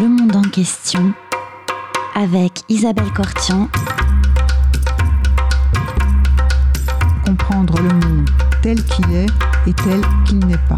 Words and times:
Le 0.00 0.08
monde 0.08 0.34
en 0.34 0.40
question 0.40 1.12
avec 2.14 2.62
Isabelle 2.70 3.12
Cortian. 3.14 3.68
Comprendre 7.26 7.76
le 7.82 7.88
monde 7.88 8.30
tel 8.62 8.82
qu'il 8.82 9.14
est 9.14 9.26
et 9.66 9.74
tel 9.74 10.00
qu'il 10.26 10.38
n'est 10.38 10.56
pas. 10.70 10.76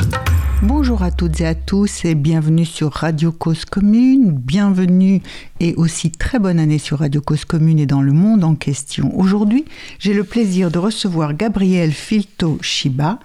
Bonjour 0.65 1.05
à 1.05 1.13
toutes 1.13 1.41
et 1.41 1.47
à 1.47 1.55
tous 1.55 2.05
et 2.05 2.17
bienvenue 2.17 2.65
sur 2.65 2.91
Radio 2.91 3.31
Cause 3.31 3.65
Commune. 3.65 4.33
Bienvenue 4.33 5.23
et 5.61 5.77
aussi 5.77 6.11
très 6.11 6.41
bonne 6.41 6.59
année 6.59 6.79
sur 6.79 6.99
Radio 6.99 7.21
Cause 7.21 7.45
Commune 7.45 7.79
et 7.79 7.87
dans 7.87 8.03
le 8.03 8.13
monde 8.13 8.43
en 8.43 8.57
question. 8.57 9.17
Aujourd'hui, 9.17 9.65
j'ai 10.01 10.15
le 10.15 10.25
plaisir 10.25 10.73
de 10.73 10.81
recevoir 10.81 11.35
Gabriel 11.35 11.93
Filto 11.93 12.59
Shiba. 12.61 13.21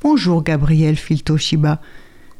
Bonjour 0.00 0.44
Gabriel 0.44 0.94
Filto 0.94 1.36
Shiba. 1.36 1.80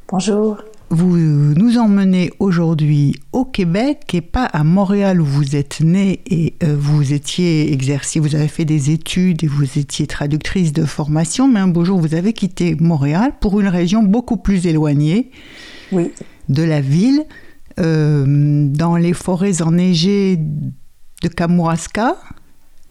Bonjour. 0.06 0.58
Vous 0.92 1.16
nous 1.16 1.78
emmenez 1.78 2.32
aujourd'hui 2.40 3.14
au 3.32 3.44
Québec 3.44 4.12
et 4.12 4.20
pas 4.20 4.46
à 4.46 4.64
Montréal 4.64 5.20
où 5.20 5.24
vous 5.24 5.54
êtes 5.54 5.82
né 5.82 6.20
et 6.26 6.54
euh, 6.64 6.74
vous 6.76 7.12
étiez 7.12 7.72
exercé, 7.72 8.18
vous 8.18 8.34
avez 8.34 8.48
fait 8.48 8.64
des 8.64 8.90
études 8.90 9.44
et 9.44 9.46
vous 9.46 9.78
étiez 9.78 10.08
traductrice 10.08 10.72
de 10.72 10.84
formation, 10.84 11.46
mais 11.46 11.60
un 11.60 11.68
beau 11.68 11.84
jour 11.84 12.00
vous 12.00 12.16
avez 12.16 12.32
quitté 12.32 12.74
Montréal 12.74 13.34
pour 13.40 13.60
une 13.60 13.68
région 13.68 14.02
beaucoup 14.02 14.36
plus 14.36 14.66
éloignée 14.66 15.30
oui. 15.92 16.10
de 16.48 16.64
la 16.64 16.80
ville, 16.80 17.24
euh, 17.78 18.66
dans 18.66 18.96
les 18.96 19.12
forêts 19.12 19.62
enneigées 19.62 20.38
de 21.22 21.28
Kamouraska. 21.28 22.16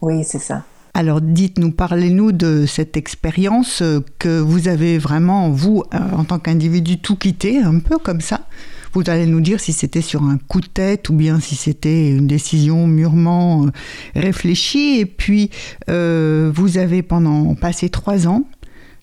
Oui, 0.00 0.24
c'est 0.24 0.38
ça. 0.38 0.64
Alors 0.94 1.20
dites-nous, 1.20 1.70
parlez-nous 1.70 2.32
de 2.32 2.66
cette 2.66 2.96
expérience 2.96 3.82
que 4.18 4.40
vous 4.40 4.68
avez 4.68 4.98
vraiment, 4.98 5.50
vous, 5.50 5.84
euh, 5.94 5.98
en 6.12 6.24
tant 6.24 6.38
qu'individu, 6.38 6.98
tout 6.98 7.16
quitté, 7.16 7.58
un 7.58 7.78
peu 7.78 7.98
comme 7.98 8.20
ça. 8.20 8.46
Vous 8.92 9.02
allez 9.06 9.26
nous 9.26 9.40
dire 9.40 9.60
si 9.60 9.72
c'était 9.72 10.00
sur 10.00 10.24
un 10.24 10.36
coup 10.36 10.60
de 10.60 10.66
tête 10.66 11.08
ou 11.10 11.14
bien 11.14 11.38
si 11.38 11.54
c'était 11.54 12.10
une 12.10 12.26
décision 12.26 12.88
mûrement 12.88 13.66
euh, 13.66 13.70
réfléchie. 14.16 14.98
Et 14.98 15.06
puis, 15.06 15.50
euh, 15.88 16.50
vous 16.52 16.76
avez 16.76 17.02
pendant 17.02 17.54
passé 17.54 17.88
trois 17.88 18.26
ans 18.26 18.44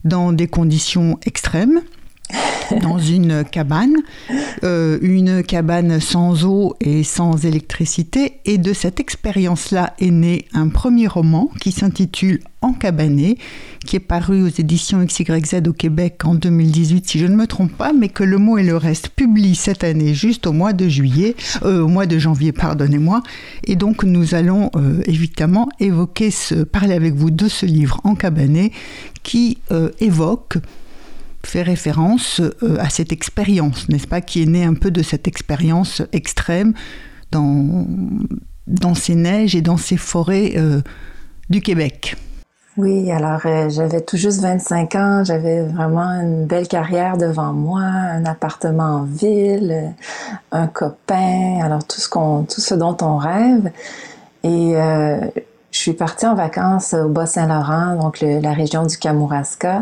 dans 0.04 0.34
des 0.34 0.48
conditions 0.48 1.20
extrêmes 1.26 1.82
dans 2.82 2.98
une 2.98 3.44
cabane, 3.44 3.96
euh, 4.64 4.98
une 5.02 5.44
cabane 5.44 6.00
sans 6.00 6.46
eau 6.46 6.76
et 6.82 7.04
sans 7.04 7.46
électricité. 7.46 8.40
Et 8.46 8.58
de 8.58 8.74
cette 8.74 9.00
expérience-là 9.00 9.94
est 10.00 10.12
né 10.12 10.46
un 10.54 10.70
premier 10.70 11.08
roman 11.08 11.50
qui 11.62 11.72
s'intitule 11.72 12.40
En 12.62 12.74
cabané, 12.74 13.38
qui 13.86 13.96
est 13.96 14.02
paru 14.02 14.44
aux 14.44 14.48
éditions 14.50 15.06
XYZ 15.06 15.62
au 15.68 15.74
Québec 15.74 16.22
en 16.26 16.36
2018, 16.36 17.08
si 17.08 17.20
je 17.20 17.28
ne 17.28 17.36
me 17.36 17.48
trompe 17.48 17.72
pas, 17.72 17.94
mais 17.94 18.10
que 18.10 18.24
Le 18.24 18.38
mot 18.38 18.58
et 18.58 18.64
le 18.64 18.76
reste 18.76 19.10
publie 19.10 19.56
cette 19.56 19.84
année, 19.84 20.14
juste 20.14 20.48
au 20.48 20.54
mois 20.54 20.74
de 20.74 20.90
juillet, 20.90 21.36
euh, 21.64 21.82
au 21.82 21.88
mois 21.88 22.06
de 22.06 22.18
janvier, 22.18 22.52
pardonnez-moi. 22.52 23.22
Et 23.64 23.76
donc 23.76 24.04
nous 24.04 24.36
allons 24.36 24.70
euh, 24.76 25.02
évidemment 25.06 25.70
évoquer 25.80 26.32
ce, 26.32 26.56
parler 26.56 26.94
avec 26.94 27.14
vous 27.14 27.32
de 27.32 27.48
ce 27.48 27.66
livre 27.66 28.02
En 28.04 28.16
cabané 28.16 28.72
qui 29.24 29.58
évoque 30.00 30.58
fait 31.46 31.62
référence 31.62 32.42
euh, 32.42 32.78
à 32.80 32.90
cette 32.90 33.12
expérience, 33.12 33.90
n'est-ce 33.90 34.08
pas, 34.08 34.22
qui 34.22 34.44
est 34.44 34.46
née 34.46 34.64
un 34.64 34.74
peu 34.74 34.92
de 34.92 35.02
cette 35.02 35.28
expérience 35.28 36.02
extrême 36.12 36.74
dans, 37.32 37.86
dans 38.68 38.96
ces 38.96 39.16
neiges 39.16 39.56
et 39.56 39.62
dans 39.62 39.78
ces 39.78 39.98
forêts 39.98 40.54
euh, 40.58 40.82
du 41.50 41.62
Québec. 41.62 42.16
Oui, 42.76 43.12
alors 43.12 43.42
euh, 43.46 43.70
j'avais 43.70 44.02
tout 44.02 44.18
juste 44.18 44.42
25 44.42 44.96
ans, 44.96 45.24
j'avais 45.24 45.64
vraiment 45.64 46.12
une 46.22 46.46
belle 46.46 46.68
carrière 46.68 47.18
devant 47.18 47.52
moi, 47.54 47.82
un 47.82 48.26
appartement 48.26 48.98
en 48.98 49.04
ville, 49.04 49.94
un 50.52 50.68
copain, 50.68 51.60
alors 51.64 51.86
tout 51.86 52.00
ce 52.00 52.08
qu'on, 52.08 52.44
tout 52.44 52.62
ce 52.62 52.76
dont 52.76 52.96
on 53.02 53.18
rêve. 53.18 53.72
Et 54.44 54.76
je 55.72 55.80
suis 55.80 55.94
partie 55.94 56.26
en 56.26 56.36
vacances 56.36 56.94
au 56.94 57.10
Bas-Saint-Laurent, 57.10 57.96
donc 57.96 58.22
la 58.22 58.54
région 58.54 58.86
du 58.86 58.98
Kamouraska, 58.98 59.82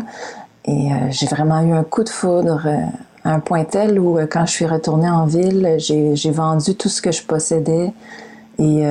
et 0.66 0.92
euh, 0.92 0.96
j'ai 1.10 1.26
vraiment 1.26 1.60
eu 1.60 1.72
un 1.72 1.84
coup 1.84 2.02
de 2.02 2.08
foudre 2.08 2.62
euh, 2.66 2.76
à 3.24 3.34
un 3.34 3.40
point 3.40 3.64
tel 3.64 4.00
où, 4.00 4.18
euh, 4.18 4.26
quand 4.30 4.46
je 4.46 4.50
suis 4.50 4.66
retournée 4.66 5.08
en 5.08 5.26
ville, 5.26 5.76
j'ai 5.78 6.30
vendu 6.30 6.74
tout 6.74 6.88
ce 6.88 7.00
que 7.00 7.12
je 7.12 7.22
possédais 7.22 7.92
et 8.58 8.84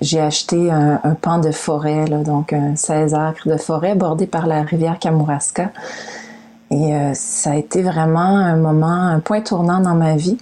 j'ai 0.00 0.18
acheté 0.18 0.68
un, 0.72 0.98
un, 1.04 1.14
pan 1.14 1.38
de 1.38 1.52
forêt, 1.52 2.04
là, 2.08 2.16
donc 2.18 2.52
un 2.52 2.74
16 2.74 3.14
acres 3.14 3.48
de 3.48 3.56
forêt 3.56 3.94
bordé 3.94 4.26
par 4.26 4.48
la 4.48 4.62
rivière 4.62 4.98
Kamouraska. 4.98 5.70
Et 6.72 6.92
ça 7.14 7.52
a 7.52 7.54
été 7.54 7.80
vraiment 7.82 8.18
un 8.18 8.56
moment, 8.56 9.06
un 9.06 9.20
point 9.20 9.40
tournant 9.40 9.78
dans 9.78 9.94
ma 9.94 10.16
vie 10.16 10.36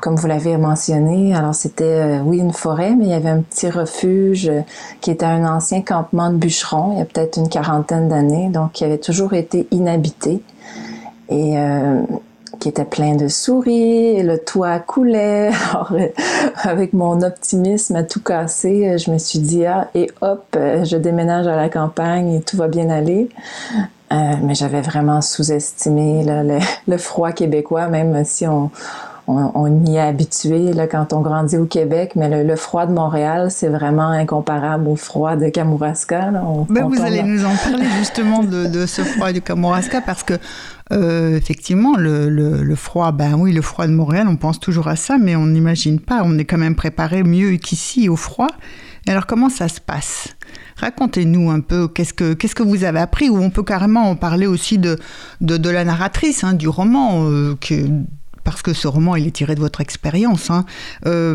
comme 0.00 0.16
vous 0.16 0.26
l'avez 0.26 0.56
mentionné, 0.56 1.34
alors 1.34 1.54
c'était, 1.54 1.84
euh, 1.84 2.18
oui, 2.24 2.38
une 2.38 2.52
forêt, 2.52 2.94
mais 2.96 3.04
il 3.04 3.10
y 3.10 3.14
avait 3.14 3.28
un 3.28 3.40
petit 3.40 3.68
refuge 3.68 4.48
euh, 4.48 4.60
qui 5.00 5.10
était 5.10 5.26
un 5.26 5.44
ancien 5.44 5.82
campement 5.82 6.30
de 6.30 6.36
bûcherons, 6.36 6.92
il 6.92 6.98
y 6.98 7.02
a 7.02 7.04
peut-être 7.04 7.38
une 7.38 7.48
quarantaine 7.48 8.08
d'années, 8.08 8.48
donc 8.48 8.72
qui 8.72 8.84
avait 8.84 8.98
toujours 8.98 9.34
été 9.34 9.66
inhabité 9.70 10.42
et 11.28 11.58
euh, 11.58 12.02
qui 12.60 12.68
était 12.68 12.84
plein 12.84 13.14
de 13.14 13.28
souris, 13.28 14.16
et 14.16 14.22
le 14.22 14.38
toit 14.38 14.78
coulait. 14.78 15.50
Alors, 15.70 15.92
avec 16.62 16.92
mon 16.92 17.22
optimisme 17.22 17.96
à 17.96 18.02
tout 18.02 18.20
casser, 18.20 18.98
je 18.98 19.10
me 19.10 19.18
suis 19.18 19.38
dit, 19.38 19.64
ah, 19.66 19.88
et 19.94 20.10
hop, 20.22 20.56
je 20.56 20.96
déménage 20.96 21.46
à 21.46 21.56
la 21.56 21.68
campagne 21.68 22.34
et 22.34 22.40
tout 22.40 22.56
va 22.56 22.66
bien 22.66 22.90
aller. 22.90 23.28
mais 24.10 24.54
j'avais 24.54 24.80
vraiment 24.80 25.20
sous-estimé 25.20 26.24
le, 26.24 26.58
le, 26.88 26.98
froid 26.98 27.32
québécois, 27.32 27.86
même 27.88 28.24
si 28.24 28.46
on, 28.46 28.70
on, 29.28 29.84
y 29.84 29.96
est 29.96 30.00
habitué 30.00 30.72
là, 30.72 30.86
quand 30.86 31.12
on 31.12 31.20
grandit 31.20 31.58
au 31.58 31.66
Québec, 31.66 32.12
mais 32.16 32.42
le, 32.42 32.56
froid 32.56 32.86
de 32.86 32.92
Montréal, 32.92 33.50
c'est 33.50 33.68
vraiment 33.68 34.08
incomparable 34.08 34.88
au 34.88 34.96
froid 34.96 35.36
de 35.36 35.48
Kamouraska. 35.50 36.30
Ben, 36.70 36.88
vous 36.88 37.02
allez 37.02 37.22
nous 37.22 37.44
en 37.44 37.54
parler 37.54 37.86
justement 37.98 38.42
de, 38.42 38.86
ce 38.86 39.02
froid 39.02 39.32
du 39.32 39.42
Kamouraska 39.42 40.00
parce 40.00 40.22
que 40.22 40.34
euh, 40.92 41.36
effectivement, 41.36 41.96
le, 41.96 42.74
froid, 42.74 43.12
ben 43.12 43.34
oui, 43.34 43.52
le 43.52 43.60
froid 43.60 43.86
de 43.86 43.92
Montréal, 43.92 44.26
on 44.28 44.36
pense 44.36 44.58
toujours 44.58 44.88
à 44.88 44.96
ça, 44.96 45.18
mais 45.18 45.36
on 45.36 45.46
n'imagine 45.46 46.00
pas. 46.00 46.22
On 46.24 46.38
est 46.38 46.44
quand 46.44 46.58
même 46.58 46.74
préparé 46.74 47.22
mieux 47.22 47.56
qu'ici 47.56 48.08
au 48.08 48.16
froid. 48.16 48.48
alors, 49.06 49.26
comment 49.26 49.50
ça 49.50 49.68
se 49.68 49.80
passe? 49.80 50.36
Racontez-nous 50.76 51.50
un 51.50 51.60
peu 51.60 51.88
qu'est-ce 51.88 52.14
que, 52.14 52.34
qu'est-ce 52.34 52.54
que 52.54 52.62
vous 52.62 52.84
avez 52.84 53.00
appris, 53.00 53.28
ou 53.28 53.36
on 53.38 53.50
peut 53.50 53.64
carrément 53.64 54.08
en 54.08 54.16
parler 54.16 54.46
aussi 54.46 54.78
de, 54.78 54.98
de, 55.40 55.70
la 55.70 55.84
narratrice 55.84 56.44
hein, 56.44 56.54
du 56.54 56.68
roman, 56.68 57.28
euh, 57.28 57.54
parce 58.50 58.62
que 58.62 58.72
ce 58.72 58.88
roman, 58.88 59.14
il 59.14 59.26
est 59.26 59.30
tiré 59.30 59.54
de 59.54 59.60
votre 59.60 59.82
expérience, 59.82 60.50
hein. 60.50 60.64
euh, 61.06 61.34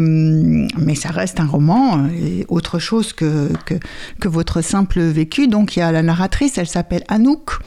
mais 0.78 0.96
ça 0.96 1.10
reste 1.10 1.40
un 1.40 1.46
roman 1.46 2.08
et 2.08 2.46
autre 2.48 2.80
chose 2.80 3.14
que, 3.14 3.50
que, 3.66 3.76
que, 4.20 4.28
votre 4.28 4.62
simple 4.62 5.00
vécu. 5.00 5.48
Donc 5.48 5.76
il 5.76 5.80
y 5.80 5.84
a 5.84 5.92
la 5.92 6.02
narratrice, 6.02 6.58
elle 6.58 6.68
s'appelle 6.68 7.04
Anouk. 7.10 7.60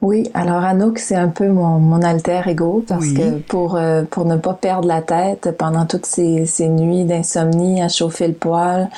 Oui, 0.00 0.30
alors 0.32 0.62
Anouk, 0.62 1.00
c'est 1.00 1.16
un 1.16 1.26
peu 1.26 1.48
mon, 1.48 1.80
mon 1.80 2.02
alter 2.02 2.42
ego 2.46 2.84
parce 2.86 3.08
que 3.08 3.38
pour, 3.40 3.74
euh, 3.74 4.04
pour 4.08 4.26
ne 4.26 4.36
pas 4.36 4.54
perdre 4.54 4.86
la 4.86 5.02
tête 5.02 5.56
pendant 5.58 5.86
toutes 5.86 6.06
ces, 6.06 6.46
ces 6.46 6.68
nuits 6.68 7.04
d'insomnie 7.04 7.82
à 7.82 7.88
chauffer 7.88 8.28
le 8.28 8.34
poêle, 8.34 8.90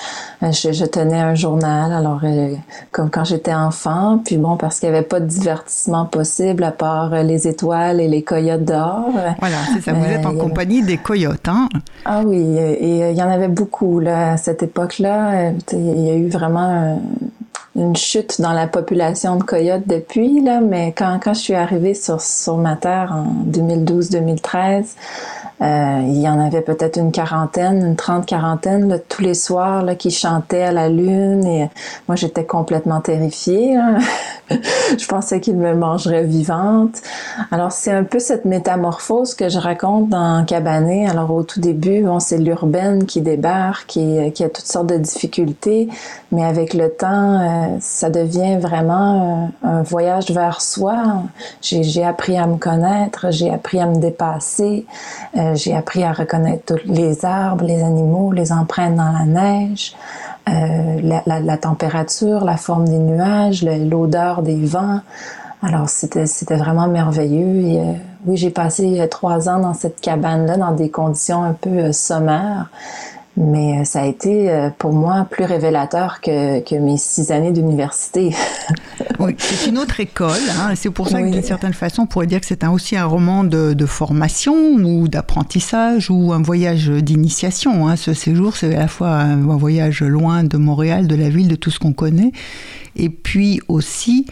euh, 0.43 0.53
je, 0.53 0.72
je, 0.72 0.84
tenais 0.84 1.19
un 1.19 1.34
journal, 1.34 1.91
alors 1.91 2.21
euh, 2.25 2.55
comme 2.93 3.09
quand 3.09 3.25
j'étais 3.25 3.55
enfant, 3.55 4.21
puis 4.22 4.37
bon, 4.37 4.59
parce 4.59 4.78
qu'il 4.78 4.91
n'y 4.91 4.97
avait 4.97 5.06
pas 5.06 5.21
de 5.21 5.27
divertissement 5.27 6.05
possible 6.05 6.65
à 6.65 6.71
part 6.71 7.22
les 7.22 7.49
étoiles 7.49 7.99
et 7.99 8.09
les 8.09 8.22
coyotes 8.22 8.66
dehors. 8.66 9.09
Voilà, 9.39 9.56
c'est 9.72 9.81
ça, 9.81 9.94
vous 9.94 10.05
êtes 10.05 10.27
en 10.27 10.34
compagnie 10.34 10.83
des 10.83 10.99
coyotes, 10.99 11.49
hein? 11.49 11.71
Ah 12.05 12.21
oui, 12.27 12.37
et 12.37 13.10
il 13.10 13.16
y 13.16 13.22
en 13.22 13.31
avait 13.31 13.49
beaucoup 13.49 14.00
là, 14.00 14.33
à 14.33 14.37
cette 14.37 14.62
époque-là. 14.62 15.53
Il 15.72 16.06
y 16.06 16.10
a 16.10 16.15
eu 16.15 16.28
vraiment 16.28 17.00
une 17.81 17.97
chute 17.97 18.41
dans 18.41 18.53
la 18.53 18.67
population 18.67 19.37
de 19.37 19.43
coyotes 19.43 19.87
depuis, 19.87 20.43
là, 20.43 20.61
mais 20.61 20.93
quand, 20.93 21.19
quand 21.23 21.35
je 21.35 21.41
suis 21.41 21.55
arrivée 21.55 21.95
sur, 21.95 22.21
sur 22.21 22.59
ma 22.59 22.77
terre 22.77 23.13
en 23.13 23.51
2012-2013, 23.51 24.85
euh, 25.63 26.01
il 26.07 26.19
y 26.19 26.28
en 26.28 26.41
avait 26.41 26.63
peut-être 26.63 26.97
une 26.97 27.13
quarantaine, 27.13 27.84
une 27.84 27.97
trente 27.97 28.25
quarantaine 28.25 28.99
tous 29.10 29.21
les 29.21 29.34
soirs 29.34 29.83
là, 29.83 29.95
qui 29.95 30.10
chantaient 30.10 30.63
à 30.63 30.72
la 30.72 30.89
lune 30.89 31.45
et 31.45 31.69
moi 32.09 32.16
j'étais 32.16 32.45
complètement 32.45 33.03
terrifiée. 33.03 33.78
Je 34.51 35.07
pensais 35.07 35.41
qu'ils 35.41 35.57
me 35.57 35.75
mangeraient 35.75 36.25
vivante. 36.25 37.03
Alors 37.51 37.72
c'est 37.72 37.93
un 37.93 38.04
peu 38.04 38.19
cette 38.19 38.47
métamorphose 38.47 39.34
que 39.34 39.49
je 39.49 39.59
raconte 39.59 40.09
dans 40.09 40.45
Cabané. 40.45 41.07
Alors 41.07 41.31
au 41.31 41.45
tout 41.45 41.60
début, 41.60 42.03
bon, 42.03 42.19
c'est 42.19 42.39
l'urbaine 42.39 43.04
qui 43.04 43.21
débarque, 43.21 43.87
qui, 43.87 44.33
qui, 44.33 44.43
a 44.43 44.49
toutes 44.49 44.66
sortes 44.66 44.89
de 44.89 44.97
difficultés, 44.97 45.89
mais 46.33 46.45
avec 46.45 46.75
le 46.75 46.91
temps, 46.91 47.41
euh, 47.41 47.70
ça 47.81 48.11
devient 48.11 48.57
vraiment 48.59 49.51
un, 49.63 49.83
voyage 49.83 50.31
vers 50.31 50.61
soi. 50.61 51.22
J'ai 51.61 52.05
appris 52.05 52.37
à 52.37 52.47
me 52.47 52.57
connaître, 52.57 53.27
j'ai 53.31 53.51
appris 53.51 53.81
à 53.81 53.87
me 53.87 53.97
dépasser. 53.97 54.87
Euh, 55.37 55.55
j'ai 55.55 55.75
appris 55.75 56.03
à 56.03 56.13
reconnaître 56.13 56.75
les 56.84 57.25
arbres, 57.25 57.65
les 57.65 57.83
animaux, 57.83 58.33
les 58.33 58.53
empreintes 58.53 58.97
dans 58.97 59.13
la 59.13 59.25
neige, 59.25 59.95
euh, 60.49 61.21
la, 61.25 61.57
température, 61.57 62.45
la 62.45 62.57
forme 62.57 62.89
des 62.89 62.99
nuages, 62.99 63.63
l'odeur 63.63 64.43
des 64.43 64.65
vents. 64.65 65.01
Alors 65.63 65.89
c'était 65.89 66.57
vraiment 66.57 66.89
merveilleux. 66.89 67.78
Euh, 67.78 67.93
oui, 68.27 68.37
j'ai 68.37 68.51
passé 68.51 69.07
trois 69.11 69.49
ans 69.49 69.61
dans 69.61 69.75
cette 69.75 70.01
cabane-là, 70.01 70.57
dans 70.57 70.73
des 70.73 70.91
conditions 70.91 71.43
un 71.43 71.53
peu 71.53 71.93
sommaires. 71.93 72.71
Mais 73.36 73.84
ça 73.84 74.03
a 74.03 74.06
été 74.06 74.68
pour 74.78 74.92
moi 74.92 75.27
plus 75.30 75.44
révélateur 75.44 76.21
que, 76.21 76.60
que 76.60 76.74
mes 76.74 76.98
six 76.98 77.30
années 77.30 77.53
d'université. 77.53 78.34
oui, 79.18 79.34
c'est 79.38 79.71
une 79.71 79.78
autre 79.78 80.00
école. 80.00 80.32
Hein, 80.59 80.74
c'est 80.74 80.91
pour 80.91 81.09
ça 81.09 81.22
que 81.22 81.30
d'une 81.30 81.42
certaine 81.42 81.72
façon, 81.72 82.03
on 82.03 82.06
pourrait 82.06 82.27
dire 82.27 82.41
que 82.41 82.47
c'est 82.47 82.66
aussi 82.66 82.97
un 82.97 83.06
roman 83.06 83.44
de, 83.44 83.72
de 83.72 83.86
formation 83.86 84.54
ou 84.74 85.09
d'apprentissage 85.09 86.10
ou 86.10 86.32
un 86.32 86.42
voyage 86.42 86.88
d'initiation. 86.88 87.88
Hein. 87.88 87.97
Ce 87.97 88.15
séjour, 88.15 88.56
c'est 88.56 88.74
à 88.74 88.80
la 88.80 88.88
fois 88.88 89.10
un, 89.10 89.36
voyage 89.36 90.03
loin 90.03 90.44
de 90.44 90.56
Montréal, 90.56 91.06
de 91.06 91.15
la 91.15 91.28
ville, 91.28 91.48
de 91.48 91.56
tout 91.56 91.71
ce 91.71 91.78
qu'on 91.78 91.92
connaît, 91.92 92.32
et 92.97 93.09
puis 93.09 93.60
aussi 93.68 94.27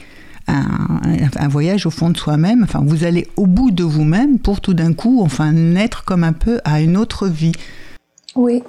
un, 0.46 1.00
un, 1.36 1.48
voyage 1.48 1.86
au 1.86 1.90
fond 1.90 2.10
de 2.10 2.16
soi-même. 2.16 2.62
Enfin, 2.62 2.82
vous 2.84 3.04
allez 3.04 3.26
au 3.36 3.46
bout 3.46 3.70
de 3.70 3.84
vous-même 3.84 4.38
pour 4.38 4.60
tout 4.60 4.74
d'un 4.74 4.92
coup, 4.92 5.20
enfin, 5.22 5.52
naître 5.52 6.04
comme 6.04 6.24
un 6.24 6.32
peu 6.32 6.60
à 6.64 6.80
une 6.80 6.96
autre 6.96 7.28
vie. 7.28 7.52
Oui, 8.36 8.62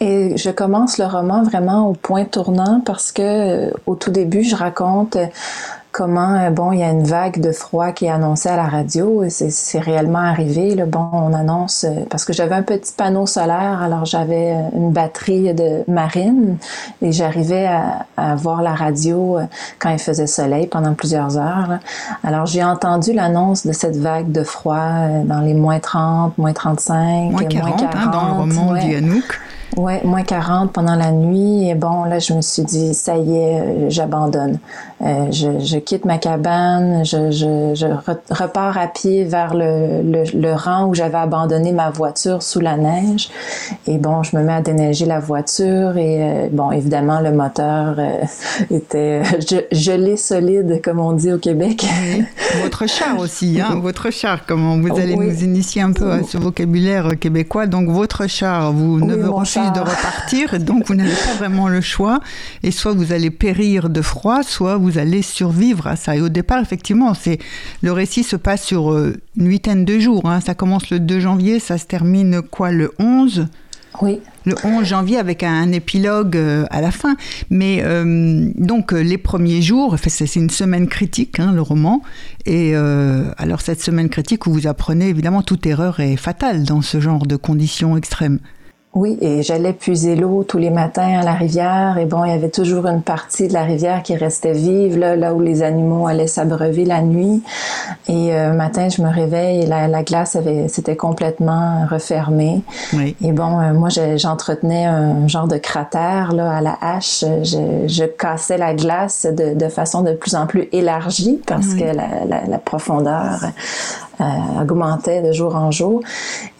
et 0.00 0.36
je 0.36 0.50
commence 0.50 0.98
le 0.98 1.04
roman 1.04 1.42
vraiment 1.42 1.88
au 1.88 1.92
point 1.92 2.24
tournant 2.24 2.80
parce 2.84 3.12
que 3.12 3.22
euh, 3.22 3.70
au 3.86 3.94
tout 3.94 4.10
début, 4.10 4.42
je 4.42 4.56
raconte 4.56 5.16
comment, 5.92 6.34
euh, 6.34 6.50
bon, 6.50 6.72
il 6.72 6.80
y 6.80 6.82
a 6.82 6.90
une 6.90 7.04
vague 7.04 7.38
de 7.38 7.52
froid 7.52 7.92
qui 7.92 8.06
est 8.06 8.10
annoncée 8.10 8.48
à 8.48 8.56
la 8.56 8.64
radio 8.64 9.22
et 9.22 9.30
c'est 9.30 9.78
réellement 9.78 10.18
arrivé. 10.18 10.74
Là, 10.74 10.86
bon, 10.86 11.08
on 11.12 11.32
annonce, 11.34 11.84
euh, 11.84 12.04
parce 12.10 12.24
que 12.24 12.32
j'avais 12.32 12.54
un 12.54 12.62
petit 12.62 12.92
panneau 12.96 13.26
solaire, 13.26 13.82
alors 13.82 14.06
j'avais 14.06 14.52
euh, 14.52 14.76
une 14.76 14.90
batterie 14.90 15.54
de 15.54 15.84
marine 15.86 16.56
et 17.02 17.12
j'arrivais 17.12 17.66
à, 17.66 18.06
à, 18.16 18.34
voir 18.34 18.62
la 18.62 18.74
radio 18.74 19.38
quand 19.78 19.90
il 19.90 19.98
faisait 19.98 20.26
soleil 20.26 20.66
pendant 20.66 20.94
plusieurs 20.94 21.36
heures. 21.36 21.78
Alors 22.24 22.46
j'ai 22.46 22.64
entendu 22.64 23.12
l'annonce 23.12 23.66
de 23.66 23.72
cette 23.72 23.96
vague 23.96 24.32
de 24.32 24.42
froid 24.42 25.06
dans 25.24 25.40
les 25.40 25.54
moins 25.54 25.78
30, 25.78 26.38
moins 26.38 26.54
35, 26.54 27.32
moins 27.32 27.44
40, 27.44 27.68
moins 27.68 27.76
40 27.76 27.94
hein, 27.94 28.10
dans 28.10 28.26
le 28.26 28.32
roman 28.32 28.72
ouais. 28.72 28.80
Oui, 29.76 29.94
moins 30.04 30.22
40 30.22 30.72
pendant 30.72 30.94
la 30.94 31.12
nuit. 31.12 31.68
Et 31.68 31.74
bon, 31.74 32.04
là, 32.04 32.18
je 32.18 32.34
me 32.34 32.42
suis 32.42 32.62
dit, 32.62 32.92
ça 32.92 33.16
y 33.16 33.36
est, 33.36 33.90
j'abandonne. 33.90 34.58
Euh, 35.02 35.32
je, 35.32 35.58
je, 35.58 35.78
quitte 35.78 36.04
ma 36.04 36.18
cabane, 36.18 37.04
je, 37.04 37.32
je, 37.32 37.74
je, 37.74 37.86
repars 38.32 38.78
à 38.78 38.86
pied 38.86 39.24
vers 39.24 39.54
le, 39.54 40.02
le, 40.02 40.24
le 40.38 40.54
rang 40.54 40.86
où 40.86 40.94
j'avais 40.94 41.18
abandonné 41.18 41.72
ma 41.72 41.90
voiture 41.90 42.42
sous 42.42 42.60
la 42.60 42.76
neige. 42.76 43.30
Et 43.88 43.98
bon, 43.98 44.22
je 44.22 44.36
me 44.36 44.44
mets 44.44 44.52
à 44.52 44.60
déneiger 44.60 45.06
la 45.06 45.18
voiture 45.18 45.96
et 45.96 46.18
euh, 46.20 46.48
bon, 46.52 46.70
évidemment, 46.70 47.20
le 47.20 47.32
moteur 47.32 47.96
euh, 47.98 48.22
était 48.70 49.22
gelé 49.72 50.16
solide, 50.16 50.80
comme 50.84 51.00
on 51.00 51.12
dit 51.14 51.32
au 51.32 51.38
Québec. 51.38 51.84
Votre 52.62 52.86
char 52.86 53.18
aussi, 53.18 53.60
hein? 53.60 53.80
Votre 53.82 54.10
char, 54.10 54.46
comment 54.46 54.78
vous 54.78 54.96
allez 55.00 55.16
nous 55.16 55.42
initier 55.42 55.82
un 55.82 55.92
peu 55.92 56.12
à 56.12 56.22
ce 56.22 56.38
vocabulaire 56.38 57.18
québécois. 57.18 57.66
Donc, 57.66 57.88
votre 57.88 58.28
char, 58.28 58.72
vous 58.72 59.00
ne 59.00 59.16
de 59.70 59.80
repartir, 59.80 60.54
et 60.54 60.58
donc 60.58 60.86
vous 60.88 60.94
n'avez 60.94 61.14
pas 61.14 61.34
vraiment 61.38 61.68
le 61.68 61.80
choix. 61.80 62.20
Et 62.62 62.70
soit 62.70 62.92
vous 62.92 63.12
allez 63.12 63.30
périr 63.30 63.90
de 63.90 64.02
froid, 64.02 64.42
soit 64.42 64.76
vous 64.76 64.98
allez 64.98 65.22
survivre 65.22 65.86
à 65.86 65.96
ça. 65.96 66.16
Et 66.16 66.20
au 66.20 66.28
départ, 66.28 66.60
effectivement, 66.60 67.14
c'est 67.14 67.38
le 67.82 67.92
récit 67.92 68.24
se 68.24 68.36
passe 68.36 68.64
sur 68.64 68.92
euh, 68.92 69.16
une 69.36 69.48
huitaine 69.48 69.84
de 69.84 69.98
jours. 69.98 70.28
Hein. 70.28 70.40
Ça 70.40 70.54
commence 70.54 70.90
le 70.90 71.00
2 71.00 71.20
janvier, 71.20 71.58
ça 71.58 71.78
se 71.78 71.86
termine 71.86 72.42
quoi 72.42 72.70
le 72.70 72.92
11 72.98 73.46
oui. 74.00 74.20
Le 74.46 74.54
11 74.64 74.86
janvier 74.86 75.18
avec 75.18 75.42
un, 75.42 75.70
épilogue 75.70 76.34
euh, 76.38 76.64
à 76.70 76.80
la 76.80 76.90
fin. 76.90 77.14
Mais 77.50 77.82
euh, 77.82 78.50
donc 78.56 78.92
les 78.92 79.18
premiers 79.18 79.60
jours, 79.60 79.96
c'est 80.02 80.34
une 80.34 80.48
semaine 80.48 80.88
critique, 80.88 81.38
hein, 81.38 81.52
le 81.52 81.60
roman. 81.60 82.00
Et 82.46 82.74
alors 82.74 83.60
cette 83.60 83.82
semaine 83.82 84.08
critique 84.08 84.46
où 84.46 84.52
vous 84.52 84.66
apprenez 84.66 85.08
évidemment 85.08 85.42
toute 85.42 85.66
erreur 85.66 86.00
est 86.00 86.16
fatale 86.16 86.64
dans 86.64 86.80
ce 86.80 87.00
genre 87.00 87.26
de 87.26 87.36
conditions 87.36 87.98
extrêmes. 87.98 88.38
Oui, 88.94 89.16
et 89.22 89.42
j'allais 89.42 89.72
puiser 89.72 90.16
l'eau 90.16 90.44
tous 90.46 90.58
les 90.58 90.68
matins 90.68 91.20
à 91.20 91.22
la 91.22 91.32
rivière. 91.32 91.96
Et 91.96 92.04
bon, 92.04 92.26
il 92.26 92.30
y 92.30 92.34
avait 92.34 92.50
toujours 92.50 92.86
une 92.86 93.00
partie 93.00 93.48
de 93.48 93.54
la 93.54 93.62
rivière 93.62 94.02
qui 94.02 94.14
restait 94.16 94.52
vive, 94.52 94.98
là, 94.98 95.16
là 95.16 95.32
où 95.32 95.40
les 95.40 95.62
animaux 95.62 96.06
allaient 96.06 96.26
s'abreuver 96.26 96.84
la 96.84 97.00
nuit. 97.00 97.42
Et 98.06 98.34
euh, 98.34 98.52
matin, 98.52 98.90
je 98.90 99.00
me 99.00 99.08
réveille 99.08 99.62
et 99.62 99.66
la, 99.66 99.88
la 99.88 100.02
glace 100.02 100.36
avait, 100.36 100.68
s'était 100.68 100.96
complètement 100.96 101.86
refermée. 101.90 102.62
Oui. 102.92 103.16
Et 103.24 103.32
bon, 103.32 103.60
euh, 103.60 103.72
moi, 103.72 103.88
j'entretenais 104.16 104.84
un 104.84 105.26
genre 105.26 105.48
de 105.48 105.56
cratère 105.56 106.34
là, 106.34 106.52
à 106.52 106.60
la 106.60 106.76
hache. 106.82 107.24
Je, 107.42 107.86
je 107.86 108.04
cassais 108.04 108.58
la 108.58 108.74
glace 108.74 109.26
de, 109.26 109.54
de, 109.54 109.68
façon 109.68 110.02
de 110.02 110.12
plus 110.12 110.34
en 110.34 110.46
plus 110.46 110.68
élargie 110.70 111.40
parce 111.46 111.68
oui. 111.68 111.80
que 111.80 111.84
la, 111.84 112.26
la, 112.28 112.46
la 112.46 112.58
profondeur 112.58 113.40
augmentait 114.60 115.22
de 115.22 115.32
jour 115.32 115.56
en 115.56 115.70
jour. 115.70 116.00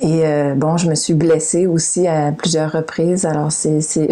Et 0.01 0.23
euh, 0.25 0.55
bon, 0.55 0.77
je 0.77 0.89
me 0.89 0.95
suis 0.95 1.15
blessée 1.15 1.67
aussi 1.67 2.07
à 2.07 2.33
plusieurs 2.33 2.73
reprises. 2.73 3.25
Alors, 3.25 3.53
c'est, 3.53 3.81
c'est, 3.81 4.09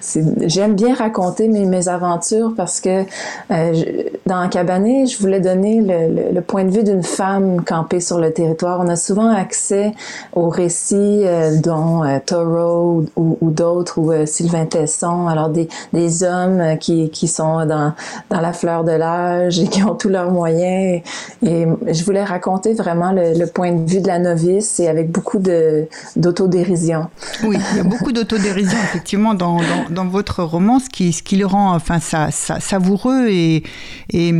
j'aime 0.46 0.74
bien 0.74 0.94
raconter 0.94 1.48
mes, 1.48 1.66
mes 1.66 1.88
aventures 1.88 2.52
parce 2.56 2.80
que 2.80 3.04
euh, 3.50 3.74
je, 3.74 3.84
dans 4.26 4.48
Cabané, 4.48 5.06
je 5.06 5.18
voulais 5.18 5.40
donner 5.40 5.82
le, 5.82 6.40
point 6.40 6.64
de 6.64 6.70
vue 6.70 6.82
d'une 6.82 7.02
femme 7.02 7.62
campée 7.62 8.00
sur 8.00 8.18
le 8.18 8.32
territoire. 8.32 8.80
On 8.80 8.88
a 8.88 8.96
souvent 8.96 9.28
accès 9.28 9.92
aux 10.32 10.48
récits 10.48 11.22
euh, 11.24 11.60
dont 11.60 12.04
euh, 12.04 12.18
Thoreau 12.24 13.04
ou, 13.16 13.50
d'autres, 13.50 13.98
ou 13.98 14.12
euh, 14.12 14.24
Sylvain 14.26 14.64
Tesson, 14.64 15.28
alors 15.28 15.50
des, 15.50 15.68
des 15.92 16.24
hommes 16.24 16.78
qui, 16.78 17.10
qui 17.10 17.28
sont 17.28 17.66
dans, 17.66 17.92
dans 18.30 18.40
la 18.40 18.52
fleur 18.52 18.84
de 18.84 18.92
l'âge 18.92 19.60
et 19.60 19.66
qui 19.66 19.82
ont 19.82 19.94
tous 19.94 20.08
leurs 20.08 20.30
moyens. 20.30 21.02
Et 21.42 21.66
je 21.86 22.04
voulais 22.04 22.24
raconter 22.24 22.72
vraiment 22.72 22.93
vraiment 22.94 23.12
le, 23.12 23.38
le, 23.38 23.46
point 23.46 23.72
de 23.72 23.90
vue 23.90 24.00
de 24.00 24.06
la 24.06 24.18
novice 24.18 24.78
et 24.80 24.88
avec 24.88 25.10
beaucoup 25.10 25.38
de, 25.38 25.86
d'autodérision. 26.16 27.08
Oui, 27.44 27.56
il 27.72 27.76
y 27.78 27.80
a 27.80 27.84
beaucoup 27.84 28.12
d'autodérision 28.12 28.78
effectivement 28.84 29.34
dans, 29.34 29.56
dans, 29.56 29.90
dans, 29.90 30.06
votre 30.06 30.42
roman, 30.42 30.78
ce 30.78 30.88
qui, 30.88 31.12
ce 31.12 31.22
qui 31.22 31.36
le 31.36 31.46
rend 31.46 31.74
enfin, 31.74 32.00
ça, 32.00 32.30
ça, 32.30 32.60
savoureux 32.60 33.28
et, 33.28 33.62
et, 34.10 34.32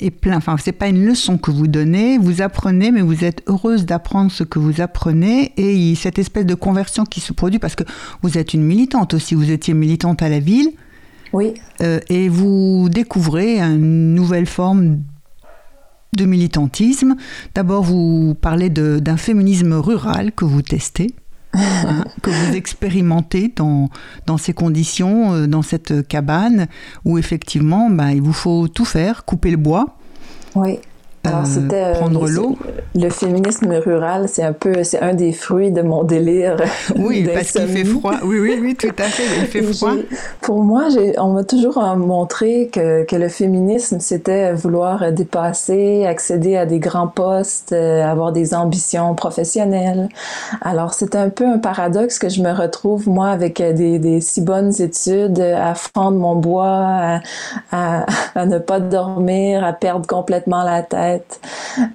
et 0.00 0.10
plein. 0.10 0.36
Enfin, 0.36 0.56
c'est 0.62 0.72
pas 0.72 0.88
une 0.88 1.04
leçon 1.04 1.38
que 1.38 1.50
vous 1.50 1.66
donnez, 1.66 2.18
vous 2.18 2.42
apprenez, 2.42 2.90
mais 2.90 3.02
vous 3.02 3.24
êtes 3.24 3.42
heureuse 3.46 3.86
d'apprendre 3.86 4.30
ce 4.30 4.44
que 4.44 4.58
vous 4.58 4.80
apprenez 4.80 5.52
et 5.56 5.94
cette 5.94 6.18
espèce 6.18 6.46
de 6.46 6.54
conversion 6.54 7.04
qui 7.04 7.20
se 7.20 7.32
produit 7.32 7.58
parce 7.58 7.74
que 7.74 7.84
vous 8.22 8.38
êtes 8.38 8.54
une 8.54 8.62
militante 8.62 9.14
aussi, 9.14 9.34
vous 9.34 9.50
étiez 9.50 9.74
militante 9.74 10.22
à 10.22 10.28
la 10.28 10.40
ville. 10.40 10.70
Oui. 11.32 11.54
Euh, 11.80 11.98
et 12.08 12.28
vous 12.28 12.88
découvrez 12.88 13.58
une 13.58 14.14
nouvelle 14.14 14.46
forme 14.46 15.00
de 16.16 16.24
militantisme. 16.24 17.16
D'abord, 17.54 17.82
vous 17.84 18.34
parlez 18.40 18.70
d'un 18.70 19.16
féminisme 19.16 19.74
rural 19.74 20.32
que 20.32 20.44
vous 20.44 20.62
testez. 20.62 21.14
Hein, 21.56 22.04
que 22.20 22.30
vous 22.30 22.56
expérimentez 22.56 23.52
dans, 23.54 23.88
dans 24.26 24.38
ces 24.38 24.52
conditions, 24.52 25.34
euh, 25.34 25.46
dans 25.46 25.62
cette 25.62 26.08
cabane, 26.08 26.66
où 27.04 27.16
effectivement, 27.16 27.90
bah, 27.90 28.12
il 28.12 28.22
vous 28.22 28.32
faut 28.32 28.66
tout 28.66 28.84
faire, 28.84 29.24
couper 29.24 29.52
le 29.52 29.56
bois. 29.56 29.96
Oui. 30.56 30.80
Alors, 31.24 31.46
c'était, 31.46 31.82
euh, 31.82 31.94
prendre 31.94 32.28
l'eau. 32.28 32.58
Le 32.94 33.08
féminisme 33.08 33.72
rural, 33.72 34.28
c'est 34.28 34.42
un 34.42 34.52
peu, 34.52 34.84
c'est 34.84 35.00
un 35.00 35.14
des 35.14 35.32
fruits 35.32 35.72
de 35.72 35.80
mon 35.80 36.04
délire. 36.04 36.56
Oui, 36.96 37.28
parce 37.34 37.50
qu'il 37.52 37.66
fait 37.66 37.84
froid. 37.84 38.14
Oui, 38.22 38.38
oui, 38.38 38.58
oui, 38.60 38.74
tout 38.74 38.94
à 38.98 39.04
fait. 39.04 39.22
Il 39.38 39.46
fait 39.46 39.62
froid. 39.62 39.94
Pour 40.42 40.62
moi, 40.62 40.88
on 41.18 41.32
m'a 41.32 41.44
toujours 41.44 41.82
montré 41.96 42.68
que, 42.72 43.04
que 43.04 43.16
le 43.16 43.28
féminisme, 43.28 44.00
c'était 44.00 44.52
vouloir 44.52 45.12
dépasser, 45.12 46.04
accéder 46.04 46.56
à 46.56 46.66
des 46.66 46.78
grands 46.78 47.08
postes, 47.08 47.72
euh, 47.72 48.04
avoir 48.04 48.32
des 48.32 48.54
ambitions 48.54 49.14
professionnelles. 49.14 50.08
Alors, 50.60 50.92
c'est 50.92 51.16
un 51.16 51.30
peu 51.30 51.46
un 51.46 51.58
paradoxe 51.58 52.18
que 52.18 52.28
je 52.28 52.42
me 52.42 52.52
retrouve, 52.52 53.08
moi, 53.08 53.28
avec 53.28 53.62
des, 53.62 53.98
des 53.98 54.20
si 54.20 54.42
bonnes 54.42 54.72
études, 54.80 55.40
à 55.40 55.74
fendre 55.74 56.18
mon 56.18 56.36
bois, 56.36 56.66
à, 56.66 57.20
à, 57.72 58.06
à 58.34 58.46
ne 58.46 58.58
pas 58.58 58.78
dormir, 58.78 59.64
à 59.64 59.72
perdre 59.72 60.06
complètement 60.06 60.62
la 60.62 60.82
tête 60.82 61.13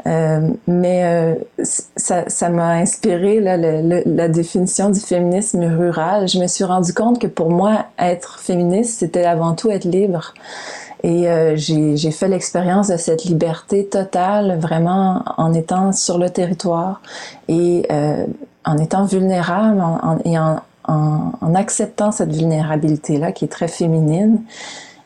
euh, 0.06 0.50
mais 0.68 1.04
euh, 1.04 1.36
ça 1.64 2.50
m'a 2.50 2.72
inspiré 2.74 3.40
là, 3.40 3.58
la 3.58 4.28
définition 4.28 4.90
du 4.90 5.00
féminisme 5.00 5.64
rural. 5.64 6.28
Je 6.28 6.40
me 6.40 6.48
suis 6.48 6.64
rendu 6.64 6.94
compte 6.94 7.20
que 7.20 7.28
pour 7.28 7.50
moi, 7.50 7.86
être 7.98 8.40
féministe, 8.40 9.00
c'était 9.00 9.26
avant 9.26 9.54
tout 9.56 9.72
être 9.72 9.86
libre. 9.86 10.34
Et 11.04 11.30
euh, 11.30 11.56
j'ai 11.56 12.12
fait 12.12 12.28
l'expérience 12.28 12.90
de 12.90 12.98
cette 12.98 13.24
liberté 13.24 13.86
totale, 13.86 14.60
vraiment 14.60 15.24
en 15.38 15.54
étant 15.54 15.94
sur 15.94 16.18
le 16.18 16.30
territoire 16.30 17.02
et 17.48 17.86
euh, 17.92 18.26
en 18.66 18.78
étant 18.78 19.06
vulnérable 19.06 19.80
en, 19.80 20.18
et 20.26 20.38
en, 20.38 20.60
en, 20.84 21.56
acceptant 21.56 22.12
cette 22.12 22.34
vulnérabilité-là 22.34 23.32
qui 23.32 23.46
est 23.46 23.50
très 23.50 23.70
féminine. 23.70 24.42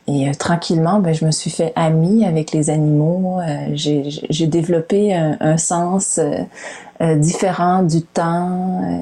Et 0.08 0.30
tranquillement, 0.38 1.00
ben, 1.00 1.14
je 1.14 1.26
me 1.26 1.32
suis 1.32 1.50
fait 1.50 1.72
amie 1.76 2.26
avec 2.26 2.52
les 2.52 2.70
animaux. 2.70 3.40
j'ai 3.74 4.48
développé 4.48 5.14
un, 5.14 5.38
un 5.40 5.58
sens 5.58 6.20
euh, 7.02 7.16
différent 7.16 7.82
du 7.82 8.02
temps, 8.04 8.82
euh, 8.84 8.98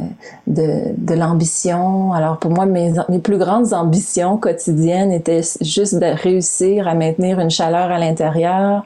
de, 0.47 0.93
de 0.97 1.13
l'ambition. 1.13 2.13
Alors 2.13 2.37
pour 2.37 2.49
moi, 2.49 2.65
mes, 2.65 2.93
mes 3.09 3.19
plus 3.19 3.37
grandes 3.37 3.73
ambitions 3.73 4.37
quotidiennes 4.37 5.11
étaient 5.11 5.41
juste 5.59 5.95
de 5.95 6.05
réussir 6.05 6.87
à 6.87 6.95
maintenir 6.95 7.39
une 7.39 7.51
chaleur 7.51 7.91
à 7.91 7.99
l'intérieur, 7.99 8.85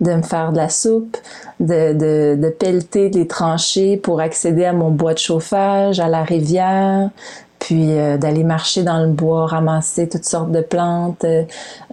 de 0.00 0.14
me 0.14 0.22
faire 0.22 0.52
de 0.52 0.56
la 0.56 0.68
soupe, 0.68 1.16
de, 1.60 1.92
de, 1.92 2.40
de 2.40 2.48
pelleter 2.48 3.10
les 3.10 3.26
tranchées 3.26 3.98
pour 3.98 4.20
accéder 4.20 4.64
à 4.64 4.72
mon 4.72 4.90
bois 4.90 5.12
de 5.12 5.18
chauffage, 5.18 6.00
à 6.00 6.08
la 6.08 6.24
rivière, 6.24 7.10
puis 7.58 7.98
euh, 7.98 8.18
d'aller 8.18 8.44
marcher 8.44 8.82
dans 8.82 9.00
le 9.00 9.08
bois, 9.08 9.46
ramasser 9.46 10.08
toutes 10.08 10.24
sortes 10.24 10.52
de 10.52 10.60
plantes, 10.60 11.24
euh, 11.24 11.44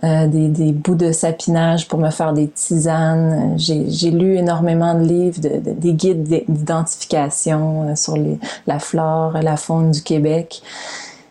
euh, 0.03 0.27
des, 0.27 0.47
des, 0.47 0.71
bouts 0.71 0.95
de 0.95 1.11
sapinage 1.11 1.87
pour 1.87 1.99
me 1.99 2.09
faire 2.09 2.33
des 2.33 2.47
tisanes. 2.47 3.55
J'ai 3.57 4.11
lu 4.11 4.35
énormément 4.35 4.93
de 4.93 5.03
livres, 5.03 5.39
de, 5.39 5.71
des 5.71 5.93
guides 5.93 6.23
d'identification 6.47 7.95
sur 7.95 8.17
les, 8.17 8.37
la 8.67 8.79
flore, 8.79 9.33
la 9.41 9.57
faune 9.57 9.91
du 9.91 10.01
Québec. 10.01 10.61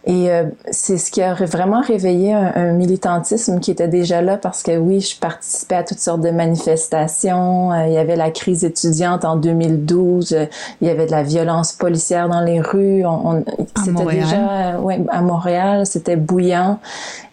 Et 0.04 0.30
euh, 0.30 0.44
c'est 0.70 0.98
ce 0.98 1.12
qui 1.12 1.22
a 1.22 1.32
vraiment 1.34 1.80
réveillé 1.80 2.32
un, 2.32 2.72
militantisme 2.72 3.60
qui 3.60 3.70
était 3.70 3.86
déjà 3.86 4.20
là 4.20 4.36
parce 4.36 4.64
que 4.64 4.76
oui, 4.76 5.00
je 5.00 5.16
participais 5.18 5.76
à 5.76 5.84
toutes 5.84 6.00
sortes 6.00 6.22
de 6.22 6.30
manifestations. 6.30 7.72
Euh, 7.72 7.86
il 7.86 7.92
y 7.92 7.98
avait 7.98 8.16
la 8.16 8.32
crise 8.32 8.64
étudiante 8.64 9.24
en 9.24 9.36
2012. 9.36 10.32
Euh, 10.32 10.46
il 10.80 10.88
y 10.88 10.90
avait 10.90 11.06
de 11.06 11.12
la 11.12 11.22
violence 11.22 11.72
policière 11.72 12.28
dans 12.28 12.40
les 12.40 12.60
rues. 12.60 13.04
On, 13.06 13.44
c'était 13.84 14.04
déjà 14.04 14.78
ouais, 14.80 15.00
à 15.08 15.22
Montréal, 15.22 15.86
c'était 15.86 16.16
bouillant. 16.16 16.80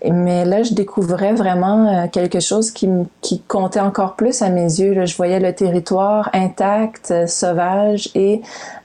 Mais 0.08 0.46
là, 0.46 0.62
je 0.62 0.74
découvrais 0.74 1.34
vraiment 1.34 2.08
quelque 2.08 2.40
chose 2.40 2.72
qui, 2.72 2.88
qui 3.22 3.42
comptait 3.42 3.82
encore 3.82 4.16
plus 4.16 4.42
à 4.42 4.50
mes 4.50 4.62
yeux. 4.80 4.94
Là, 4.94 5.06
je 5.06 5.18
voyais 5.18 5.40
le 5.40 5.54
territoire 5.54 6.30
intact, 6.34 7.14
sauvage 7.28 8.10
et 8.16 8.42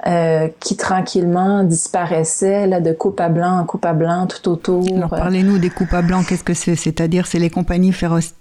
euh, 0.06 0.48
qui 0.60 0.76
tranquillement 0.76 1.64
disparaissait 1.64 2.66
là, 2.66 2.80
de 2.80 2.92
coupe 2.92 3.20
à 3.20 3.30
blanc 3.30 3.60
en 3.60 3.64
coupe 3.75 3.87
à 3.87 3.93
blanc 3.93 4.28
tout 4.28 4.49
autour. 4.49 4.87
Alors 4.97 5.11
parlez-nous 5.11 5.59
des 5.59 5.69
coupes 5.69 5.93
à 5.95 6.00
blanc, 6.00 6.23
qu'est-ce 6.23 6.45
que 6.45 6.54
c'est? 6.54 6.76
C'est-à-dire 6.76 7.26
c'est 7.26 7.40
les 7.40 7.50
compagnies 7.50 7.93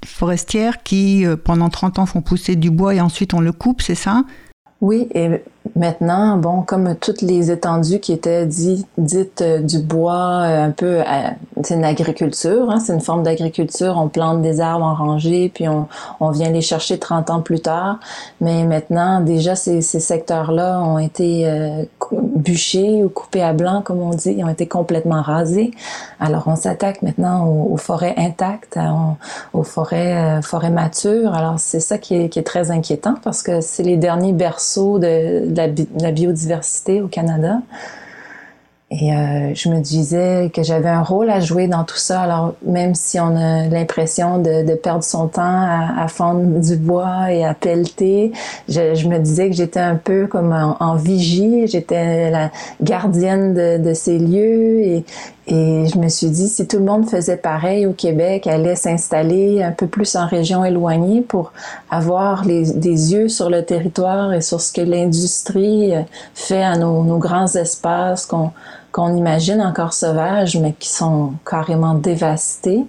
forestières 0.05 0.83
qui 0.83 1.25
euh, 1.25 1.35
pendant 1.35 1.69
30 1.69 1.97
ans 1.97 2.05
font 2.05 2.21
pousser 2.21 2.55
du 2.55 2.69
bois 2.69 2.93
et 2.93 3.01
ensuite 3.01 3.33
on 3.33 3.39
le 3.39 3.51
coupe, 3.51 3.81
c'est 3.81 3.95
ça? 3.95 4.25
Oui, 4.83 5.07
et 5.15 5.29
maintenant, 5.77 6.35
bon, 6.35 6.61
comme 6.61 6.97
toutes 6.97 7.21
les 7.21 7.51
étendues 7.51 8.01
qui 8.01 8.11
étaient 8.11 8.45
dites, 8.45 8.85
dites 8.97 9.41
euh, 9.41 9.59
du 9.61 9.79
bois, 9.79 10.41
euh, 10.43 10.65
un 10.65 10.71
peu, 10.71 10.99
euh, 10.99 11.03
c'est 11.63 11.75
une 11.75 11.85
agriculture, 11.85 12.69
hein, 12.69 12.81
c'est 12.81 12.91
une 12.91 12.99
forme 12.99 13.23
d'agriculture. 13.23 13.95
On 13.97 14.09
plante 14.09 14.41
des 14.41 14.59
arbres 14.59 14.83
en 14.83 14.93
rangée, 14.93 15.49
puis 15.53 15.69
on, 15.69 15.87
on, 16.19 16.31
vient 16.31 16.49
les 16.49 16.59
chercher 16.59 16.99
30 16.99 17.29
ans 17.29 17.39
plus 17.39 17.61
tard. 17.61 18.01
Mais 18.41 18.65
maintenant, 18.65 19.21
déjà, 19.21 19.55
ces, 19.55 19.81
ces 19.81 20.01
secteurs-là 20.01 20.81
ont 20.81 20.99
été 20.99 21.47
bûchés 22.35 23.03
ou 23.03 23.09
coupés 23.09 23.43
à 23.43 23.53
blanc, 23.53 23.81
comme 23.81 23.99
on 23.99 24.11
dit, 24.11 24.33
ils 24.37 24.43
ont 24.43 24.49
été 24.49 24.67
complètement 24.67 25.21
rasés. 25.21 25.71
Alors, 26.19 26.43
on 26.47 26.55
s'attaque 26.55 27.01
maintenant 27.01 27.47
aux, 27.47 27.77
forêts 27.77 28.15
intactes, 28.17 28.79
aux, 29.53 29.63
forêts, 29.63 30.41
forêts 30.41 30.69
matures. 30.69 31.33
Alors, 31.33 31.59
c'est 31.59 31.79
ça 31.79 31.97
qui 31.97 32.15
est 32.15 32.45
très 32.45 32.71
inquiétant 32.71 33.15
parce 33.23 33.43
que 33.43 33.61
c'est 33.61 33.83
les 33.83 33.97
derniers 33.97 34.33
berceaux 34.33 34.99
de, 34.99 35.47
la, 35.55 36.11
biodiversité 36.11 37.01
au 37.01 37.07
Canada. 37.07 37.59
Et 38.95 39.11
euh, 39.11 39.55
je 39.55 39.69
me 39.69 39.79
disais 39.79 40.51
que 40.53 40.61
j'avais 40.61 40.89
un 40.89 41.01
rôle 41.01 41.31
à 41.31 41.39
jouer 41.39 41.67
dans 41.67 41.83
tout 41.83 41.97
ça. 41.97 42.21
Alors, 42.21 42.53
même 42.63 42.93
si 42.93 43.19
on 43.19 43.35
a 43.35 43.67
l'impression 43.67 44.37
de, 44.37 44.75
perdre 44.75 45.03
son 45.03 45.27
temps 45.27 45.41
à, 45.41 46.07
fendre 46.09 46.59
du 46.59 46.75
bois 46.75 47.31
et 47.31 47.43
à 47.43 47.55
pelleter, 47.55 48.33
je, 48.69 49.07
me 49.07 49.17
disais 49.17 49.49
que 49.49 49.55
j'étais 49.55 49.79
un 49.79 49.95
peu 49.95 50.27
comme 50.27 50.53
en, 50.79 50.95
vigie. 50.95 51.65
J'étais 51.65 52.29
la 52.29 52.51
gardienne 52.81 53.55
de, 53.55 53.83
de, 53.83 53.93
ces 53.95 54.19
lieux 54.19 54.81
et, 54.81 55.05
et 55.47 55.87
je 55.87 55.97
me 55.97 56.07
suis 56.07 56.29
dit, 56.29 56.47
si 56.47 56.67
tout 56.67 56.77
le 56.77 56.85
monde 56.85 57.09
faisait 57.09 57.37
pareil 57.37 57.87
au 57.87 57.93
Québec, 57.93 58.45
allait 58.45 58.75
s'installer 58.75 59.63
un 59.63 59.71
peu 59.71 59.87
plus 59.87 60.15
en 60.15 60.27
région 60.27 60.63
éloignée 60.63 61.21
pour 61.21 61.51
avoir 61.89 62.45
les, 62.45 62.71
des 62.73 63.13
yeux 63.13 63.27
sur 63.27 63.49
le 63.49 63.65
territoire 63.65 64.33
et 64.33 64.41
sur 64.41 64.61
ce 64.61 64.71
que 64.71 64.81
l'industrie 64.81 65.93
fait 66.35 66.63
à 66.63 66.77
nos, 66.77 67.03
nos 67.03 67.17
grands 67.17 67.55
espaces 67.55 68.27
qu'on 68.27 68.51
qu'on 68.93 69.15
imagine 69.15 69.59
encore 69.59 69.91
sauvages, 69.91 70.55
mais 70.55 70.73
qui 70.73 70.87
sont 70.87 71.33
carrément 71.49 71.95
dévastés, 71.95 72.85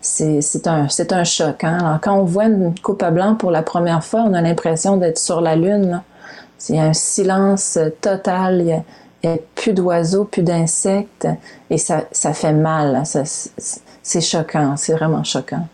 c'est 0.00 0.66
un, 0.66 0.86
un 1.10 1.24
choc. 1.24 1.64
Hein? 1.64 1.78
Alors, 1.80 2.00
quand 2.02 2.14
on 2.16 2.24
voit 2.24 2.44
une 2.44 2.78
coupe 2.78 3.02
à 3.02 3.10
blanc 3.10 3.34
pour 3.34 3.50
la 3.50 3.62
première 3.62 4.04
fois, 4.04 4.24
on 4.28 4.34
a 4.34 4.42
l'impression 4.42 4.98
d'être 4.98 5.18
sur 5.18 5.40
la 5.40 5.56
Lune. 5.56 6.02
C'est 6.58 6.78
un 6.78 6.92
silence 6.92 7.78
total. 8.02 8.60
Il 8.60 8.66
n'y 9.24 9.34
a, 9.34 9.38
plus 9.54 9.72
d'oiseaux, 9.72 10.24
plus 10.24 10.42
d'insectes. 10.42 11.26
Et 11.70 11.78
ça, 11.78 12.04
ça 12.12 12.34
fait 12.34 12.52
mal. 12.52 13.02
C'est 14.02 14.20
choquant. 14.20 14.76
C'est 14.76 14.92
vraiment 14.92 15.24
choquant. 15.24 15.66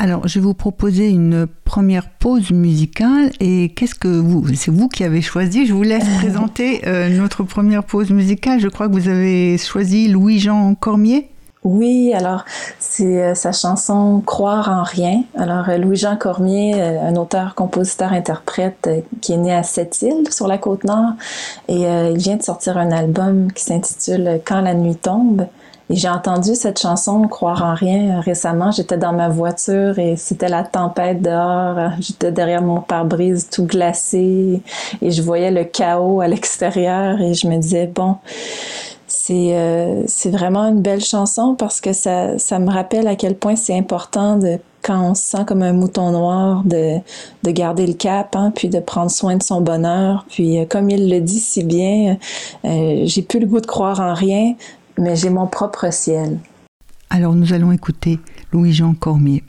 Alors, 0.00 0.28
je 0.28 0.38
vais 0.38 0.44
vous 0.44 0.54
proposer 0.54 1.08
une 1.08 1.48
première 1.64 2.08
pause 2.08 2.52
musicale. 2.52 3.32
Et 3.40 3.70
qu'est-ce 3.74 3.96
que 3.96 4.06
vous, 4.06 4.46
c'est 4.54 4.70
vous 4.70 4.88
qui 4.88 5.02
avez 5.02 5.22
choisi. 5.22 5.66
Je 5.66 5.74
vous 5.74 5.82
laisse 5.82 6.08
présenter 6.18 6.82
euh, 6.86 7.08
notre 7.08 7.42
première 7.42 7.82
pause 7.82 8.10
musicale. 8.10 8.60
Je 8.60 8.68
crois 8.68 8.86
que 8.86 8.92
vous 8.92 9.08
avez 9.08 9.58
choisi 9.58 10.06
Louis-Jean 10.06 10.76
Cormier. 10.76 11.28
Oui, 11.64 12.12
alors 12.14 12.44
c'est 12.78 13.20
euh, 13.20 13.34
sa 13.34 13.50
chanson 13.50 14.22
Croire 14.24 14.68
en 14.68 14.84
rien. 14.84 15.24
Alors 15.36 15.68
euh, 15.68 15.78
Louis-Jean 15.78 16.16
Cormier, 16.16 16.80
un 16.80 17.16
auteur, 17.16 17.56
compositeur, 17.56 18.12
interprète 18.12 18.88
qui 19.20 19.32
est 19.32 19.36
né 19.36 19.52
à 19.52 19.64
Sept-Îles 19.64 20.30
sur 20.30 20.46
la 20.46 20.58
côte 20.58 20.84
nord 20.84 21.14
et 21.66 21.82
il 21.82 22.18
vient 22.18 22.36
de 22.36 22.42
sortir 22.42 22.78
un 22.78 22.92
album 22.92 23.52
qui 23.52 23.64
s'intitule 23.64 24.40
Quand 24.44 24.60
la 24.60 24.74
nuit 24.74 24.94
tombe. 24.94 25.48
Et 25.90 25.96
j'ai 25.96 26.08
entendu 26.08 26.54
cette 26.54 26.78
chanson 26.78 27.26
Croire 27.28 27.62
en 27.64 27.74
rien 27.74 28.20
récemment. 28.20 28.70
J'étais 28.70 28.98
dans 28.98 29.12
ma 29.12 29.28
voiture 29.28 29.98
et 29.98 30.16
c'était 30.16 30.48
la 30.48 30.62
tempête 30.62 31.22
dehors. 31.22 31.92
J'étais 32.00 32.30
derrière 32.30 32.62
mon 32.62 32.80
pare-brise 32.80 33.48
tout 33.50 33.64
glacé 33.64 34.62
et 35.00 35.10
je 35.10 35.22
voyais 35.22 35.50
le 35.50 35.64
chaos 35.64 36.20
à 36.20 36.28
l'extérieur 36.28 37.20
et 37.20 37.34
je 37.34 37.48
me 37.48 37.56
disais 37.56 37.86
bon, 37.86 38.16
c'est 39.06 39.56
euh, 39.56 40.04
vraiment 40.26 40.68
une 40.68 40.82
belle 40.82 41.04
chanson 41.04 41.54
parce 41.54 41.80
que 41.80 41.92
ça 41.92 42.38
ça 42.38 42.58
me 42.58 42.70
rappelle 42.70 43.08
à 43.08 43.16
quel 43.16 43.34
point 43.34 43.56
c'est 43.56 43.76
important 43.76 44.36
de 44.36 44.58
quand 44.82 45.10
on 45.10 45.14
se 45.14 45.22
sent 45.22 45.44
comme 45.46 45.62
un 45.62 45.72
mouton 45.72 46.12
noir, 46.12 46.62
de, 46.64 46.98
de 47.42 47.50
garder 47.50 47.86
le 47.86 47.94
cap, 47.94 48.34
hein, 48.36 48.52
puis 48.54 48.68
de 48.68 48.80
prendre 48.80 49.10
soin 49.10 49.36
de 49.36 49.42
son 49.42 49.60
bonheur. 49.60 50.24
Puis, 50.30 50.58
euh, 50.58 50.64
comme 50.66 50.88
il 50.90 51.10
le 51.10 51.20
dit 51.20 51.40
si 51.40 51.64
bien, 51.64 52.16
euh, 52.64 53.02
j'ai 53.04 53.22
plus 53.22 53.40
le 53.40 53.46
goût 53.46 53.60
de 53.60 53.66
croire 53.66 54.00
en 54.00 54.14
rien, 54.14 54.54
mais 54.98 55.16
j'ai 55.16 55.30
mon 55.30 55.46
propre 55.46 55.92
ciel. 55.92 56.38
Alors 57.10 57.34
nous 57.34 57.52
allons 57.52 57.72
écouter 57.72 58.18
Louis-Jean 58.52 58.94
Cormier. 58.94 59.44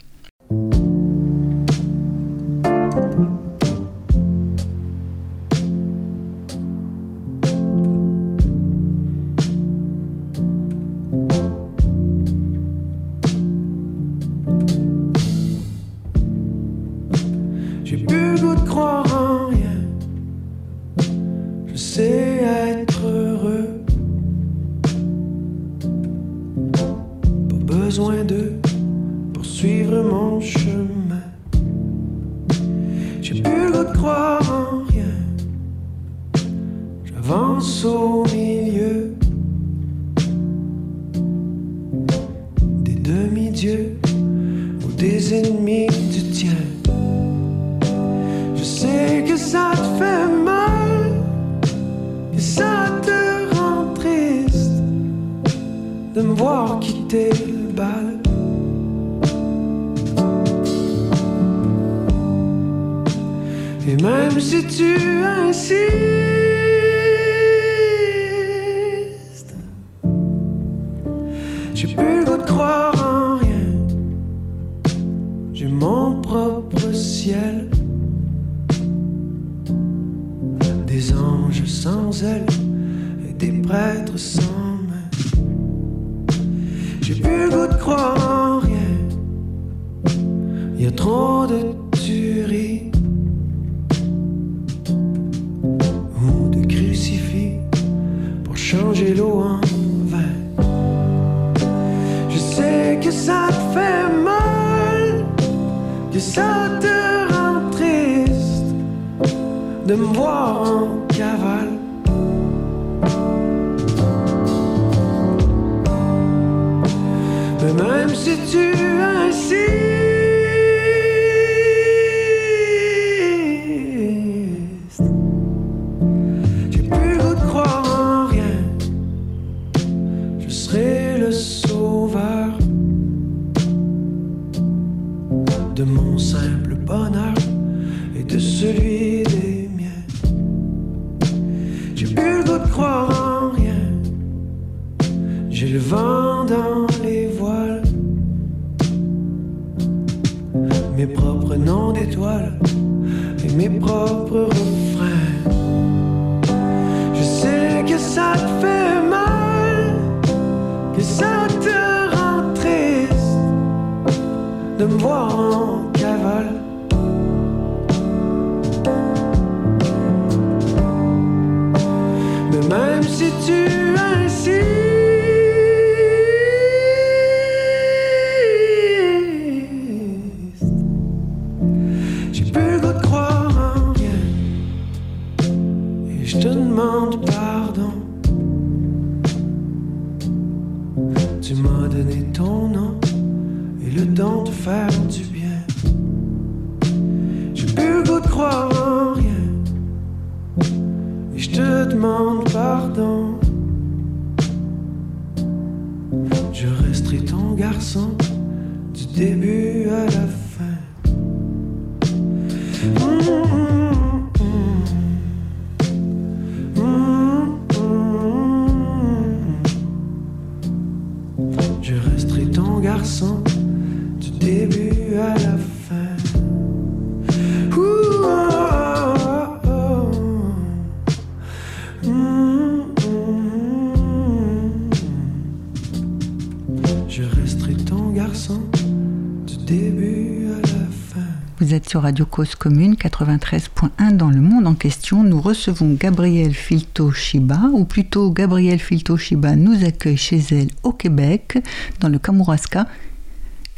Cause 242.24 242.54
Commune 242.54 242.94
93.1 242.94 244.16
dans 244.16 244.30
le 244.30 244.40
monde 244.40 244.66
en 244.66 244.74
question. 244.74 245.22
Nous 245.22 245.40
recevons 245.40 245.94
Gabrielle 245.94 246.54
Filto-Shiba, 246.54 247.70
ou 247.72 247.84
plutôt 247.84 248.30
Gabrielle 248.30 248.78
Filto-Shiba 248.78 249.56
nous 249.56 249.84
accueille 249.84 250.16
chez 250.16 250.40
elle 250.50 250.68
au 250.82 250.92
Québec, 250.92 251.58
dans 252.00 252.08
le 252.08 252.18
Kamouraska. 252.18 252.86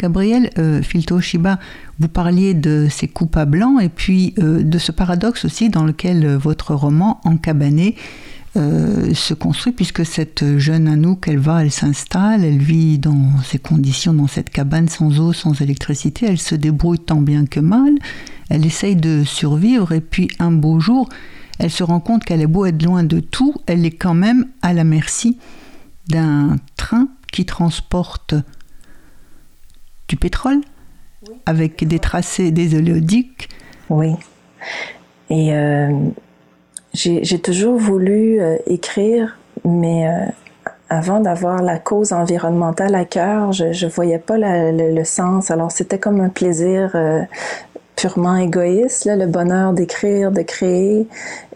Gabrielle 0.00 0.50
euh, 0.58 0.82
Filto-Shiba, 0.82 1.58
vous 2.00 2.08
parliez 2.08 2.54
de 2.54 2.88
ces 2.90 3.08
coupes 3.08 3.36
à 3.36 3.44
blanc 3.44 3.78
et 3.78 3.88
puis 3.88 4.34
euh, 4.38 4.62
de 4.62 4.78
ce 4.78 4.90
paradoxe 4.90 5.44
aussi 5.44 5.70
dans 5.70 5.84
lequel 5.84 6.24
euh, 6.24 6.38
votre 6.38 6.74
roman 6.74 7.20
Encabané 7.24 7.96
euh, 8.54 9.14
se 9.14 9.32
construit 9.32 9.72
puisque 9.72 10.04
cette 10.04 10.58
jeune 10.58 10.86
Anouk, 10.86 11.26
elle 11.26 11.38
va, 11.38 11.62
elle 11.62 11.70
s'installe, 11.70 12.44
elle 12.44 12.58
vit 12.58 12.98
dans 12.98 13.38
ces 13.42 13.58
conditions, 13.58 14.12
dans 14.12 14.26
cette 14.26 14.50
cabane 14.50 14.88
sans 14.88 15.20
eau, 15.20 15.32
sans 15.32 15.60
électricité, 15.62 16.26
elle 16.26 16.38
se 16.38 16.54
débrouille 16.54 16.98
tant 16.98 17.22
bien 17.22 17.46
que 17.46 17.60
mal, 17.60 17.94
elle 18.50 18.66
essaye 18.66 18.96
de 18.96 19.24
survivre. 19.24 19.92
Et 19.92 20.02
puis 20.02 20.28
un 20.38 20.52
beau 20.52 20.80
jour, 20.80 21.08
elle 21.58 21.70
se 21.70 21.82
rend 21.82 22.00
compte 22.00 22.24
qu'elle 22.24 22.42
est 22.42 22.46
beau 22.46 22.66
être 22.66 22.82
loin 22.82 23.04
de 23.04 23.20
tout, 23.20 23.54
elle 23.66 23.86
est 23.86 23.90
quand 23.90 24.14
même 24.14 24.46
à 24.60 24.74
la 24.74 24.84
merci 24.84 25.38
d'un 26.08 26.56
train 26.76 27.08
qui 27.32 27.46
transporte 27.46 28.34
du 30.08 30.16
pétrole 30.16 30.60
avec 31.46 31.86
des 31.86 31.98
tracés, 31.98 32.50
des 32.50 32.74
oléoducs. 32.74 33.48
Oui. 33.88 34.12
Et 35.30 35.54
euh, 35.54 36.10
j'ai 36.94 37.40
toujours 37.40 37.78
voulu 37.78 38.40
euh, 38.40 38.56
écrire, 38.66 39.38
mais 39.64 40.06
euh, 40.08 40.10
avant 40.88 41.20
d'avoir 41.20 41.62
la 41.62 41.78
cause 41.78 42.12
environnementale 42.12 42.94
à 42.94 43.04
cœur, 43.04 43.52
je 43.52 43.64
ne 43.84 43.90
voyais 43.90 44.18
pas 44.18 44.36
la- 44.36 44.72
le, 44.72 44.92
le 44.94 45.04
sens. 45.04 45.50
Alors 45.50 45.72
c'était 45.72 45.98
comme 45.98 46.20
un 46.20 46.28
plaisir 46.28 46.90
euh, 46.94 47.22
purement 47.96 48.36
égoïste, 48.36 49.04
là, 49.06 49.16
le 49.16 49.26
bonheur 49.26 49.72
d'écrire, 49.72 50.32
de 50.32 50.42
créer. 50.42 51.06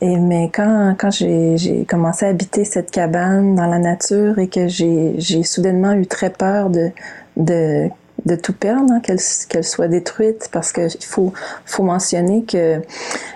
Et 0.00 0.16
mais 0.16 0.50
quand, 0.54 0.94
quand 0.98 1.10
j'ai 1.10 1.84
commencé 1.88 2.24
à 2.24 2.28
habiter 2.30 2.64
cette 2.64 2.90
cabane 2.90 3.54
dans 3.56 3.66
la 3.66 3.78
nature 3.78 4.38
et 4.38 4.48
que 4.48 4.68
j'ai 4.68 5.14
j'ai 5.18 5.42
soudainement 5.42 5.92
eu 5.92 6.06
très 6.06 6.30
peur 6.30 6.70
de 6.70 6.90
de 7.36 7.88
de 8.24 8.34
tout 8.34 8.52
perdre, 8.54 8.92
hein, 8.92 9.00
qu'elle 9.00 9.64
soit 9.64 9.88
détruite, 9.88 10.48
parce 10.50 10.72
que 10.72 10.86
il 10.92 11.04
faut 11.04 11.32
faut 11.64 11.82
mentionner 11.84 12.44
que 12.44 12.80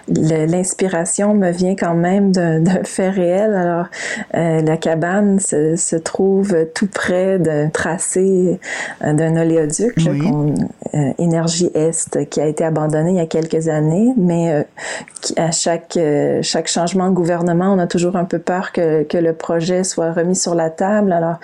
l'inspiration 0.09 1.35
me 1.35 1.51
vient 1.51 1.77
quand 1.77 1.95
même 1.95 2.33
d'un 2.33 2.83
fait 2.85 3.11
réel. 3.11 3.55
Alors 3.55 3.87
euh, 4.35 4.63
la 4.63 4.77
cabane 4.77 5.39
se, 5.39 5.77
se 5.77 5.97
trouve 5.97 6.67
tout 6.75 6.89
près 6.89 7.39
d'un 7.39 7.69
tracé 7.69 8.59
euh, 9.05 9.13
d'un 9.13 9.37
oléoduc, 9.37 9.95
Oui. 9.99 10.23
euh, 10.95 11.13
Énergie 11.19 11.71
Est, 11.75 12.29
qui 12.29 12.41
a 12.41 12.47
été 12.47 12.65
abandonné 12.65 13.11
il 13.11 13.17
y 13.17 13.21
a 13.21 13.27
quelques 13.27 13.69
années, 13.69 14.13
mais 14.17 14.53
euh, 14.53 14.63
qui- 15.21 15.39
à 15.39 15.51
chaque 15.51 15.99
chaque 16.43 16.69
changement 16.69 17.09
de 17.09 17.15
gouvernement, 17.15 17.73
on 17.73 17.79
a 17.79 17.87
toujours 17.87 18.17
un 18.17 18.25
peu 18.25 18.39
peur 18.39 18.73
que 18.73 19.03
que 19.05 19.19
le 19.19 19.33
projet 19.35 19.85
soit 19.85 20.13
remis 20.13 20.37
sur 20.37 20.55
la 20.55 20.71
table. 20.71 21.13
Alors 21.13 21.39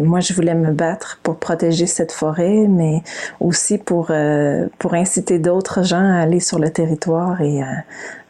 moi, 0.00 0.20
je 0.20 0.32
voulais 0.32 0.54
me 0.54 0.72
battre 0.72 1.18
pour 1.22 1.36
protéger 1.36 1.86
cette 1.86 2.12
forêt, 2.12 2.29
mais 2.38 3.02
aussi 3.40 3.78
pour 3.78 4.08
euh, 4.10 4.66
pour 4.78 4.94
inciter 4.94 5.38
d'autres 5.38 5.82
gens 5.84 6.04
à 6.04 6.20
aller 6.20 6.40
sur 6.40 6.58
le 6.58 6.70
territoire 6.70 7.40
et 7.40 7.62
à, 7.62 7.84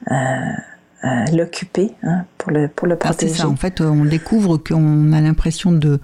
à- 0.07 0.55
à 1.03 1.25
l'occuper 1.31 1.93
hein, 2.03 2.25
pour 2.37 2.51
le 2.53 2.69
pour 2.69 2.87
le 2.87 2.95
Ah, 3.01 3.09
c'est 3.13 3.27
protéger. 3.27 3.35
ça, 3.35 3.49
en 3.49 3.57
fait, 3.57 3.81
on 3.81 4.05
découvre 4.05 4.59
qu'on 4.59 5.13
a 5.15 5.21
l'impression 5.23 5.73
de, 5.73 5.99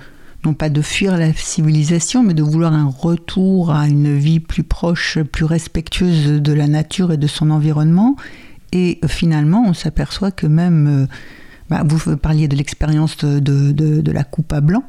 non 0.44 0.54
pas 0.54 0.70
de 0.70 0.80
fuir 0.80 1.18
la 1.18 1.34
civilisation, 1.34 2.22
mais 2.22 2.32
de 2.32 2.42
vouloir 2.42 2.72
un 2.72 2.86
retour 2.88 3.72
à 3.72 3.88
une 3.88 4.16
vie 4.16 4.40
plus 4.40 4.62
proche, 4.62 5.18
plus 5.20 5.44
respectueuse 5.44 6.40
de 6.40 6.52
la 6.54 6.66
nature 6.66 7.12
et 7.12 7.18
de 7.18 7.26
son 7.26 7.50
environnement. 7.50 8.16
Et 8.72 8.98
finalement, 9.06 9.64
on 9.66 9.74
s'aperçoit 9.74 10.30
que 10.30 10.46
même, 10.46 10.86
euh, 11.04 11.06
bah, 11.68 11.82
vous 11.84 12.16
parliez 12.16 12.48
de 12.48 12.56
l'expérience 12.56 13.18
de- 13.18 13.40
de 13.40 14.12
la 14.12 14.24
coupe 14.24 14.52
à 14.54 14.62
blanc, 14.62 14.82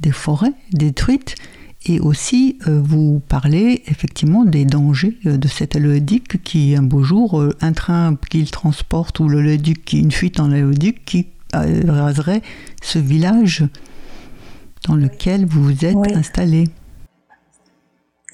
des 0.00 0.12
forêts 0.12 0.52
détruites, 0.72 1.34
et 1.88 2.00
aussi, 2.00 2.58
euh, 2.66 2.80
vous 2.82 3.22
parlez 3.28 3.82
effectivement 3.86 4.44
des 4.44 4.64
dangers 4.64 5.16
euh, 5.26 5.36
de 5.36 5.46
cet 5.46 5.76
aléoduc 5.76 6.42
qui, 6.42 6.74
un 6.74 6.82
beau 6.82 7.02
jour, 7.02 7.40
euh, 7.40 7.56
un 7.60 7.72
train 7.72 8.16
qu'il 8.28 8.50
transporte 8.50 9.20
ou 9.20 9.28
l'aléoduc 9.28 9.84
qui 9.84 10.00
une 10.00 10.10
fuite 10.10 10.40
en 10.40 10.50
aléoduc 10.50 11.04
qui 11.04 11.28
raserait 11.52 12.42
ce 12.82 12.98
village 12.98 13.64
dans 14.86 14.94
lequel 14.94 15.46
vous 15.46 15.62
vous 15.62 15.84
êtes 15.86 15.96
installé. 16.14 16.64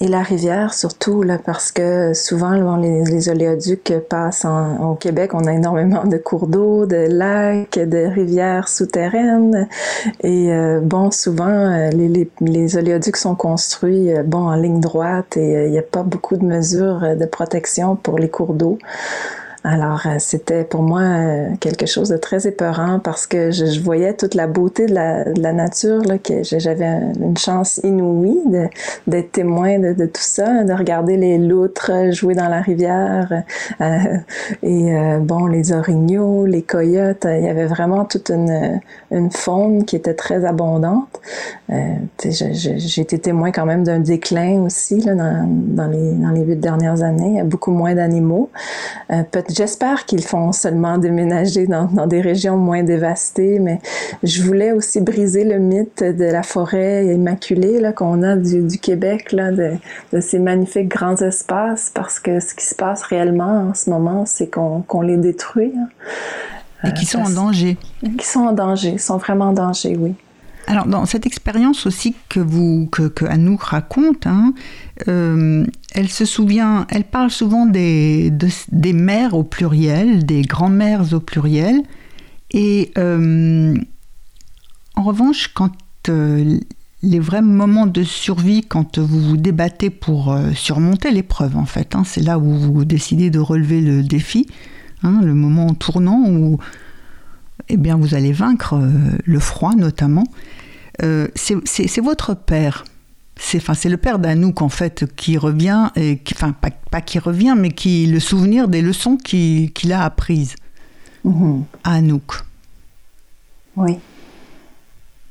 Et 0.02 0.08
la 0.08 0.22
rivière 0.22 0.74
surtout, 0.74 1.22
là, 1.22 1.38
parce 1.38 1.70
que 1.70 2.12
souvent, 2.12 2.76
les, 2.76 3.04
les, 3.04 3.28
oléoducs 3.28 3.94
passent 4.08 4.44
au 4.44 4.96
Québec. 4.96 5.30
On 5.32 5.46
a 5.46 5.52
énormément 5.52 6.04
de 6.04 6.16
cours 6.16 6.48
d'eau, 6.48 6.86
de 6.86 7.06
lacs, 7.08 7.78
de 7.78 7.98
rivières 8.12 8.66
souterraines. 8.66 9.68
Et 10.24 10.52
euh, 10.52 10.80
bon, 10.82 11.12
souvent, 11.12 11.46
euh, 11.46 11.90
les, 11.90 12.08
les, 12.08 12.28
les, 12.40 12.76
oléoducs 12.76 13.16
sont 13.16 13.36
construits 13.36 14.12
euh, 14.12 14.24
bon, 14.24 14.48
en 14.48 14.56
ligne 14.56 14.80
droite 14.80 15.36
et 15.36 15.66
il 15.66 15.70
n'y 15.70 15.78
a 15.78 15.82
pas 15.82 16.02
beaucoup 16.02 16.36
de 16.36 16.44
mesures 16.44 17.16
de 17.16 17.24
protection 17.24 17.94
pour 17.94 18.18
les 18.18 18.28
cours 18.28 18.54
d'eau. 18.54 18.78
Alors, 19.64 20.06
euh, 20.06 20.16
c'était 20.18 20.64
pour 20.64 20.82
moi 20.82 21.02
euh, 21.02 21.48
quelque 21.60 21.86
chose 21.86 22.08
de 22.08 22.16
très 22.16 22.48
épeurant 22.48 22.98
parce 22.98 23.28
que 23.28 23.52
je, 23.52 23.80
voyais 23.80 24.12
toute 24.12 24.34
la 24.34 24.48
beauté 24.48 24.86
de 24.86 24.94
la, 24.94 25.24
de 25.24 25.40
la 25.40 25.52
nature, 25.52 26.02
là, 26.02 26.18
que 26.18 26.42
j'avais 26.42 26.98
une 27.20 27.36
chance 27.36 27.80
inouïe 27.84 28.40
d'être 29.06 29.30
témoin 29.30 29.78
de, 29.78 29.92
de, 29.92 30.06
tout 30.06 30.20
ça, 30.20 30.64
de 30.64 30.72
regarder 30.72 31.16
les 31.16 31.38
loutres 31.38 31.92
jouer 32.10 32.34
dans 32.34 32.48
la 32.48 32.60
rivière 32.60 33.44
euh, 33.80 34.16
et 34.64 34.92
bon, 35.20 35.46
les 35.46 35.72
orignaux, 35.72 36.44
les 36.44 36.62
coyotes. 36.62 37.26
Il 37.28 37.44
y 37.44 37.48
avait 37.48 37.66
vraiment 37.66 38.04
toute 38.04 38.30
une, 38.30 38.80
une 39.12 39.30
faune 39.30 39.84
qui 39.84 39.94
était 39.94 40.14
très 40.14 40.44
abondante. 40.44 41.20
J'ai 41.68 43.00
été 43.00 43.18
témoin 43.18 43.52
quand 43.52 43.66
même 43.66 43.84
d'un 43.84 44.00
déclin 44.00 44.62
aussi 44.62 45.00
là, 45.00 45.14
dans, 45.14 45.46
dans, 45.48 45.86
les, 45.86 46.12
dans 46.14 46.30
les 46.30 46.42
huit 46.42 46.60
dernières 46.60 47.02
années. 47.02 47.28
Il 47.28 47.36
y 47.36 47.40
a 47.40 47.44
beaucoup 47.44 47.70
moins 47.70 47.94
d'animaux. 47.94 48.50
Peut 49.08 49.42
J'espère 49.54 50.06
qu'ils 50.06 50.24
font 50.24 50.52
seulement 50.52 50.98
déménager 50.98 51.66
dans, 51.66 51.84
dans, 51.86 52.06
des 52.06 52.20
régions 52.20 52.56
moins 52.56 52.82
dévastées, 52.82 53.58
mais 53.58 53.80
je 54.22 54.42
voulais 54.42 54.72
aussi 54.72 55.00
briser 55.00 55.44
le 55.44 55.58
mythe 55.58 56.02
de 56.02 56.24
la 56.24 56.42
forêt 56.42 57.06
immaculée 57.06 57.82
qu'on 57.94 58.22
a 58.22 58.36
du, 58.36 58.62
du 58.62 58.78
Québec, 58.78 59.32
là, 59.32 59.50
de, 59.50 59.72
de, 60.12 60.20
ces 60.20 60.38
magnifiques 60.38 60.88
grands 60.88 61.16
espaces, 61.16 61.90
parce 61.94 62.18
que 62.18 62.40
ce 62.40 62.54
qui 62.54 62.64
se 62.64 62.74
passe 62.74 63.02
réellement 63.02 63.68
en 63.70 63.74
ce 63.74 63.90
moment, 63.90 64.24
c'est 64.26 64.48
qu'on 64.48 64.82
qu'on 64.82 65.02
les 65.02 65.16
détruit. 65.16 65.72
Hein. 65.76 66.88
Et 66.88 66.92
qui 66.92 67.06
sont 67.06 67.20
en 67.20 67.30
danger. 67.30 67.76
Qui 68.18 68.26
sont 68.26 68.40
en 68.40 68.52
danger, 68.52 68.98
sont 68.98 69.16
vraiment 69.16 69.46
en 69.46 69.52
danger, 69.52 69.96
oui. 69.98 70.14
Alors, 70.66 70.86
dans 70.86 71.06
cette 71.06 71.26
expérience 71.26 71.86
aussi 71.86 72.14
que, 72.28 72.40
vous, 72.40 72.88
que, 72.90 73.08
que 73.08 73.24
Anouk 73.24 73.62
raconte, 73.62 74.26
hein, 74.26 74.54
euh, 75.08 75.66
elle 75.94 76.08
se 76.08 76.24
souvient, 76.24 76.86
elle 76.88 77.04
parle 77.04 77.30
souvent 77.30 77.66
des, 77.66 78.32
des 78.70 78.92
mères 78.92 79.34
au 79.34 79.44
pluriel, 79.44 80.24
des 80.24 80.42
grands-mères 80.42 81.12
au 81.12 81.20
pluriel. 81.20 81.82
Et 82.50 82.92
euh, 82.96 83.76
en 84.96 85.02
revanche, 85.02 85.48
quand 85.52 85.72
euh, 86.08 86.58
les 87.02 87.18
vrais 87.18 87.42
moments 87.42 87.86
de 87.86 88.04
survie, 88.04 88.62
quand 88.62 88.98
vous 88.98 89.20
vous 89.20 89.36
débattez 89.36 89.90
pour 89.90 90.36
surmonter 90.54 91.10
l'épreuve, 91.10 91.56
en 91.56 91.66
fait, 91.66 91.94
hein, 91.94 92.04
c'est 92.04 92.22
là 92.22 92.38
où 92.38 92.54
vous 92.54 92.84
décidez 92.84 93.28
de 93.28 93.38
relever 93.38 93.80
le 93.80 94.02
défi, 94.02 94.46
hein, 95.02 95.20
le 95.22 95.34
moment 95.34 95.74
tournant 95.74 96.24
où 96.26 96.58
eh 97.68 97.76
bien, 97.76 97.96
vous 97.96 98.14
allez 98.14 98.32
vaincre 98.32 98.80
le 99.24 99.38
froid 99.40 99.74
notamment. 99.74 100.24
c'est 101.34 102.00
votre 102.00 102.34
père 102.34 102.84
c'est 103.42 103.58
enfin 103.58 103.74
c'est 103.74 103.88
le 103.88 103.96
père 103.96 104.18
d'Anouk 104.18 104.62
en 104.62 104.68
fait 104.68 105.04
qui 105.16 105.36
revient 105.36 105.90
et 105.96 106.18
qui, 106.18 106.32
enfin 106.34 106.54
pas, 106.90 107.00
qui 107.00 107.18
revient 107.18 107.54
mais 107.56 107.70
qui 107.70 108.06
le 108.06 108.20
souvenir 108.20 108.68
des 108.68 108.82
leçons 108.82 109.16
qu'il 109.16 109.92
a 109.92 110.04
apprises 110.04 110.54
à 111.84 111.94
Anouk. 111.94 112.32
Oui. 113.76 113.98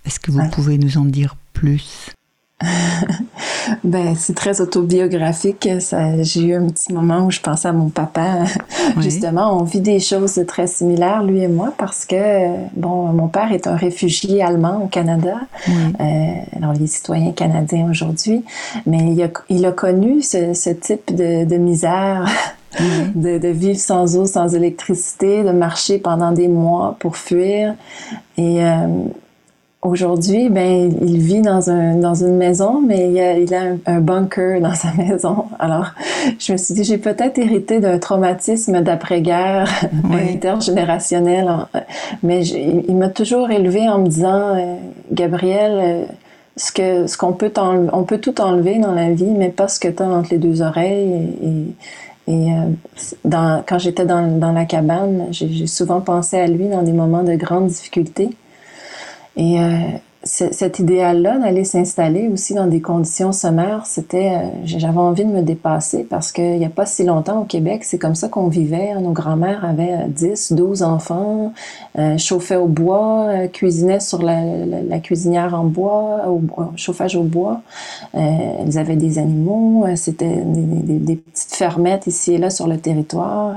Est-ce 0.06 0.20
que 0.20 0.32
vous 0.32 0.48
pouvez 0.52 0.78
nous 0.78 0.98
en 0.98 1.06
dire 1.06 1.36
plus? 1.54 2.12
ben, 3.84 4.16
c'est 4.18 4.36
très 4.36 4.62
autobiographique. 4.62 5.68
J'ai 6.22 6.42
eu 6.42 6.56
un 6.56 6.68
petit 6.68 6.94
moment 6.94 7.26
où 7.26 7.32
je 7.32 7.40
pensais 7.40 7.68
à 7.68 7.74
mon 7.74 7.90
papa. 7.90 8.40
Justement, 9.00 9.58
on 9.60 9.64
vit 9.64 9.82
des 9.82 10.00
choses 10.00 10.42
très 10.48 10.68
similaires, 10.68 11.24
lui 11.24 11.40
et 11.40 11.48
moi, 11.48 11.74
parce 11.78 12.06
que, 12.06 12.16
bon, 12.76 13.08
mon 13.08 13.28
père 13.28 13.52
est 13.52 13.68
un 13.68 13.76
réfugié 13.76 14.42
allemand 14.44 14.82
au 14.84 14.88
Canada. 14.88 15.42
Euh, 15.70 16.04
alors, 16.58 16.74
il 16.76 16.84
est 16.84 16.88
citoyen 16.88 17.32
canadien 17.32 17.90
aujourd'hui, 17.90 18.44
mais 18.86 19.12
il 19.12 19.22
a, 19.24 19.30
il 19.50 19.66
a 19.66 19.72
connu 19.72 20.22
ce, 20.22 20.54
ce 20.54 20.70
type 20.70 21.14
de, 21.16 21.46
de 21.46 21.58
misère. 21.58 22.26
De, 23.16 23.38
de, 23.38 23.50
vivre 23.50 23.78
sans 23.78 24.16
eau, 24.16 24.26
sans 24.26 24.56
électricité, 24.56 25.44
de 25.44 25.52
marcher 25.52 25.98
pendant 25.98 26.32
des 26.32 26.48
mois 26.48 26.96
pour 27.00 27.18
fuir. 27.18 27.76
Et 28.38 28.64
euh, 28.64 28.88
Aujourd'hui, 29.84 30.50
ben, 30.50 30.94
il 31.02 31.18
vit 31.18 31.42
dans, 31.42 31.72
un, 31.72 31.96
dans 31.96 32.14
une 32.14 32.38
maison, 32.38 32.84
mais 32.86 33.10
il 33.10 33.20
a, 33.20 33.40
il 33.40 33.52
a 33.56 33.62
un, 33.88 34.00
bunker 34.00 34.62
dans 34.62 34.76
sa 34.76 34.94
maison. 34.98 35.46
Alors, 35.58 35.88
je 36.38 36.52
me 36.52 36.58
suis 36.58 36.76
dit, 36.76 36.84
j'ai 36.84 37.00
peut-être 37.00 37.40
hérité 37.40 37.80
d'un 37.80 37.98
traumatisme 37.98 38.82
d'après-guerre 38.82 39.68
intergénérationnel. 40.14 41.50
Mais 42.22 42.46
il 42.46 42.96
m'a 42.96 43.10
toujours 43.10 43.50
élevé 43.50 43.90
en 43.90 43.98
me 43.98 44.08
disant, 44.08 44.56
euh, 44.56 44.76
Gabriel, 45.12 45.72
euh, 45.74 46.06
ce 46.58 46.72
que 46.72 47.08
ce 47.08 47.18
qu'on 47.18 47.34
peut 47.34 47.52
on 47.58 48.04
peut 48.04 48.20
tout 48.20 48.40
enlever 48.40 48.78
dans 48.78 48.94
la 48.94 49.10
vie, 49.12 49.32
mais 49.32 49.50
pas 49.50 49.68
ce 49.68 49.80
que 49.80 49.88
tu 49.88 50.04
as 50.04 50.08
entre 50.08 50.30
les 50.30 50.38
deux 50.38 50.62
oreilles. 50.62 51.74
Et, 52.28 52.32
et, 52.32 52.52
euh, 52.52 53.06
dans, 53.26 53.64
quand 53.68 53.80
j'étais 53.80 54.06
dans, 54.06 54.28
dans 54.38 54.52
la 54.52 54.66
cabane, 54.66 55.30
j'ai 55.32 55.66
souvent 55.66 56.02
pensé 56.02 56.40
à 56.40 56.46
lui 56.46 56.68
dans 56.68 56.84
des 56.84 56.94
moments 56.94 57.24
de 57.24 57.34
grande 57.34 57.66
difficulté. 57.66 58.30
Et 59.36 59.60
euh, 59.60 59.80
cet 60.24 60.78
idéal-là 60.78 61.40
d'aller 61.40 61.64
s'installer 61.64 62.28
aussi 62.28 62.54
dans 62.54 62.68
des 62.68 62.80
conditions 62.80 63.32
sommaires, 63.32 63.88
c'était, 63.88 64.34
euh, 64.36 64.50
j'avais 64.66 65.00
envie 65.00 65.26
de 65.26 65.32
me 65.32 65.42
dépasser 65.42 66.04
parce 66.04 66.32
qu'il 66.32 66.60
n'y 66.60 66.66
a 66.66 66.70
pas 66.70 66.86
si 66.86 67.04
longtemps 67.04 67.42
au 67.42 67.46
Québec, 67.46 67.84
c'est 67.84 67.98
comme 67.98 68.14
ça 68.14 68.28
qu'on 68.28 68.48
vivait. 68.48 68.94
Nos 69.02 69.14
grands-mères 69.14 69.66
avaient 69.66 70.08
10, 70.10 70.54
12 70.54 70.84
enfants, 70.84 71.54
euh, 71.98 72.20
chauffaient 72.20 72.56
au 72.56 72.68
bois, 72.68 73.30
euh, 73.30 73.48
cuisinaient 73.48 74.00
sur 74.00 74.22
la, 74.22 75.00
cuisinière 75.00 75.56
en 75.56 75.64
bois, 75.64 76.28
au, 76.30 76.42
chauffage 76.76 77.16
au 77.16 77.24
bois. 77.24 77.62
elles 78.14 78.78
avaient 78.78 78.96
des 78.96 79.18
animaux, 79.18 79.88
c'était 79.96 80.44
des, 80.46 81.16
petites 81.16 81.56
fermettes 81.56 82.06
ici 82.06 82.34
et 82.34 82.38
là 82.38 82.52
sur 82.52 82.68
le 82.68 82.78
territoire 82.78 83.56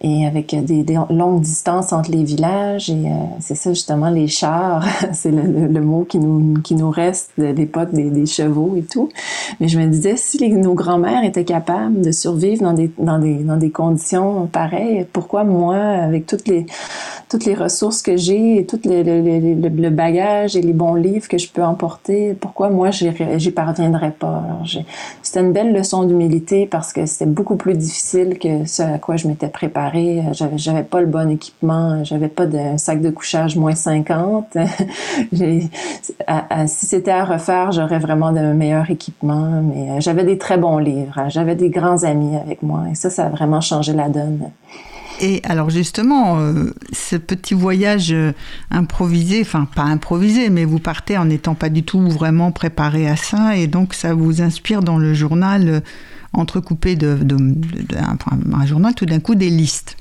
et 0.00 0.26
avec 0.26 0.54
des, 0.64 0.84
longues 1.10 1.40
distances 1.40 1.92
entre 1.92 2.10
les 2.10 2.24
villages. 2.24 2.90
Et 2.90 3.06
euh, 3.06 3.24
c'est 3.40 3.54
ça 3.54 3.70
justement, 3.70 4.10
les 4.10 4.28
chars, 4.28 4.84
c'est 5.12 5.30
le, 5.30 5.80
mot 5.80 6.04
qui 6.04 6.18
nous, 6.18 6.60
qui 6.62 6.74
nous 6.74 6.90
reste 6.90 7.30
de 7.38 7.46
l'époque 7.46 7.92
des, 7.92 8.10
des, 8.10 8.26
chevaux 8.26 8.74
et 8.76 8.82
tout. 8.82 9.08
Mais 9.60 9.68
je 9.68 9.78
me 9.78 9.86
disais, 9.86 10.16
si 10.16 10.50
nos 10.50 10.74
grands-mères 10.74 11.24
étaient 11.24 11.44
capables 11.44 12.00
de 12.00 12.12
survivre 12.12 12.62
dans 12.62 12.72
des, 12.72 12.90
dans, 12.98 13.18
des, 13.18 13.36
dans 13.36 13.56
des 13.56 13.70
conditions 13.70 14.46
pareilles, 14.46 15.06
pourquoi 15.12 15.44
moi, 15.44 15.76
avec 15.76 16.26
toutes 16.26 16.48
les 16.48 16.66
toutes 17.28 17.46
les 17.46 17.54
ressources 17.54 18.02
que 18.02 18.16
j'ai 18.16 18.58
et 18.58 18.66
tout 18.66 18.78
le, 18.84 19.02
le, 19.02 19.68
le, 19.68 19.90
bagage 19.90 20.54
et 20.56 20.62
les 20.62 20.72
bons 20.72 20.94
livres 20.94 21.26
que 21.26 21.38
je 21.38 21.48
peux 21.50 21.64
emporter, 21.64 22.34
pourquoi 22.34 22.70
moi 22.70 22.90
j'y 22.90 23.50
parviendrais 23.50 24.12
pas? 24.12 24.44
C'était 25.22 25.40
une 25.40 25.52
belle 25.52 25.72
leçon 25.72 26.04
d'humilité 26.04 26.66
parce 26.66 26.92
que 26.92 27.06
c'était 27.06 27.26
beaucoup 27.28 27.56
plus 27.56 27.74
difficile 27.74 28.38
que 28.38 28.66
ce 28.66 28.82
à 28.82 28.98
quoi 28.98 29.16
je 29.16 29.26
m'étais 29.26 29.48
préparée. 29.48 29.83
J'avais, 30.32 30.58
j'avais 30.58 30.82
pas 30.82 31.00
le 31.00 31.06
bon 31.06 31.30
équipement, 31.30 32.02
j'avais 32.04 32.28
pas 32.28 32.46
de 32.46 32.76
sac 32.76 33.00
de 33.00 33.10
couchage 33.10 33.56
moins 33.56 33.74
50. 33.74 34.56
si 35.32 36.86
c'était 36.86 37.10
à 37.10 37.24
refaire, 37.24 37.72
j'aurais 37.72 37.98
vraiment 37.98 38.32
de 38.32 38.52
meilleurs 38.52 38.90
équipements, 38.90 39.62
mais 39.62 39.90
euh, 39.90 40.00
j'avais 40.00 40.24
des 40.24 40.38
très 40.38 40.58
bons 40.58 40.78
livres, 40.78 41.24
j'avais 41.28 41.54
des 41.54 41.70
grands 41.70 42.02
amis 42.04 42.36
avec 42.36 42.62
moi 42.62 42.84
et 42.90 42.94
ça, 42.94 43.10
ça 43.10 43.26
a 43.26 43.28
vraiment 43.28 43.60
changé 43.60 43.92
la 43.92 44.08
donne. 44.08 44.50
Et 45.20 45.40
alors 45.44 45.70
justement, 45.70 46.38
euh, 46.38 46.72
ce 46.92 47.16
petit 47.16 47.54
voyage 47.54 48.12
euh, 48.12 48.32
improvisé, 48.70 49.40
enfin 49.42 49.66
pas 49.72 49.82
improvisé, 49.82 50.50
mais 50.50 50.64
vous 50.64 50.80
partez 50.80 51.16
en 51.16 51.26
n'étant 51.26 51.54
pas 51.54 51.68
du 51.68 51.84
tout 51.84 52.00
vraiment 52.08 52.50
préparé 52.50 53.08
à 53.08 53.16
ça, 53.16 53.56
et 53.56 53.66
donc 53.66 53.94
ça 53.94 54.14
vous 54.14 54.42
inspire 54.42 54.82
dans 54.82 54.98
le 54.98 55.14
journal, 55.14 55.82
euh, 56.34 56.40
entrecoupé 56.40 56.96
de, 56.96 57.18
un, 57.96 58.66
journal 58.66 58.94
tout 58.94 59.06
d'un 59.06 59.20
coup 59.20 59.34
des 59.34 59.50
listes. 59.50 59.96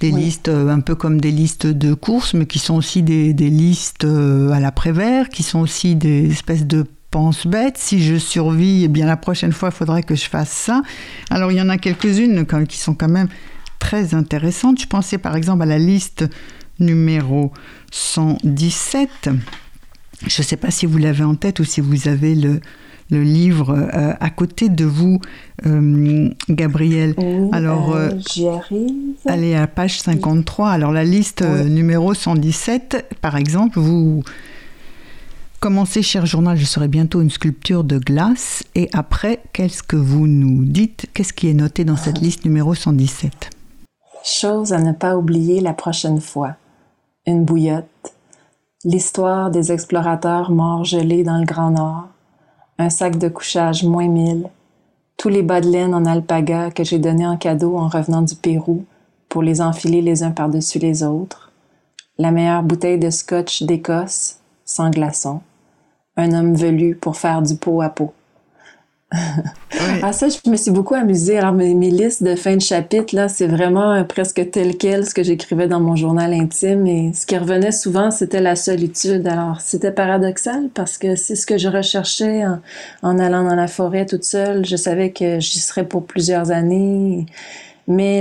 Des 0.00 0.10
listes 0.10 0.48
un 0.48 0.80
peu 0.80 0.94
comme 0.94 1.20
des 1.20 1.30
listes 1.30 1.66
de 1.66 1.94
courses, 1.94 2.34
mais 2.34 2.44
qui 2.44 2.58
sont 2.58 2.74
aussi 2.74 3.02
des, 3.02 3.32
des 3.32 3.48
listes 3.48 4.04
à 4.04 4.60
l'après-vert, 4.60 5.30
qui 5.30 5.42
sont 5.42 5.60
aussi 5.60 5.96
des 5.96 6.30
espèces 6.30 6.66
de 6.66 6.84
pense 7.10 7.46
bête, 7.46 7.78
si 7.78 8.02
je 8.02 8.16
survis, 8.16 8.84
eh 8.84 8.88
bien 8.88 9.06
la 9.06 9.16
prochaine 9.16 9.52
fois, 9.52 9.70
il 9.72 9.74
faudrait 9.74 10.02
que 10.02 10.14
je 10.14 10.28
fasse 10.28 10.50
ça. 10.50 10.82
Alors 11.30 11.50
il 11.52 11.58
y 11.58 11.62
en 11.62 11.68
a 11.68 11.78
quelques-unes 11.78 12.44
qui 12.68 12.78
sont 12.78 12.94
quand 12.94 13.08
même 13.08 13.28
très 13.78 14.14
intéressante. 14.14 14.80
Je 14.80 14.86
pensais 14.86 15.18
par 15.18 15.36
exemple 15.36 15.62
à 15.62 15.66
la 15.66 15.78
liste 15.78 16.28
numéro 16.78 17.52
117. 17.90 19.30
Je 20.26 20.40
ne 20.40 20.44
sais 20.44 20.56
pas 20.56 20.70
si 20.70 20.86
vous 20.86 20.98
l'avez 20.98 21.24
en 21.24 21.34
tête 21.34 21.60
ou 21.60 21.64
si 21.64 21.80
vous 21.80 22.08
avez 22.08 22.34
le, 22.34 22.60
le 23.10 23.22
livre 23.22 23.88
à 23.92 24.30
côté 24.30 24.68
de 24.68 24.84
vous, 24.84 25.20
Gabriel. 26.48 27.14
Alors, 27.52 27.96
j'y 28.30 28.48
arrive. 28.48 29.16
Allez 29.26 29.54
à 29.54 29.66
page 29.66 30.00
53. 30.00 30.70
Alors 30.70 30.92
la 30.92 31.04
liste 31.04 31.42
numéro 31.42 32.14
117, 32.14 33.16
par 33.20 33.36
exemple, 33.36 33.78
vous 33.78 34.22
commencez, 35.60 36.02
cher 36.02 36.26
journal, 36.26 36.56
je 36.56 36.64
serai 36.64 36.88
bientôt 36.88 37.20
une 37.20 37.30
sculpture 37.30 37.82
de 37.82 37.98
glace. 37.98 38.62
Et 38.74 38.88
après, 38.92 39.40
qu'est-ce 39.52 39.82
que 39.82 39.96
vous 39.96 40.26
nous 40.26 40.64
dites? 40.64 41.06
Qu'est-ce 41.14 41.32
qui 41.32 41.48
est 41.48 41.54
noté 41.54 41.84
dans 41.84 41.96
cette 41.96 42.20
liste 42.20 42.44
numéro 42.44 42.74
117 42.74 43.50
Chose 44.24 44.72
à 44.72 44.80
ne 44.80 44.92
pas 44.92 45.16
oublier 45.16 45.60
la 45.60 45.72
prochaine 45.72 46.20
fois. 46.20 46.56
Une 47.26 47.44
bouillotte. 47.44 47.86
L'histoire 48.84 49.50
des 49.50 49.72
explorateurs 49.72 50.50
morts 50.50 50.84
gelés 50.84 51.24
dans 51.24 51.38
le 51.38 51.46
Grand 51.46 51.70
Nord. 51.70 52.08
Un 52.78 52.90
sac 52.90 53.16
de 53.16 53.28
couchage 53.28 53.84
moins 53.84 54.08
mille. 54.08 54.50
Tous 55.16 55.30
les 55.30 55.42
bas 55.42 55.62
de 55.62 55.68
laine 55.70 55.94
en 55.94 56.04
alpaga 56.04 56.70
que 56.70 56.84
j'ai 56.84 56.98
donnés 56.98 57.26
en 57.26 57.38
cadeau 57.38 57.78
en 57.78 57.88
revenant 57.88 58.20
du 58.20 58.34
Pérou 58.34 58.84
pour 59.30 59.42
les 59.42 59.62
enfiler 59.62 60.02
les 60.02 60.22
uns 60.22 60.30
par-dessus 60.30 60.78
les 60.78 61.02
autres. 61.02 61.52
La 62.18 62.30
meilleure 62.30 62.62
bouteille 62.62 62.98
de 62.98 63.08
scotch 63.08 63.62
d'Écosse, 63.62 64.40
sans 64.66 64.90
glaçons. 64.90 65.40
Un 66.18 66.32
homme 66.32 66.54
velu 66.54 66.96
pour 66.96 67.16
faire 67.16 67.40
du 67.40 67.56
pot 67.56 67.80
à 67.80 67.88
pot. 67.88 68.12
Ah 70.02 70.12
ça, 70.12 70.26
je 70.28 70.50
me 70.50 70.56
suis 70.56 70.70
beaucoup 70.70 70.94
amusée. 70.94 71.38
Alors 71.38 71.52
mes, 71.52 71.74
listes 71.74 72.22
de 72.22 72.34
fin 72.34 72.56
de 72.56 72.60
chapitre 72.60 73.14
là, 73.14 73.28
c'est 73.28 73.46
vraiment 73.46 73.92
euh, 73.92 74.04
presque 74.04 74.50
tel 74.50 74.76
quel 74.76 75.06
ce 75.06 75.14
que 75.14 75.22
j'écrivais 75.22 75.68
dans 75.68 75.80
mon 75.80 75.96
journal 75.96 76.32
intime. 76.32 76.86
Et 76.86 77.12
ce 77.12 77.24
qui 77.26 77.36
revenait 77.38 77.72
souvent, 77.72 78.10
c'était 78.10 78.40
la 78.40 78.56
solitude. 78.56 79.26
Alors 79.28 79.60
c'était 79.60 79.92
paradoxal 79.92 80.70
parce 80.74 80.98
que 80.98 81.14
c'est 81.14 81.36
ce 81.36 81.46
que 81.46 81.56
je 81.56 81.68
recherchais 81.68 82.44
en, 83.02 83.18
allant 83.18 83.44
dans 83.44 83.54
la 83.54 83.68
forêt 83.68 84.06
toute 84.06 84.24
seule. 84.24 84.64
Je 84.64 84.76
savais 84.76 85.10
que 85.10 85.40
j'y 85.40 85.60
serais 85.60 85.86
pour 85.86 86.04
plusieurs 86.04 86.50
années, 86.50 87.26
mais 87.86 88.20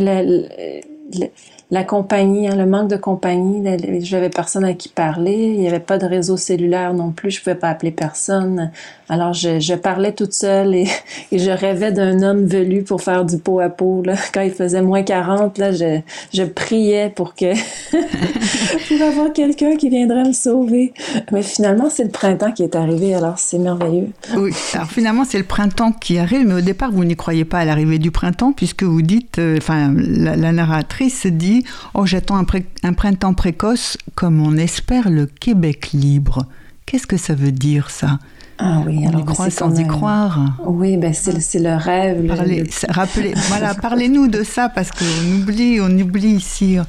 la 1.72 1.84
compagnie, 1.84 2.48
hein, 2.48 2.56
le 2.56 2.66
manque 2.66 2.90
de 2.90 2.96
compagnie, 2.96 3.64
j'avais 4.02 4.30
personne 4.30 4.64
à 4.64 4.74
qui 4.74 4.90
parler, 4.90 5.34
il 5.56 5.60
n'y 5.60 5.68
avait 5.68 5.80
pas 5.80 5.98
de 5.98 6.06
réseau 6.06 6.38
cellulaire 6.38 6.94
non 6.94 7.12
plus, 7.12 7.32
je 7.32 7.40
pouvais 7.40 7.56
pas 7.56 7.70
appeler 7.70 7.92
personne. 7.92 8.72
Alors 9.08 9.34
je, 9.34 9.76
parlais 9.76 10.14
toute 10.14 10.34
seule 10.34 10.74
et, 10.76 10.88
je 11.32 11.52
rêvais 11.52 11.92
d'un 11.92 12.24
homme 12.24 12.46
velu 12.46 12.84
pour 12.84 13.02
faire 13.02 13.26
du 13.26 13.38
pot 13.38 13.60
à 13.60 13.70
pot. 13.70 14.02
Là. 14.04 14.16
Quand 14.34 14.42
il 14.42 14.52
faisait 14.52 14.82
moins 14.82 15.04
40, 15.04 15.58
là, 15.58 15.72
je, 15.72 16.00
je 16.34 16.44
priais 16.44 17.12
pour 17.16 17.36
que 17.36 17.54
pour 18.88 19.08
avoir 19.08 19.34
quelqu'un 19.34 19.76
qui 19.76 19.90
viendrait 19.90 20.26
me 20.26 20.34
sauver. 20.34 20.94
Mais 21.32 21.44
finalement, 21.44 21.90
c'est 21.90 22.04
le 22.04 22.10
printemps 22.10 22.52
qui 22.52 22.64
est 22.64 22.76
arrivé, 22.76 23.14
alors 23.14 23.38
c'est 23.38 23.60
merveilleux. 23.60 24.10
Oui, 24.38 24.52
alors 24.74 24.90
finalement, 24.90 25.26
c'est 25.26 25.38
le 25.38 25.44
printemps 25.44 25.92
qui 25.92 26.18
arrive, 26.18 26.46
mais 26.48 26.56
au 26.56 26.62
départ, 26.62 26.92
vous 26.92 27.04
n'y 27.04 27.16
croyez 27.16 27.46
pas 27.46 27.60
à 27.60 27.66
l'arrivée 27.66 28.00
du 28.00 28.12
printemps, 28.12 28.54
puisque 28.54 28.84
vous 28.84 29.02
dites, 29.02 29.40
euh, 29.40 29.58
enfin, 29.58 29.94
la 29.96 30.52
narratrice 30.52 31.28
dit 31.28 31.64
Oh, 31.94 32.06
j'attends 32.06 32.38
un, 32.38 32.94
printemps 32.94 33.34
précoce 33.34 33.98
comme 34.16 34.42
on 34.42 34.58
espère 34.58 35.10
le 35.10 35.26
Québec 35.26 35.92
libre. 35.94 36.46
Qu'est-ce 36.86 37.08
que 37.08 37.18
ça 37.18 37.34
veut 37.34 37.52
dire, 37.52 37.90
ça? 37.90 38.20
Ah 38.58 38.82
oui, 38.86 39.06
on 39.14 39.18
y 39.20 39.26
croit 39.26 39.50
sans 39.50 39.78
y 39.78 39.86
croire. 39.86 40.58
Oui, 40.66 40.98
ben 40.98 41.14
c'est 41.14 41.60
le 41.60 41.76
rêve. 41.76 42.26
Parlez, 42.28 42.64
rappelez, 42.90 43.34
voilà, 43.50 43.74
parlez-nous 43.74 44.28
de 44.28 44.44
ça 44.44 44.70
parce 44.70 44.92
qu'on 44.92 45.42
oublie, 45.42 45.80
on 45.82 45.90
oublie 46.00 46.36
ici. 46.36 46.80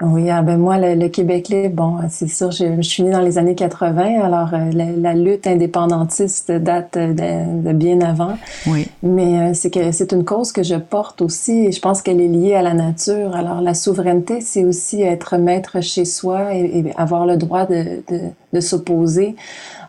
Oui, 0.00 0.30
ah 0.30 0.42
ben 0.42 0.58
moi, 0.58 0.78
le, 0.78 1.08
Québec 1.08 1.48
libre, 1.48 1.74
bon, 1.74 1.96
c'est 2.08 2.28
sûr, 2.28 2.52
je, 2.52 2.80
suis 2.82 3.02
née 3.02 3.10
dans 3.10 3.20
les 3.20 3.36
années 3.36 3.56
80, 3.56 4.20
alors 4.22 4.50
euh, 4.54 4.70
la, 4.72 5.14
lutte 5.14 5.48
indépendantiste 5.48 6.52
date 6.52 6.96
de, 6.96 7.72
bien 7.72 8.00
avant. 8.00 8.38
Oui. 8.66 8.86
Mais 9.02 9.40
euh, 9.40 9.54
c'est 9.54 9.70
que 9.70 9.90
c'est 9.90 10.12
une 10.12 10.24
cause 10.24 10.52
que 10.52 10.62
je 10.62 10.76
porte 10.76 11.20
aussi 11.20 11.66
et 11.66 11.72
je 11.72 11.80
pense 11.80 12.02
qu'elle 12.02 12.20
est 12.20 12.28
liée 12.28 12.54
à 12.54 12.62
la 12.62 12.74
nature. 12.74 13.34
Alors 13.34 13.60
la 13.60 13.74
souveraineté, 13.74 14.40
c'est 14.40 14.64
aussi 14.64 15.02
être 15.02 15.36
maître 15.36 15.80
chez 15.80 16.04
soi 16.04 16.54
et, 16.54 16.92
avoir 16.96 17.26
le 17.26 17.36
droit 17.36 17.66
de, 17.66 18.02
de, 18.08 18.20
de 18.52 18.60
s'opposer 18.60 19.36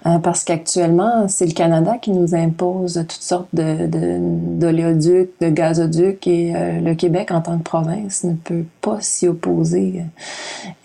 euh, 0.06 0.18
parce 0.20 0.46
qu'actuellement, 0.46 1.28
c'est 1.28 1.46
le 1.46 1.52
Canada 1.52 1.98
qui 2.02 2.12
nous 2.12 2.34
impose 2.34 2.94
toutes 2.94 3.22
sortes 3.22 3.50
de, 3.52 3.88
d'oléoducs, 4.58 5.32
de, 5.42 5.50
gazoducs 5.50 6.26
et 6.26 6.56
euh, 6.56 6.80
le 6.80 6.96
Québec 6.96 7.32
en 7.32 7.42
tant 7.42 7.58
que 7.58 7.64
province 7.64 8.24
ne 8.24 8.34
peut 8.34 8.64
pas 8.80 9.00
s'y 9.02 9.28
opposer. 9.28 10.06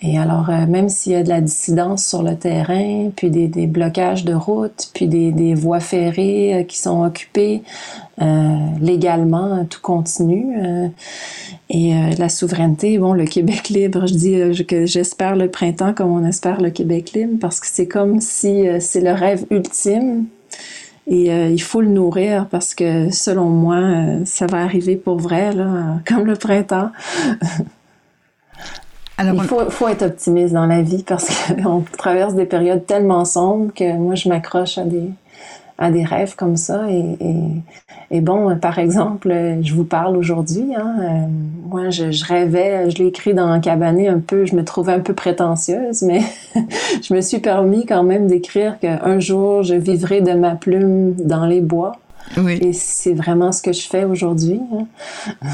Et 0.01 0.19
alors, 0.19 0.49
euh, 0.49 0.65
même 0.65 0.89
s'il 0.89 1.13
y 1.13 1.15
a 1.15 1.23
de 1.23 1.29
la 1.29 1.39
dissidence 1.39 2.05
sur 2.05 2.23
le 2.23 2.35
terrain, 2.35 3.09
puis 3.15 3.29
des, 3.31 3.47
des 3.47 3.67
blocages 3.67 4.25
de 4.25 4.33
routes, 4.33 4.89
puis 4.93 5.07
des, 5.07 5.31
des 5.31 5.53
voies 5.53 5.79
ferrées 5.79 6.65
qui 6.67 6.77
sont 6.77 7.05
occupées, 7.05 7.63
euh, 8.21 8.57
légalement, 8.79 9.65
tout 9.65 9.81
continue. 9.81 10.55
Euh, 10.63 10.87
et 11.69 11.93
euh, 11.93 12.11
la 12.17 12.29
souveraineté, 12.29 12.97
bon, 12.97 13.13
le 13.13 13.25
Québec 13.25 13.69
libre, 13.69 14.07
je 14.07 14.13
dis 14.13 14.65
que 14.65 14.85
j'espère 14.85 15.35
le 15.35 15.49
printemps 15.49 15.93
comme 15.93 16.11
on 16.11 16.25
espère 16.25 16.61
le 16.61 16.69
Québec 16.69 17.11
libre, 17.13 17.37
parce 17.41 17.59
que 17.59 17.67
c'est 17.67 17.87
comme 17.87 18.21
si 18.21 18.65
c'est 18.79 19.01
le 19.01 19.11
rêve 19.11 19.45
ultime. 19.49 20.25
Et 21.07 21.27
il 21.27 21.61
faut 21.61 21.81
le 21.81 21.87
nourrir 21.87 22.47
parce 22.49 22.73
que 22.73 23.11
selon 23.11 23.47
moi, 23.47 23.79
ça 24.25 24.47
va 24.47 24.63
arriver 24.63 24.95
pour 24.95 25.19
vrai, 25.19 25.53
là, 25.53 25.99
comme 26.07 26.25
le 26.25 26.33
printemps. 26.33 26.89
Alors, 29.17 29.35
il 29.35 29.47
faut, 29.47 29.69
faut, 29.69 29.87
être 29.87 30.01
optimiste 30.01 30.53
dans 30.53 30.65
la 30.65 30.81
vie 30.81 31.03
parce 31.03 31.29
qu'on 31.47 31.81
traverse 31.97 32.33
des 32.33 32.47
périodes 32.47 32.87
tellement 32.87 33.23
sombres 33.23 33.71
que 33.73 33.93
moi, 33.93 34.15
je 34.15 34.27
m'accroche 34.27 34.79
à 34.79 34.83
des, 34.83 35.11
à 35.77 35.91
des 35.91 36.03
rêves 36.03 36.35
comme 36.35 36.55
ça. 36.55 36.89
Et, 36.89 37.17
et, 37.19 38.17
et, 38.17 38.21
bon, 38.21 38.57
par 38.57 38.79
exemple, 38.79 39.33
je 39.61 39.73
vous 39.73 39.83
parle 39.83 40.15
aujourd'hui. 40.17 40.73
Hein, 40.75 40.95
euh, 41.01 41.27
moi, 41.69 41.89
je, 41.89 42.11
je, 42.11 42.25
rêvais, 42.25 42.89
je 42.89 42.97
l'ai 42.97 43.07
écrit 43.07 43.33
dans 43.33 43.47
un 43.47 43.59
cabanet 43.59 44.07
un 44.07 44.19
peu, 44.19 44.45
je 44.45 44.55
me 44.55 44.63
trouvais 44.63 44.93
un 44.93 44.99
peu 44.99 45.13
prétentieuse, 45.13 46.01
mais 46.03 46.21
je 47.01 47.13
me 47.13 47.21
suis 47.21 47.39
permis 47.39 47.85
quand 47.85 48.03
même 48.03 48.27
d'écrire 48.27 48.79
qu'un 48.79 49.19
jour, 49.19 49.63
je 49.63 49.75
vivrai 49.75 50.21
de 50.21 50.33
ma 50.33 50.55
plume 50.55 51.13
dans 51.15 51.45
les 51.45 51.61
bois. 51.61 51.93
Oui. 52.37 52.57
Et 52.61 52.73
c'est 52.73 53.13
vraiment 53.13 53.51
ce 53.51 53.61
que 53.61 53.73
je 53.73 53.87
fais 53.87 54.03
aujourd'hui. 54.03 54.59
Hein. 54.73 55.47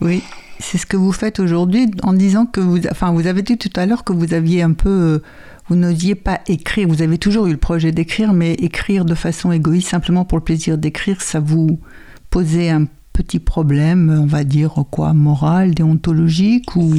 Oui. 0.00 0.22
C'est 0.60 0.78
ce 0.78 0.86
que 0.86 0.96
vous 0.96 1.12
faites 1.12 1.40
aujourd'hui 1.40 1.90
en 2.02 2.12
disant 2.12 2.46
que 2.46 2.60
vous, 2.60 2.78
enfin, 2.90 3.12
vous 3.12 3.26
avez 3.26 3.42
dit 3.42 3.58
tout 3.58 3.72
à 3.74 3.86
l'heure 3.86 4.04
que 4.04 4.12
vous 4.12 4.34
aviez 4.34 4.62
un 4.62 4.72
peu 4.72 4.88
euh, 4.88 5.22
vous 5.68 5.76
n'osiez 5.76 6.14
pas 6.14 6.40
écrire. 6.46 6.88
Vous 6.88 7.02
avez 7.02 7.18
toujours 7.18 7.46
eu 7.46 7.52
le 7.52 7.56
projet 7.56 7.92
d'écrire, 7.92 8.32
mais 8.32 8.54
écrire 8.54 9.04
de 9.04 9.14
façon 9.14 9.52
égoïste, 9.52 9.88
simplement 9.88 10.24
pour 10.24 10.38
le 10.38 10.44
plaisir 10.44 10.78
d'écrire, 10.78 11.20
ça 11.22 11.40
vous 11.40 11.80
posait 12.30 12.70
un 12.70 12.86
petit 13.14 13.38
problème, 13.38 14.20
on 14.24 14.26
va 14.26 14.42
dire 14.42 14.74
quoi, 14.90 15.12
moral, 15.12 15.72
déontologique 15.72 16.74
ou 16.74 16.90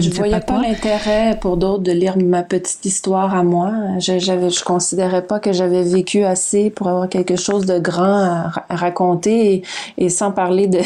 je, 0.00 0.08
ne 0.08 0.14
voyais 0.14 0.40
pas, 0.40 0.60
l'intérêt 0.60 1.38
pour 1.40 1.56
d'autres 1.56 1.84
de 1.84 1.92
lire 1.92 2.18
ma 2.18 2.42
petite 2.42 2.84
histoire 2.84 3.32
à 3.32 3.44
moi. 3.44 3.72
Je 4.00 4.18
j'avais 4.18 4.50
je 4.50 4.64
considérais 4.64 5.22
pas 5.22 5.38
que 5.38 5.52
j'avais 5.52 5.84
vécu 5.84 6.24
assez 6.24 6.68
pour 6.70 6.88
avoir 6.88 7.08
quelque 7.08 7.36
chose 7.36 7.64
de 7.64 7.78
grand 7.78 8.02
à, 8.02 8.52
raconter 8.70 9.54
et, 9.54 9.62
et, 9.98 10.08
sans 10.08 10.32
parler 10.32 10.66
de, 10.68 10.80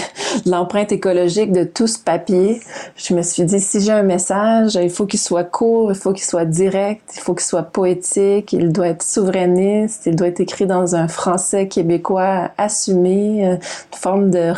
l'empreinte 0.44 0.92
écologique 0.92 1.52
de 1.52 1.64
tout 1.64 1.86
ce 1.86 1.98
papier. 1.98 2.60
Je 2.96 3.14
me 3.14 3.22
suis 3.22 3.44
dit 3.44 3.60
si 3.60 3.80
j'ai 3.80 3.92
un 3.92 4.02
message, 4.02 4.74
il 4.74 4.90
faut 4.90 5.06
qu'il 5.06 5.20
soit 5.20 5.44
court, 5.44 5.90
il 5.90 5.98
faut 5.98 6.12
qu'il 6.12 6.26
soit 6.26 6.44
direct, 6.44 7.14
il 7.16 7.20
faut 7.20 7.34
qu'il 7.34 7.46
soit 7.46 7.62
poétique, 7.62 8.52
il 8.52 8.72
doit 8.72 8.88
être 8.88 9.02
souverainiste, 9.02 10.02
il 10.04 10.16
doit 10.16 10.28
être 10.28 10.40
écrit 10.40 10.66
dans 10.66 10.94
un 10.94 11.08
français 11.08 11.66
québécois 11.66 12.50
assumé, 12.58 13.46
euh, 13.46 13.52
une 13.54 13.98
forme 13.98 14.30
de 14.30 14.50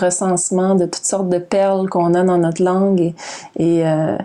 de 0.75 0.87
toutes 0.87 1.05
sortes 1.05 1.29
de 1.29 1.39
perles 1.39 1.89
qu'on 1.89 2.15
a 2.15 2.23
dans 2.25 2.39
notre 2.39 2.63
langue 2.63 3.01
et, 3.01 3.15
et 3.57 3.87
euh, 3.87 4.17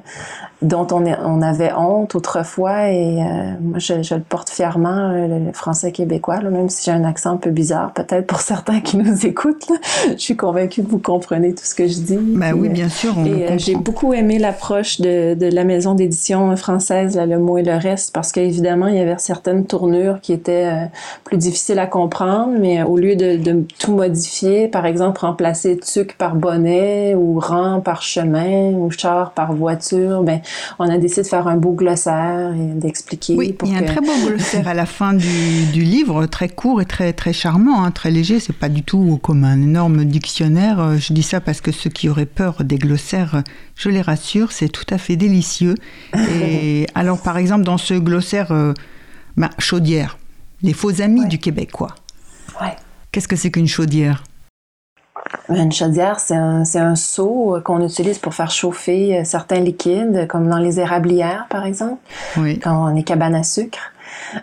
dont 0.63 0.87
on, 0.91 1.05
on, 1.05 1.41
avait 1.41 1.71
honte 1.73 2.15
autrefois. 2.15 2.89
Et 2.89 3.21
euh, 3.21 3.51
moi, 3.61 3.79
je, 3.79 4.01
je, 4.01 4.15
le 4.15 4.21
porte 4.21 4.49
fièrement, 4.49 5.11
euh, 5.11 5.45
le, 5.45 5.53
français 5.53 5.91
québécois, 5.91 6.41
là, 6.41 6.49
même 6.49 6.69
si 6.69 6.85
j'ai 6.85 6.91
un 6.91 7.03
accent 7.03 7.31
un 7.31 7.37
peu 7.37 7.49
bizarre, 7.49 7.93
peut-être 7.93 8.27
pour 8.27 8.41
certains 8.41 8.79
qui 8.81 8.97
nous 8.97 9.25
écoutent. 9.25 9.69
Là. 9.69 9.75
Je 10.11 10.21
suis 10.21 10.35
convaincue 10.35 10.83
que 10.83 10.89
vous 10.89 10.99
comprenez 10.99 11.53
tout 11.53 11.65
ce 11.65 11.75
que 11.75 11.87
je 11.87 11.99
dis. 11.99 12.17
Ben 12.17 12.53
oui, 12.53 12.69
bien 12.69 12.89
sûr. 12.89 13.13
On 13.17 13.25
et 13.25 13.59
j'ai 13.59 13.75
beaucoup 13.75 14.13
aimé 14.13 14.39
l'approche 14.39 15.01
de, 15.01 15.33
de, 15.35 15.47
la 15.47 15.63
maison 15.63 15.93
d'édition 15.93 16.55
française, 16.55 17.15
là, 17.15 17.25
Le 17.25 17.37
mot 17.37 17.57
et 17.57 17.63
le 17.63 17.75
reste, 17.75 18.13
parce 18.13 18.31
qu'évidemment, 18.31 18.87
il 18.87 18.95
y 18.95 18.99
avait 18.99 19.17
certaines 19.17 19.65
tournures 19.65 20.19
qui 20.21 20.33
étaient 20.33 20.89
plus 21.23 21.37
difficiles 21.37 21.79
à 21.79 21.85
comprendre, 21.85 22.53
mais 22.59 22.83
au 22.83 22.97
lieu 22.97 23.15
de, 23.15 23.37
de 23.37 23.65
tout 23.79 23.93
modifier, 23.93 24.67
par 24.67 24.85
exemple, 24.85 25.21
remplacer 25.21 25.77
tuc 25.77 26.17
par 26.17 26.35
bonnet 26.35 27.15
ou 27.15 27.39
rang 27.39 27.81
par 27.81 28.01
chemin 28.01 28.71
ou 28.71 28.89
char 28.91 29.31
par 29.31 29.53
voiture, 29.53 30.23
ben, 30.23 30.41
on 30.79 30.89
a 30.89 30.97
décidé 30.97 31.23
de 31.23 31.27
faire 31.27 31.47
un 31.47 31.57
beau 31.57 31.73
glossaire 31.73 32.53
et 32.53 32.73
d'expliquer. 32.73 33.35
Oui, 33.35 33.55
il 33.63 33.71
y 33.71 33.75
a 33.75 33.79
un 33.79 33.83
très 33.83 34.01
beau 34.01 34.13
glossaire 34.25 34.67
à 34.67 34.73
la 34.73 34.85
fin 34.85 35.13
du, 35.13 35.65
du, 35.71 35.81
livre, 35.81 36.25
très 36.25 36.49
court 36.49 36.81
et 36.81 36.85
très, 36.85 37.13
très 37.13 37.33
charmant, 37.33 37.83
hein, 37.83 37.91
très 37.91 38.11
léger. 38.11 38.39
C'est 38.39 38.55
pas 38.55 38.69
du 38.69 38.83
tout 38.83 39.19
comme 39.21 39.43
un 39.43 39.61
énorme 39.61 40.05
dictionnaire. 40.05 40.79
Euh, 40.79 40.97
je 40.97 41.13
dis 41.13 41.23
ça 41.23 41.41
parce 41.41 41.61
que 41.61 41.71
ceux 41.71 41.89
qui 41.89 42.09
auraient 42.09 42.25
peur 42.25 42.63
des 42.63 42.77
glossaires, 42.77 43.43
je 43.75 43.89
les 43.89 44.01
rassure, 44.01 44.51
c'est 44.51 44.69
tout 44.69 44.85
à 44.89 44.97
fait 44.97 45.15
délicieux. 45.15 45.75
Et 46.41 46.87
alors, 46.95 47.21
par 47.21 47.37
exemple, 47.37 47.63
dans 47.63 47.77
ce 47.77 47.93
glossaire, 47.93 48.51
euh, 48.51 48.73
chaudière, 49.59 50.17
les 50.61 50.73
faux 50.73 51.01
amis 51.01 51.27
du 51.27 51.39
Québec, 51.39 51.71
quoi. 51.71 51.95
Ouais. 52.61 52.75
Qu'est-ce 53.11 53.27
que 53.27 53.35
c'est 53.35 53.51
qu'une 53.51 53.67
chaudière? 53.67 54.23
Une 55.49 55.71
chaudière, 55.71 56.19
c'est 56.19 56.35
un, 56.35 56.63
un, 56.75 56.95
seau 56.95 57.59
qu'on 57.63 57.85
utilise 57.85 58.19
pour 58.19 58.33
faire 58.33 58.51
chauffer 58.51 59.23
certains 59.25 59.59
liquides, 59.59 60.27
comme 60.27 60.49
dans 60.49 60.59
les 60.59 60.79
érablières, 60.79 61.47
par 61.49 61.65
exemple, 61.65 61.97
oui. 62.37 62.59
quand 62.59 62.91
on 62.91 62.95
est 62.95 63.03
cabane 63.03 63.35
à 63.35 63.43
sucre. 63.43 63.91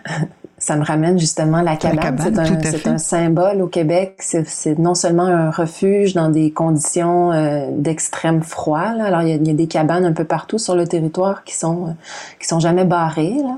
ça 0.61 0.75
me 0.75 0.85
ramène 0.85 1.19
justement 1.19 1.61
la 1.63 1.75
cabane. 1.75 2.15
c'est 2.63 2.87
un, 2.87 2.93
un, 2.93 2.97
symbole 2.99 3.63
au 3.63 3.67
Québec. 3.67 4.17
C'est 4.19 4.77
non 4.77 4.93
seulement 4.93 5.25
un 5.25 5.49
refuge 5.49 6.13
dans 6.13 6.29
des 6.29 6.51
conditions 6.51 7.31
euh, 7.31 7.65
d'extrême 7.71 8.43
froid. 8.43 8.93
Là. 8.93 9.05
Alors, 9.05 9.23
il 9.23 9.29
y, 9.29 9.31
a, 9.31 9.35
il 9.35 9.47
y, 9.47 9.49
a, 9.49 9.55
des 9.55 9.65
cabanes 9.65 10.05
un 10.05 10.13
peu 10.13 10.23
partout 10.23 10.59
sur 10.59 10.75
le 10.75 10.87
territoire 10.87 11.43
qui 11.43 11.55
sont 11.57 11.87
euh, 11.87 11.91
qui 12.39 12.47
sont 12.47 12.59
jamais 12.59 12.85
barrées, 12.85 13.37
là, 13.41 13.57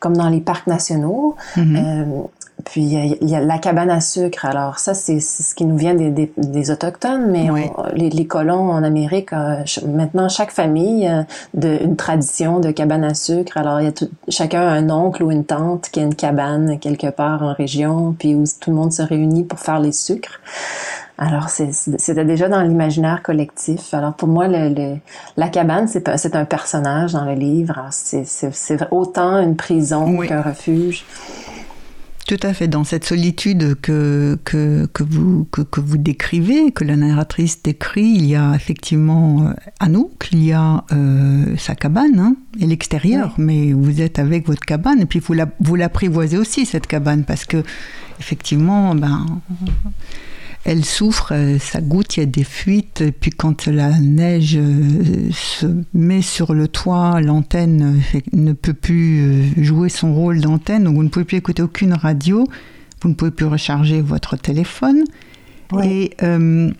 comme 0.00 0.16
dans 0.16 0.28
les 0.28 0.40
parcs 0.40 0.66
nationaux. 0.66 1.36
Mm-hmm. 1.56 1.76
euh, 1.76 2.22
puis 2.64 2.82
il 2.82 3.28
y, 3.28 3.34
a, 3.34 3.40
la 3.40 3.58
cabane 3.58 3.90
à 3.90 4.00
sucre. 4.00 4.44
Alors 4.44 4.78
ça, 4.78 4.94
c'est 4.94 5.20
ce 5.20 5.54
qui 5.54 5.64
nous 5.64 5.76
vient 5.76 5.94
des, 5.94 6.10
des, 6.10 6.32
des 6.36 6.70
autochtones, 6.70 7.30
mais 7.30 7.50
oui. 7.50 7.62
on, 7.76 7.84
les, 7.94 8.10
les, 8.10 8.26
colons 8.26 8.70
en 8.70 8.82
Amérique, 8.82 9.32
euh, 9.32 9.62
maintenant 9.86 10.28
chaque 10.28 10.50
famille 10.50 11.06
a 11.06 11.26
de, 11.54 11.78
une 11.82 11.96
tradition 11.96 12.60
de 12.60 12.70
cabane 12.70 13.04
à 13.04 13.14
sucre. 13.14 13.56
Alors 13.56 13.80
il 13.80 13.84
y 13.84 13.88
a 13.88 13.92
tout, 13.92 14.08
chacun 14.28 14.62
a 14.62 14.70
un 14.70 14.90
oncle 14.90 15.22
ou 15.22 15.30
une 15.30 15.44
tante 15.44 15.88
qui 15.90 16.00
a 16.00 16.02
une 16.02 16.14
cabane 16.14 16.78
quelque 16.78 17.10
part 17.10 17.42
en 17.42 17.52
région, 17.52 18.14
puis 18.18 18.34
où 18.34 18.44
tout 18.60 18.70
le 18.70 18.76
monde 18.76 18.92
se 18.92 19.02
réunit 19.02 19.44
pour 19.44 19.58
faire 19.58 19.80
les 19.80 19.92
sucres. 19.92 20.40
Alors, 21.22 21.50
c'était 21.50 22.24
déjà 22.24 22.48
dans 22.48 22.62
l'imaginaire 22.62 23.22
collectif. 23.22 23.92
Alors, 23.92 24.14
pour 24.14 24.26
moi, 24.26 24.48
le, 24.48 24.70
le, 24.70 24.96
la 25.36 25.48
cabane, 25.48 25.86
c'est 25.86 26.34
un 26.34 26.44
personnage 26.46 27.12
dans 27.12 27.26
le 27.26 27.34
livre. 27.34 27.88
C'est 27.90 28.78
autant 28.90 29.38
une 29.38 29.54
prison 29.54 30.16
oui. 30.16 30.28
qu'un 30.28 30.40
refuge. 30.40 31.04
Tout 32.30 32.46
à 32.46 32.54
fait, 32.54 32.68
dans 32.68 32.84
cette 32.84 33.04
solitude 33.04 33.74
que, 33.82 34.38
que, 34.44 34.86
que, 34.92 35.02
vous, 35.02 35.48
que, 35.50 35.62
que, 35.62 35.80
vous 35.80 35.96
décrivez, 35.96 36.70
que 36.70 36.84
la 36.84 36.94
narratrice 36.94 37.60
décrit, 37.60 38.06
il 38.06 38.24
y 38.24 38.36
a 38.36 38.54
effectivement 38.54 39.48
euh, 39.48 39.52
Anouk, 39.80 40.28
il 40.30 40.44
y 40.44 40.52
a 40.52 40.84
euh, 40.92 41.56
sa 41.56 41.74
cabane 41.74 42.20
hein, 42.20 42.36
et 42.60 42.66
l'extérieur, 42.66 43.34
oui. 43.36 43.44
mais 43.44 43.72
vous 43.72 44.00
êtes 44.00 44.20
avec 44.20 44.46
votre 44.46 44.60
cabane 44.60 45.00
et 45.00 45.06
puis 45.06 45.18
vous 45.18 45.74
l'apprivoisez 45.74 46.36
la, 46.36 46.42
aussi, 46.42 46.66
cette 46.66 46.86
cabane, 46.86 47.24
parce 47.24 47.44
que 47.44 47.64
effectivement, 48.20 48.94
ben, 48.94 49.26
elle 50.64 50.84
souffre, 50.84 51.32
ça 51.58 51.80
goutte, 51.80 52.16
il 52.16 52.20
y 52.20 52.22
a 52.22 52.26
des 52.26 52.44
fuites, 52.44 53.00
et 53.00 53.12
puis 53.12 53.30
quand 53.30 53.66
la 53.66 53.98
neige 53.98 54.58
se 55.32 55.66
met 55.94 56.22
sur 56.22 56.52
le 56.52 56.68
toit, 56.68 57.20
l'antenne 57.20 58.02
ne 58.32 58.52
peut 58.52 58.74
plus 58.74 59.54
jouer 59.62 59.88
son 59.88 60.14
rôle 60.14 60.40
d'antenne, 60.40 60.84
donc 60.84 60.96
vous 60.96 61.02
ne 61.02 61.08
pouvez 61.08 61.24
plus 61.24 61.38
écouter 61.38 61.62
aucune 61.62 61.94
radio, 61.94 62.46
vous 63.02 63.08
ne 63.08 63.14
pouvez 63.14 63.30
plus 63.30 63.46
recharger 63.46 64.02
votre 64.02 64.36
téléphone. 64.36 65.04
Ouais. 65.72 65.88
Et, 65.88 66.10
euh, 66.22 66.70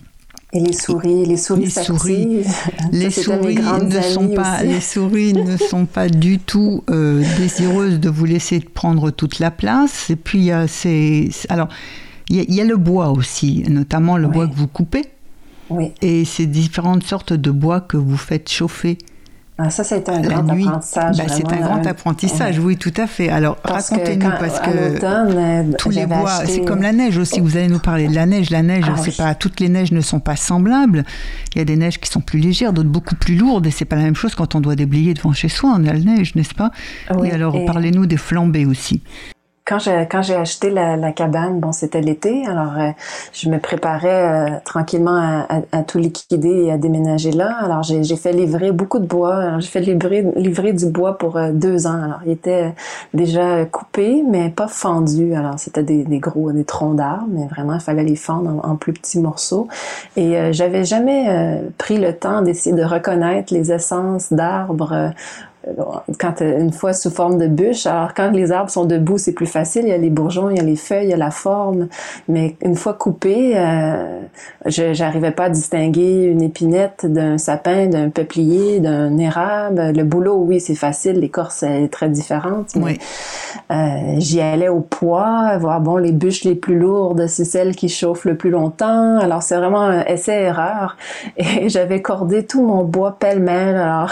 et 0.53 0.59
les 0.59 0.73
souris, 0.73 1.25
les 1.25 1.37
souris, 1.37 1.61
les 1.61 1.69
souris, 1.69 2.43
les 2.91 3.09
souris 3.09 3.55
ne 3.55 4.01
sont 4.01 4.27
pas, 4.27 4.57
aussi. 4.57 4.67
les 4.67 4.81
souris 4.81 5.33
ne 5.45 5.55
sont 5.55 5.85
pas 5.85 6.09
du 6.09 6.39
tout 6.39 6.83
euh, 6.89 7.23
désireuses 7.37 7.99
de 8.01 8.09
vous 8.09 8.25
laisser 8.25 8.59
prendre 8.59 9.11
toute 9.11 9.39
la 9.39 9.49
place. 9.49 10.09
Et 10.09 10.17
puis 10.17 10.39
il 10.39 10.45
y 10.45 10.51
a 10.51 10.67
ces, 10.67 11.29
alors 11.47 11.69
il 12.31 12.49
y, 12.49 12.55
y, 12.55 12.61
a 12.61 12.63
le 12.63 12.77
bois 12.77 13.09
aussi, 13.09 13.63
notamment 13.69 14.17
le 14.17 14.27
oui. 14.27 14.33
bois 14.33 14.47
que 14.47 14.55
vous 14.55 14.67
coupez. 14.67 15.05
Oui. 15.69 15.91
Et 16.01 16.25
ces 16.25 16.45
différentes 16.45 17.03
sortes 17.03 17.33
de 17.33 17.51
bois 17.51 17.81
que 17.81 17.97
vous 17.97 18.17
faites 18.17 18.49
chauffer. 18.49 18.97
Ah, 19.57 19.69
ça, 19.69 19.83
c'est 19.83 20.09
un 20.09 20.21
grand 20.21 20.43
nuit. 20.43 20.65
apprentissage. 20.65 21.17
Bah, 21.17 21.23
c'est 21.27 21.51
un 21.51 21.59
grand 21.59 21.85
apprentissage, 21.85 22.57
oui, 22.57 22.77
tout 22.77 22.93
à 22.97 23.05
fait. 23.05 23.29
Alors, 23.29 23.57
racontez-nous, 23.63 24.29
parce 24.39 24.59
que 24.59 24.69
euh, 25.03 25.71
tous 25.77 25.89
les 25.91 26.07
bois, 26.07 26.31
acheté... 26.31 26.53
c'est 26.53 26.61
comme 26.61 26.81
la 26.81 26.93
neige 26.93 27.17
aussi. 27.17 27.39
Vous 27.41 27.57
allez 27.57 27.67
nous 27.67 27.79
parler 27.79 28.07
de 28.07 28.15
la 28.15 28.25
neige. 28.25 28.49
La 28.49 28.63
neige, 28.63 28.85
ah, 28.87 28.95
c'est 28.97 29.11
oui. 29.11 29.15
pas 29.17 29.35
toutes 29.35 29.59
les 29.59 29.69
neiges 29.69 29.91
ne 29.91 30.01
sont 30.01 30.19
pas 30.19 30.35
semblables. 30.35 31.03
Il 31.53 31.59
y 31.59 31.61
a 31.61 31.65
des 31.65 31.75
neiges 31.75 31.99
qui 31.99 32.09
sont 32.09 32.21
plus 32.21 32.39
légères, 32.39 32.73
d'autres 32.73 32.89
beaucoup 32.89 33.15
plus 33.15 33.35
lourdes, 33.35 33.67
et 33.67 33.71
c'est 33.71 33.85
pas 33.85 33.97
la 33.97 34.03
même 34.03 34.15
chose 34.15 34.33
quand 34.33 34.55
on 34.55 34.61
doit 34.61 34.75
déblayer 34.75 35.13
devant 35.13 35.33
chez 35.33 35.49
soi. 35.49 35.75
On 35.77 35.85
a 35.85 35.93
la 35.93 35.99
neige, 35.99 36.33
n'est-ce 36.33 36.55
pas? 36.55 36.71
Oui, 37.15 37.27
Et 37.27 37.31
alors, 37.31 37.55
et... 37.55 37.65
parlez-nous 37.65 38.07
des 38.07 38.17
flambées 38.17 38.65
aussi 38.65 39.01
quand 39.63 39.77
j'ai 39.79 40.07
quand 40.09 40.21
j'ai 40.23 40.35
acheté 40.35 40.71
la, 40.71 40.97
la, 40.97 41.11
cabane, 41.11 41.59
bon 41.59 41.71
c'était 41.71 42.01
l'été, 42.01 42.45
alors 42.47 42.77
euh, 42.77 42.91
je 43.31 43.47
me 43.47 43.59
préparais 43.59 44.53
euh, 44.53 44.55
tranquillement 44.65 45.15
à, 45.15 45.45
à, 45.49 45.61
à, 45.71 45.83
tout 45.83 45.99
liquider 45.99 46.65
et 46.65 46.71
à 46.71 46.77
déménager 46.77 47.31
là. 47.31 47.57
Alors 47.61 47.83
j'ai 47.83 48.15
fait 48.15 48.33
livrer 48.33 48.71
beaucoup 48.71 48.97
de 48.99 49.05
bois. 49.05 49.59
J'ai 49.59 49.67
fait 49.69 49.79
livrer 49.79 50.25
livrer 50.35 50.73
du 50.73 50.87
bois 50.87 51.17
pour 51.17 51.37
euh, 51.37 51.51
deux 51.51 51.85
ans. 51.85 52.01
Alors 52.03 52.19
il 52.25 52.31
était 52.31 52.73
déjà 53.13 53.65
coupé, 53.65 54.23
mais 54.27 54.49
pas 54.49 54.67
fendu. 54.67 55.35
Alors 55.35 55.59
c'était 55.59 55.83
des, 55.83 56.03
des, 56.05 56.19
gros 56.19 56.51
des 56.51 56.65
troncs 56.65 56.95
d'arbres, 56.95 57.27
mais 57.29 57.45
vraiment 57.45 57.75
il 57.75 57.81
fallait 57.81 58.03
les 58.03 58.15
fendre 58.15 58.49
en, 58.49 58.71
en 58.71 58.75
plus 58.75 58.93
petits 58.93 59.19
morceaux. 59.19 59.67
Et 60.17 60.37
euh, 60.37 60.51
j'avais 60.51 60.85
jamais 60.85 61.61
pris 61.77 61.97
le 61.97 62.17
temps 62.17 62.41
d'essayer 62.41 62.75
de 62.75 62.83
reconnaître 62.83 63.53
les 63.53 63.71
essences 63.71 64.33
d'arbres 64.33 65.11
quand 66.19 66.41
une 66.41 66.71
fois 66.71 66.93
sous 66.93 67.11
forme 67.11 67.37
de 67.37 67.47
bûche. 67.47 67.85
Alors 67.85 68.13
quand 68.13 68.31
les 68.31 68.51
arbres 68.51 68.69
sont 68.69 68.85
debout, 68.85 69.17
c'est 69.17 69.33
plus 69.33 69.45
facile. 69.45 69.83
Il 69.83 69.89
y 69.89 69.93
a 69.93 69.97
les 69.97 70.09
bourgeons, 70.09 70.49
il 70.49 70.57
y 70.57 70.59
a 70.59 70.63
les 70.63 70.75
feuilles, 70.75 71.05
il 71.05 71.09
y 71.11 71.13
a 71.13 71.17
la 71.17 71.31
forme. 71.31 71.87
Mais 72.27 72.55
une 72.61 72.75
fois 72.75 72.93
coupé, 72.93 73.53
euh, 73.55 74.21
je 74.65 74.93
j'arrivais 74.93 75.31
pas 75.31 75.45
à 75.45 75.49
distinguer 75.49 76.25
une 76.25 76.41
épinette 76.41 77.05
d'un 77.05 77.37
sapin, 77.37 77.87
d'un 77.87 78.09
peuplier, 78.09 78.79
d'un 78.79 79.17
érable. 79.17 79.91
Le 79.95 80.03
boulot, 80.03 80.37
oui, 80.37 80.59
c'est 80.59 80.75
facile. 80.75 81.19
L'écorce 81.19 81.63
est 81.63 81.91
très 81.91 82.09
différente. 82.09 82.75
Mais, 82.75 82.83
oui. 82.83 82.99
euh, 83.71 84.15
j'y 84.17 84.41
allais 84.41 84.69
au 84.69 84.81
poids, 84.81 85.57
voir 85.57 85.81
bon 85.81 85.97
les 85.97 86.11
bûches 86.11 86.43
les 86.43 86.55
plus 86.55 86.77
lourdes, 86.77 87.27
c'est 87.27 87.45
celles 87.45 87.75
qui 87.75 87.89
chauffent 87.89 88.25
le 88.25 88.35
plus 88.35 88.49
longtemps. 88.49 89.19
Alors 89.19 89.43
c'est 89.43 89.55
vraiment 89.55 89.81
un 89.81 90.03
essai-erreur. 90.05 90.97
Et 91.37 91.69
j'avais 91.69 92.01
cordé 92.01 92.45
tout 92.45 92.65
mon 92.65 92.83
bois 92.83 93.17
pêle-mêle. 93.19 93.75
Alors 93.75 94.11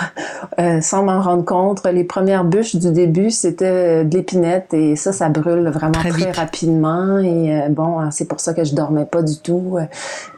euh, 0.60 0.82
sans 0.82 1.04
m'en 1.04 1.22
rendre 1.22 1.39
compte, 1.44 1.86
les 1.86 2.04
premières 2.04 2.44
bûches 2.44 2.76
du 2.76 2.92
début, 2.92 3.32
c'était 3.32 4.04
de 4.04 4.16
l'épinette 4.16 4.74
et 4.74 4.96
ça, 4.96 5.12
ça 5.12 5.30
brûle 5.30 5.68
vraiment 5.70 5.92
très, 5.94 6.10
très 6.10 6.32
rapidement. 6.32 7.20
Et 7.20 7.54
euh, 7.54 7.70
bon, 7.70 8.10
c'est 8.12 8.28
pour 8.28 8.40
ça 8.40 8.54
que 8.54 8.64
je 8.64 8.76
dormais 8.76 9.06
pas 9.06 9.22
du 9.22 9.38
tout. 9.38 9.78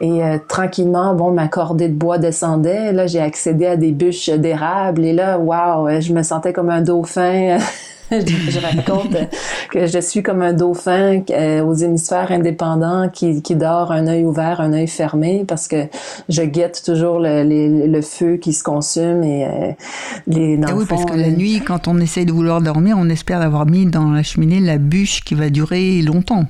Et 0.00 0.22
euh, 0.22 0.38
tranquillement, 0.48 1.14
bon, 1.14 1.30
ma 1.30 1.48
cordée 1.48 1.88
de 1.88 1.94
bois 1.94 2.18
descendait. 2.18 2.88
Et 2.88 2.92
là, 2.92 3.06
j'ai 3.06 3.20
accédé 3.20 3.66
à 3.66 3.76
des 3.76 3.92
bûches 3.92 4.30
d'érable 4.30 5.04
et 5.04 5.12
là, 5.12 5.38
waouh, 5.38 6.00
je 6.00 6.12
me 6.12 6.22
sentais 6.22 6.52
comme 6.52 6.70
un 6.70 6.82
dauphin. 6.82 7.58
je 8.48 8.60
raconte 8.60 9.16
que 9.70 9.86
je 9.86 9.98
suis 9.98 10.22
comme 10.22 10.42
un 10.42 10.52
dauphin 10.52 11.22
euh, 11.30 11.62
aux 11.62 11.74
hémisphères 11.74 12.30
indépendants 12.30 13.08
qui, 13.08 13.40
qui 13.42 13.56
dort 13.56 13.90
un 13.90 14.06
œil 14.06 14.24
ouvert, 14.24 14.60
un 14.60 14.72
œil 14.72 14.88
fermé 14.88 15.44
parce 15.48 15.66
que 15.66 15.86
je 16.28 16.42
guette 16.42 16.82
toujours 16.84 17.18
le, 17.18 17.42
le, 17.42 17.86
le 17.86 18.02
feu 18.02 18.36
qui 18.36 18.52
se 18.52 18.62
consume 18.62 19.22
et 19.22 19.46
euh, 19.46 19.72
les 20.26 20.58
dans 20.58 20.68
et 20.68 20.72
oui, 20.72 20.84
fond, 20.84 20.96
parce 20.96 21.04
que 21.06 21.16
la 21.16 21.30
nuit, 21.30 21.62
quand 21.66 21.88
on 21.88 21.98
essaye 21.98 22.26
de 22.26 22.32
vouloir 22.32 22.60
dormir, 22.60 22.96
on 22.98 23.08
espère 23.08 23.40
avoir 23.40 23.66
mis 23.66 23.86
dans 23.86 24.10
la 24.10 24.22
cheminée 24.22 24.60
la 24.60 24.78
bûche 24.78 25.22
qui 25.24 25.34
va 25.34 25.48
durer 25.48 26.02
longtemps. 26.02 26.46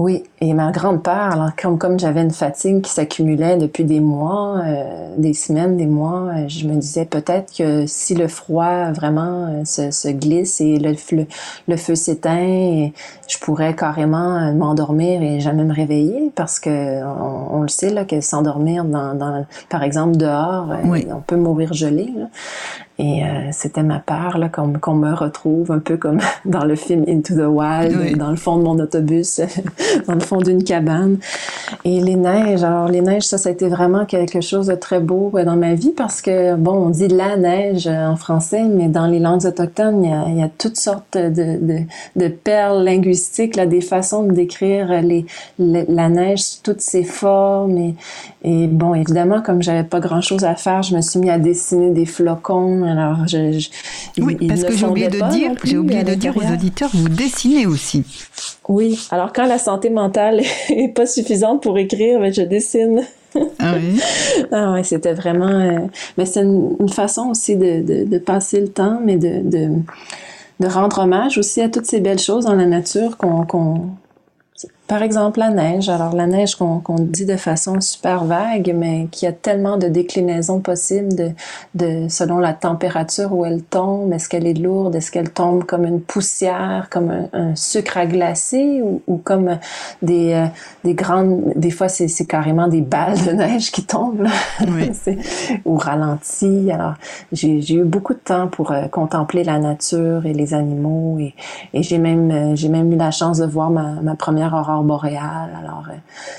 Oui, 0.00 0.22
et 0.40 0.54
ma 0.54 0.72
grande 0.72 1.02
peur, 1.02 1.14
alors 1.14 1.50
comme, 1.60 1.76
comme 1.76 2.00
j'avais 2.00 2.22
une 2.22 2.30
fatigue 2.30 2.80
qui 2.80 2.90
s'accumulait 2.90 3.58
depuis 3.58 3.84
des 3.84 4.00
mois, 4.00 4.62
euh, 4.64 5.14
des 5.18 5.34
semaines, 5.34 5.76
des 5.76 5.84
mois, 5.84 6.28
euh, 6.28 6.48
je 6.48 6.66
me 6.66 6.76
disais 6.76 7.04
peut-être 7.04 7.54
que 7.54 7.84
si 7.86 8.14
le 8.14 8.26
froid 8.26 8.92
vraiment 8.92 9.44
euh, 9.44 9.64
se, 9.66 9.90
se, 9.90 10.08
glisse 10.08 10.62
et 10.62 10.78
le, 10.78 10.94
le, 11.12 11.26
le 11.68 11.76
feu 11.76 11.94
s'éteint, 11.94 12.88
je 13.28 13.38
pourrais 13.42 13.76
carrément 13.76 14.50
m'endormir 14.54 15.20
et 15.20 15.38
jamais 15.38 15.64
me 15.64 15.74
réveiller 15.74 16.32
parce 16.34 16.60
que 16.60 17.04
on, 17.04 17.58
on 17.58 17.60
le 17.60 17.68
sait 17.68 17.90
là 17.90 18.06
que 18.06 18.22
s'endormir 18.22 18.86
dans, 18.86 19.14
dans, 19.14 19.44
par 19.68 19.82
exemple 19.82 20.16
dehors, 20.16 20.66
oui. 20.84 21.06
on 21.14 21.20
peut 21.20 21.36
mourir 21.36 21.74
gelé. 21.74 22.10
Là. 22.16 22.28
Et 23.00 23.24
euh, 23.24 23.48
c'était 23.50 23.82
ma 23.82 23.98
peur 23.98 24.36
là 24.36 24.50
qu'on 24.50 24.74
qu 24.74 24.90
me 24.90 25.14
retrouve 25.14 25.72
un 25.72 25.78
peu 25.78 25.96
comme 25.96 26.18
dans 26.44 26.66
le 26.66 26.76
film 26.76 27.06
Into 27.08 27.34
the 27.34 27.48
Wild, 27.48 27.96
oui. 27.98 28.14
dans 28.14 28.28
le 28.28 28.36
fond 28.36 28.58
de 28.58 28.62
mon 28.62 28.78
autobus, 28.78 29.40
dans 30.06 30.12
le 30.12 30.20
fond 30.20 30.36
d'une 30.36 30.62
cabane. 30.62 31.16
Et 31.86 31.98
les 32.00 32.16
neiges, 32.16 32.62
alors 32.62 32.88
les 32.88 33.00
neiges, 33.00 33.22
ça, 33.22 33.38
ça 33.38 33.48
a 33.48 33.52
été 33.52 33.68
vraiment 33.68 34.04
quelque 34.04 34.42
chose 34.42 34.66
de 34.66 34.74
très 34.74 35.00
beau 35.00 35.32
dans 35.46 35.56
ma 35.56 35.72
vie 35.72 35.92
parce 35.96 36.20
que, 36.20 36.56
bon, 36.56 36.72
on 36.72 36.90
dit 36.90 37.08
la 37.08 37.38
neige 37.38 37.86
en 37.86 38.16
français, 38.16 38.64
mais 38.64 38.88
dans 38.88 39.06
les 39.06 39.18
langues 39.18 39.46
autochtones, 39.46 40.04
il 40.04 40.10
y 40.10 40.12
a, 40.12 40.24
il 40.28 40.38
y 40.38 40.42
a 40.42 40.50
toutes 40.58 40.76
sortes 40.76 41.16
de, 41.16 41.30
de, 41.30 41.78
de, 42.16 42.28
perles 42.28 42.84
linguistiques, 42.84 43.56
là, 43.56 43.64
des 43.64 43.80
façons 43.80 44.24
de 44.24 44.32
décrire 44.32 45.00
les, 45.00 45.24
les, 45.58 45.86
la 45.88 46.10
neige 46.10 46.60
toutes 46.62 46.82
ses 46.82 47.04
formes. 47.04 47.78
Et, 47.78 47.94
et 48.42 48.66
bon, 48.66 48.94
évidemment, 48.94 49.40
comme 49.40 49.62
j'avais 49.62 49.84
pas 49.84 50.00
grand-chose 50.00 50.44
à 50.44 50.54
faire, 50.54 50.82
je 50.82 50.94
me 50.94 51.00
suis 51.00 51.18
mis 51.18 51.30
à 51.30 51.38
dessiner 51.38 51.92
des 51.92 52.04
flocons 52.04 52.89
alors, 52.98 53.26
je, 53.26 53.58
je, 53.58 53.68
oui, 54.22 54.36
parce 54.48 54.64
que 54.64 54.76
j'ai 54.76 54.86
oublié 54.86 55.08
de 55.08 55.30
dire, 55.30 55.52
j'ai 55.64 55.78
oublié 55.78 56.02
de 56.02 56.14
dire 56.14 56.36
aux 56.36 56.52
auditeurs, 56.52 56.90
vous 56.92 57.08
dessinez 57.08 57.66
aussi. 57.66 58.04
Oui. 58.68 58.98
Alors, 59.10 59.32
quand 59.32 59.46
la 59.46 59.58
santé 59.58 59.90
mentale 59.90 60.40
est 60.68 60.94
pas 60.94 61.06
suffisante 61.06 61.62
pour 61.62 61.78
écrire, 61.78 62.20
ben, 62.20 62.32
je 62.32 62.42
dessine. 62.42 63.02
Ah 63.58 63.74
oui? 63.76 64.00
ah 64.52 64.72
ouais, 64.72 64.84
c'était 64.84 65.14
vraiment. 65.14 65.48
Euh, 65.48 65.78
mais 66.18 66.26
c'est 66.26 66.42
une, 66.42 66.76
une, 66.80 66.88
façon 66.88 67.30
aussi 67.30 67.56
de, 67.56 67.80
de, 67.80 68.04
de, 68.04 68.18
passer 68.18 68.60
le 68.60 68.68
temps, 68.68 69.00
mais 69.04 69.16
de, 69.16 69.40
de, 69.42 69.68
de, 70.58 70.66
rendre 70.66 70.98
hommage 70.98 71.38
aussi 71.38 71.60
à 71.60 71.68
toutes 71.68 71.86
ces 71.86 72.00
belles 72.00 72.18
choses 72.18 72.44
dans 72.44 72.54
la 72.54 72.66
nature 72.66 73.16
qu'on. 73.16 73.44
Qu 73.44 74.66
par 74.90 75.04
exemple, 75.04 75.38
la 75.38 75.50
neige. 75.50 75.88
Alors, 75.88 76.16
la 76.16 76.26
neige 76.26 76.56
qu'on 76.56 76.82
dit 76.98 77.24
de 77.24 77.36
façon 77.36 77.80
super 77.80 78.24
vague, 78.24 78.74
mais 78.76 79.06
qui 79.12 79.24
a 79.24 79.32
tellement 79.32 79.76
de 79.76 79.86
déclinaisons 79.86 80.58
possibles 80.58 81.14
de, 81.14 81.30
de, 81.76 82.08
selon 82.08 82.40
la 82.40 82.54
température 82.54 83.32
où 83.32 83.44
elle 83.46 83.62
tombe. 83.62 84.12
Est-ce 84.12 84.28
qu'elle 84.28 84.48
est 84.48 84.58
lourde? 84.58 84.96
Est-ce 84.96 85.12
qu'elle 85.12 85.30
tombe 85.30 85.62
comme 85.62 85.84
une 85.84 86.00
poussière, 86.00 86.88
comme 86.90 87.28
un, 87.32 87.54
sucre 87.54 87.98
à 87.98 88.06
glacer 88.06 88.82
ou, 88.82 89.00
ou 89.06 89.18
comme 89.18 89.58
des, 90.02 90.32
euh, 90.32 90.46
des 90.82 90.94
grandes... 90.94 91.52
Des 91.54 91.70
fois, 91.70 91.88
c'est 91.88 92.26
carrément 92.26 92.66
des 92.66 92.80
balles 92.80 93.24
de 93.24 93.30
neige 93.30 93.70
qui 93.70 93.84
tombent, 93.84 94.26
oui. 94.66 94.90
ou 95.66 95.76
ralenti. 95.76 96.68
Alors, 96.72 96.94
j'ai 97.30 97.74
eu 97.74 97.84
beaucoup 97.84 98.14
de 98.14 98.18
temps 98.18 98.48
pour 98.48 98.72
euh, 98.72 98.88
contempler 98.88 99.44
la 99.44 99.60
nature 99.60 100.26
et 100.26 100.32
les 100.32 100.52
animaux 100.52 101.16
et, 101.20 101.36
et 101.74 101.84
j'ai 101.84 101.98
même, 101.98 102.30
euh, 102.32 102.56
j'ai 102.56 102.68
même 102.68 102.92
eu 102.92 102.96
la 102.96 103.12
chance 103.12 103.38
de 103.38 103.46
voir 103.46 103.70
ma, 103.70 104.00
ma 104.02 104.16
première 104.16 104.52
aurore 104.52 104.79
boréale. 104.84 105.50
Alors, 105.56 105.86
euh, 105.90 105.96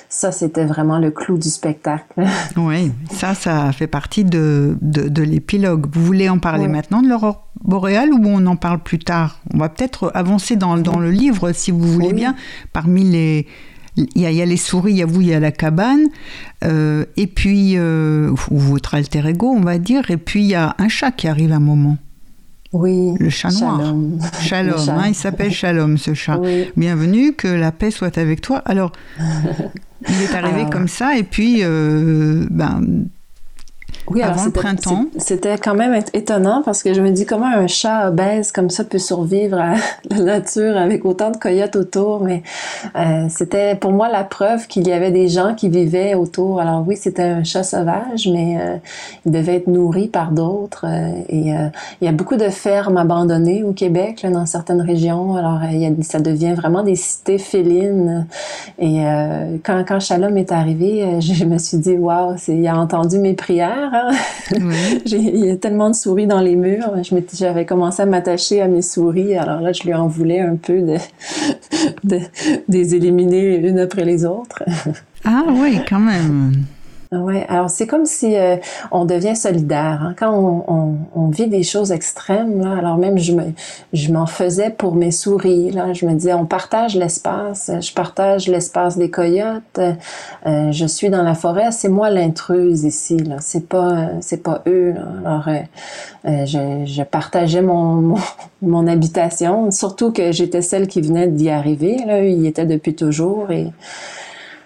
ça, 0.09 0.31
c'était 0.31 0.65
vraiment 0.65 0.99
le 0.99 1.11
clou 1.11 1.37
du 1.37 1.49
spectacle. 1.49 2.05
oui, 2.57 2.91
ça, 3.11 3.33
ça 3.33 3.71
fait 3.71 3.87
partie 3.87 4.23
de, 4.23 4.77
de, 4.81 5.23
l'épilogue. 5.23 5.87
Vous 5.93 6.03
voulez 6.03 6.29
en 6.29 6.39
parler 6.39 6.67
maintenant 6.67 7.01
de 7.01 7.07
l'aurore 7.07 7.47
boréale 7.63 8.11
ou 8.13 8.21
on 8.25 8.45
en 8.45 8.55
parle 8.55 8.79
plus 8.79 8.99
tard? 8.99 9.39
On 9.53 9.57
va 9.57 9.69
peut-être 9.69 10.11
avancer 10.13 10.55
dans, 10.55 10.77
dans, 10.77 10.99
le 10.99 11.11
livre, 11.11 11.51
si 11.51 11.71
vous 11.71 11.79
voulez 11.79 12.13
bien. 12.13 12.35
Parmi 12.73 13.03
les... 13.03 13.47
Il 13.97 14.21
y, 14.21 14.41
a, 14.41 14.45
les 14.45 14.57
souris, 14.57 14.93
il 14.93 14.97
y 14.99 15.03
a 15.03 15.05
vous, 15.05 15.19
il 15.19 15.27
y 15.27 15.33
a 15.33 15.39
la 15.41 15.51
cabane, 15.51 16.07
euh, 16.63 17.03
et 17.17 17.27
puis, 17.27 17.73
euh, 17.75 18.33
ou 18.49 18.57
votre 18.57 18.95
alter 18.95 19.27
ego, 19.27 19.47
on 19.47 19.59
va 19.59 19.79
dire, 19.79 20.09
et 20.09 20.15
puis 20.15 20.43
il 20.43 20.47
y 20.47 20.55
a 20.55 20.75
un 20.77 20.87
chat 20.87 21.11
qui 21.11 21.27
arrive 21.27 21.51
à 21.51 21.57
un 21.57 21.59
moment. 21.59 21.97
Oui. 22.73 23.13
Le 23.19 23.29
chat 23.29 23.51
noir. 23.51 23.93
Shalom. 24.41 24.89
Hein, 24.89 25.07
il 25.09 25.15
s'appelle 25.15 25.51
Shalom, 25.51 25.97
ce 25.97 26.13
chat. 26.13 26.39
Bienvenue, 26.77 27.33
que 27.33 27.47
la 27.47 27.71
paix 27.71 27.91
soit 27.91 28.17
avec 28.17 28.41
toi. 28.41 28.59
Alors, 28.59 28.93
il 29.19 30.21
est 30.21 30.33
arrivé 30.33 30.65
comme 30.71 30.87
ça, 30.87 31.17
et 31.17 31.23
puis, 31.23 31.59
euh, 31.63 32.47
ben, 32.49 32.81
oui, 34.13 34.21
avant 34.21 34.45
le 34.45 34.51
printemps. 34.51 35.05
C'était 35.17 35.57
quand 35.57 35.75
même 35.75 36.01
étonnant 36.13 36.61
parce 36.63 36.83
que 36.83 36.93
je 36.93 37.01
me 37.01 37.11
dis 37.11 37.25
comment 37.25 37.47
un 37.47 37.67
chat 37.67 38.07
obèse 38.07 38.51
comme 38.51 38.69
ça 38.69 38.83
peut 38.83 38.99
survivre 38.99 39.59
à 39.59 39.75
la 40.09 40.19
nature 40.19 40.77
avec 40.77 41.05
autant 41.05 41.31
de 41.31 41.37
coyotes 41.37 41.75
autour. 41.75 42.23
Mais 42.23 42.43
euh, 42.95 43.27
c'était 43.29 43.75
pour 43.75 43.91
moi 43.91 44.09
la 44.09 44.23
preuve 44.23 44.67
qu'il 44.67 44.87
y 44.87 44.91
avait 44.91 45.11
des 45.11 45.27
gens 45.27 45.55
qui 45.55 45.69
vivaient 45.69 46.13
autour. 46.13 46.59
Alors 46.59 46.83
oui, 46.87 46.97
c'était 46.97 47.23
un 47.23 47.43
chat 47.43 47.63
sauvage, 47.63 48.27
mais 48.31 48.57
euh, 48.59 48.77
il 49.25 49.31
devait 49.31 49.57
être 49.57 49.67
nourri 49.67 50.07
par 50.07 50.31
d'autres. 50.31 50.85
Euh, 50.87 51.11
et 51.29 51.51
il 52.01 52.05
y 52.05 52.07
a 52.07 52.11
beaucoup 52.11 52.37
de 52.37 52.49
fermes 52.49 52.97
abandonnées 52.97 53.63
au 53.63 53.73
Québec, 53.73 54.21
là, 54.23 54.29
dans 54.29 54.45
certaines 54.45 54.81
régions. 54.81 55.35
Alors 55.35 55.59
il 55.71 55.79
y 55.79 55.85
a, 55.85 55.89
ça 56.01 56.19
devient 56.19 56.53
vraiment 56.53 56.83
des 56.83 56.95
cités 56.95 57.37
félines. 57.37 58.27
Et 58.79 59.03
quand, 59.63 59.83
quand 59.87 59.99
Shalom 59.99 60.37
est 60.37 60.51
arrivé, 60.51 61.19
je 61.21 61.45
me 61.45 61.57
suis 61.57 61.77
dit, 61.77 61.93
waouh, 61.93 62.35
il 62.47 62.67
a 62.67 62.77
entendu 62.77 63.19
mes 63.19 63.33
prières. 63.33 63.91
Hein? 63.93 64.00
il 65.05 65.45
y 65.45 65.49
a 65.49 65.55
tellement 65.57 65.89
de 65.89 65.95
souris 65.95 66.27
dans 66.27 66.41
les 66.41 66.55
murs. 66.55 66.93
J'avais 67.33 67.65
commencé 67.65 68.01
à 68.01 68.05
m'attacher 68.05 68.61
à 68.61 68.67
mes 68.67 68.81
souris. 68.81 69.35
Alors 69.35 69.61
là, 69.61 69.71
je 69.73 69.83
lui 69.83 69.93
en 69.93 70.07
voulais 70.07 70.39
un 70.39 70.55
peu 70.55 70.81
de, 70.81 70.97
de, 72.03 72.19
les 72.69 72.95
éliminer 72.95 73.55
une 73.55 73.79
après 73.79 74.05
les 74.05 74.25
autres. 74.25 74.63
ah 75.25 75.43
oui, 75.49 75.79
quand 75.87 75.99
même. 75.99 76.53
Oui, 77.13 77.39
alors 77.49 77.69
c'est 77.69 77.87
comme 77.87 78.05
si 78.05 78.37
euh, 78.37 78.55
on 78.89 79.03
devient 79.03 79.35
solidaire. 79.35 80.01
Hein. 80.01 80.15
Quand 80.17 80.33
on, 80.33 80.63
on, 80.73 80.95
on, 81.13 81.27
vit 81.27 81.47
des 81.47 81.61
choses 81.61 81.91
extrêmes, 81.91 82.61
là, 82.61 82.77
alors 82.77 82.97
même 82.97 83.17
je 83.17 83.33
me, 83.33 83.51
je 83.91 84.13
m'en 84.13 84.25
faisais 84.25 84.69
pour 84.69 84.95
mes 84.95 85.11
souris. 85.11 85.71
Là, 85.71 85.91
je 85.91 86.05
me 86.05 86.13
disais, 86.13 86.33
on 86.33 86.45
partage 86.45 86.95
l'espace. 86.95 87.69
Je 87.81 87.93
partage 87.93 88.47
l'espace 88.47 88.97
des 88.97 89.09
coyotes. 89.09 89.81
Euh, 90.45 90.71
je 90.71 90.85
suis 90.85 91.09
dans 91.09 91.21
la 91.21 91.35
forêt. 91.35 91.73
C'est 91.73 91.89
moi 91.89 92.09
l'intruse 92.09 92.85
ici. 92.85 93.17
Là, 93.17 93.35
c'est 93.41 93.67
pas, 93.67 94.11
c'est 94.21 94.41
pas 94.41 94.61
eux. 94.65 94.93
Là. 94.93 95.07
Alors, 95.25 95.47
euh, 95.49 95.59
euh 96.29 96.45
je, 96.45 96.85
je, 96.85 97.03
partageais 97.03 97.61
mon, 97.61 97.95
mon, 97.95 98.19
mon, 98.61 98.87
habitation. 98.87 99.69
Surtout 99.71 100.13
que 100.13 100.31
j'étais 100.31 100.61
celle 100.61 100.87
qui 100.87 101.01
venait 101.01 101.27
d'y 101.27 101.49
arriver. 101.49 101.97
Là, 102.07 102.23
il 102.23 102.41
y 102.41 102.47
était 102.47 102.65
depuis 102.65 102.95
toujours 102.95 103.51
et 103.51 103.67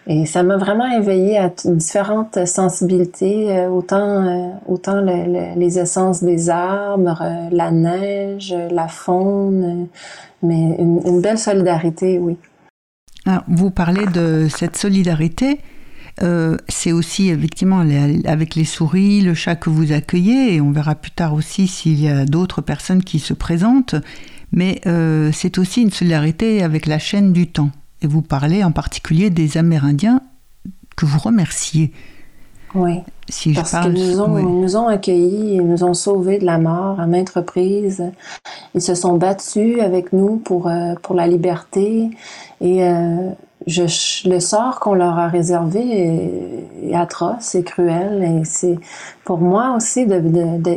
et 0.07 0.25
ça 0.27 0.43
m'a 0.43 0.57
vraiment 0.57 0.85
éveillée 0.85 1.37
à 1.37 1.51
différentes 1.65 2.45
sensibilités, 2.45 3.51
euh, 3.51 3.69
autant, 3.69 4.27
euh, 4.27 4.49
autant 4.67 5.01
les 5.01 5.79
essences 5.79 6.23
des 6.23 6.49
arbres, 6.49 7.21
euh, 7.21 7.49
la 7.51 7.71
neige, 7.71 8.55
la 8.69 8.87
faune, 8.87 9.87
mais 10.43 10.75
une, 10.77 11.21
belle 11.21 11.39
solidarité, 11.39 12.19
oui. 12.19 12.37
Ah, 13.25 13.43
vous 13.47 13.71
parlez 13.71 14.05
de 14.05 14.47
cette 14.47 14.77
solidarité. 14.77 15.59
c'est 16.69 16.91
aussi 16.91 17.29
effectivement 17.29 17.83
avec 18.25 18.55
les 18.55 18.63
souris, 18.63 19.21
le 19.21 19.33
chat 19.33 19.55
que 19.55 19.71
vous 19.71 19.91
accueillez, 19.91 20.53
et 20.53 20.61
on 20.61 20.71
verra 20.71 20.93
plus 20.93 21.11
tard 21.11 21.33
aussi 21.33 21.67
s'il 21.67 21.99
y 21.99 22.07
a 22.07 22.25
d'autres 22.25 22.61
personnes 22.61 23.03
qui 23.03 23.17
se 23.17 23.33
présentent, 23.33 23.95
mais 24.51 24.79
c'est 25.33 25.57
aussi 25.57 25.81
une 25.81 25.91
solidarité 25.91 26.61
avec 26.61 26.85
la 26.85 26.99
chaîne 26.99 27.33
du 27.33 27.47
temps. 27.47 27.71
Et 28.05 28.07
vous 28.07 28.21
parlez 28.21 28.63
en 28.63 28.71
particulier 28.71 29.31
des 29.31 29.57
Amérindiens 29.57 30.21
que 30.95 31.07
vous 31.07 31.17
remerciez. 31.17 31.91
Oui. 32.75 32.99
Si 33.29 33.51
parce 33.53 33.71
qu'ils 33.71 33.93
nous, 33.93 34.21
ont, 34.21 34.27
nous 34.27 34.77
ont 34.77 34.87
accueillis, 34.87 35.55
ils 35.55 35.67
nous 35.67 35.83
ont 35.83 35.95
sauvés 35.95 36.37
de 36.37 36.45
la 36.45 36.59
mort 36.59 36.99
à 36.99 37.07
maintes 37.07 37.31
reprises. 37.31 38.03
Ils 38.75 38.81
se 38.81 38.93
sont 38.93 39.17
battus 39.17 39.79
avec 39.79 40.13
nous 40.13 40.35
pour, 40.35 40.67
euh, 40.67 40.93
pour 41.01 41.15
la 41.15 41.25
liberté. 41.25 42.11
Et 42.61 42.83
euh, 42.83 43.31
je, 43.65 44.29
le 44.29 44.39
sort 44.39 44.79
qu'on 44.79 44.93
leur 44.93 45.17
a 45.17 45.27
réservé 45.27 45.81
atroce 46.93 47.55
et 47.55 47.63
cruel. 47.63 48.23
Et 48.23 48.45
c'est 48.45 48.77
pour 49.23 49.39
moi 49.39 49.73
aussi 49.75 50.05
de, 50.05 50.75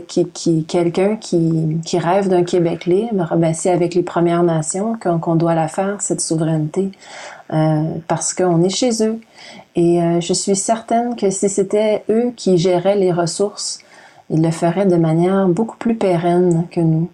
quelqu'un 0.66 1.16
qui, 1.16 1.78
qui 1.84 1.98
rêve 1.98 2.28
d'un 2.28 2.44
Québec 2.44 2.86
libre. 2.86 3.34
Ben 3.36 3.52
c'est 3.52 3.70
avec 3.70 3.94
les 3.94 4.02
Premières 4.02 4.42
Nations 4.42 4.96
qu'on 4.98 5.34
doit 5.36 5.54
la 5.54 5.68
faire 5.68 6.00
cette 6.00 6.20
souveraineté 6.20 6.90
euh, 7.52 7.82
parce 8.06 8.34
qu'on 8.34 8.62
est 8.62 8.70
chez 8.70 9.02
eux. 9.04 9.20
Et 9.76 10.02
euh, 10.02 10.20
je 10.20 10.32
suis 10.32 10.56
certaine 10.56 11.16
que 11.16 11.30
si 11.30 11.48
c'était 11.48 12.04
eux 12.08 12.32
qui 12.36 12.58
géraient 12.58 12.96
les 12.96 13.12
ressources, 13.12 13.80
ils 14.30 14.42
le 14.42 14.50
feraient 14.50 14.86
de 14.86 14.96
manière 14.96 15.48
beaucoup 15.48 15.76
plus 15.76 15.94
pérenne 15.94 16.66
que 16.70 16.80
nous. 16.80 17.08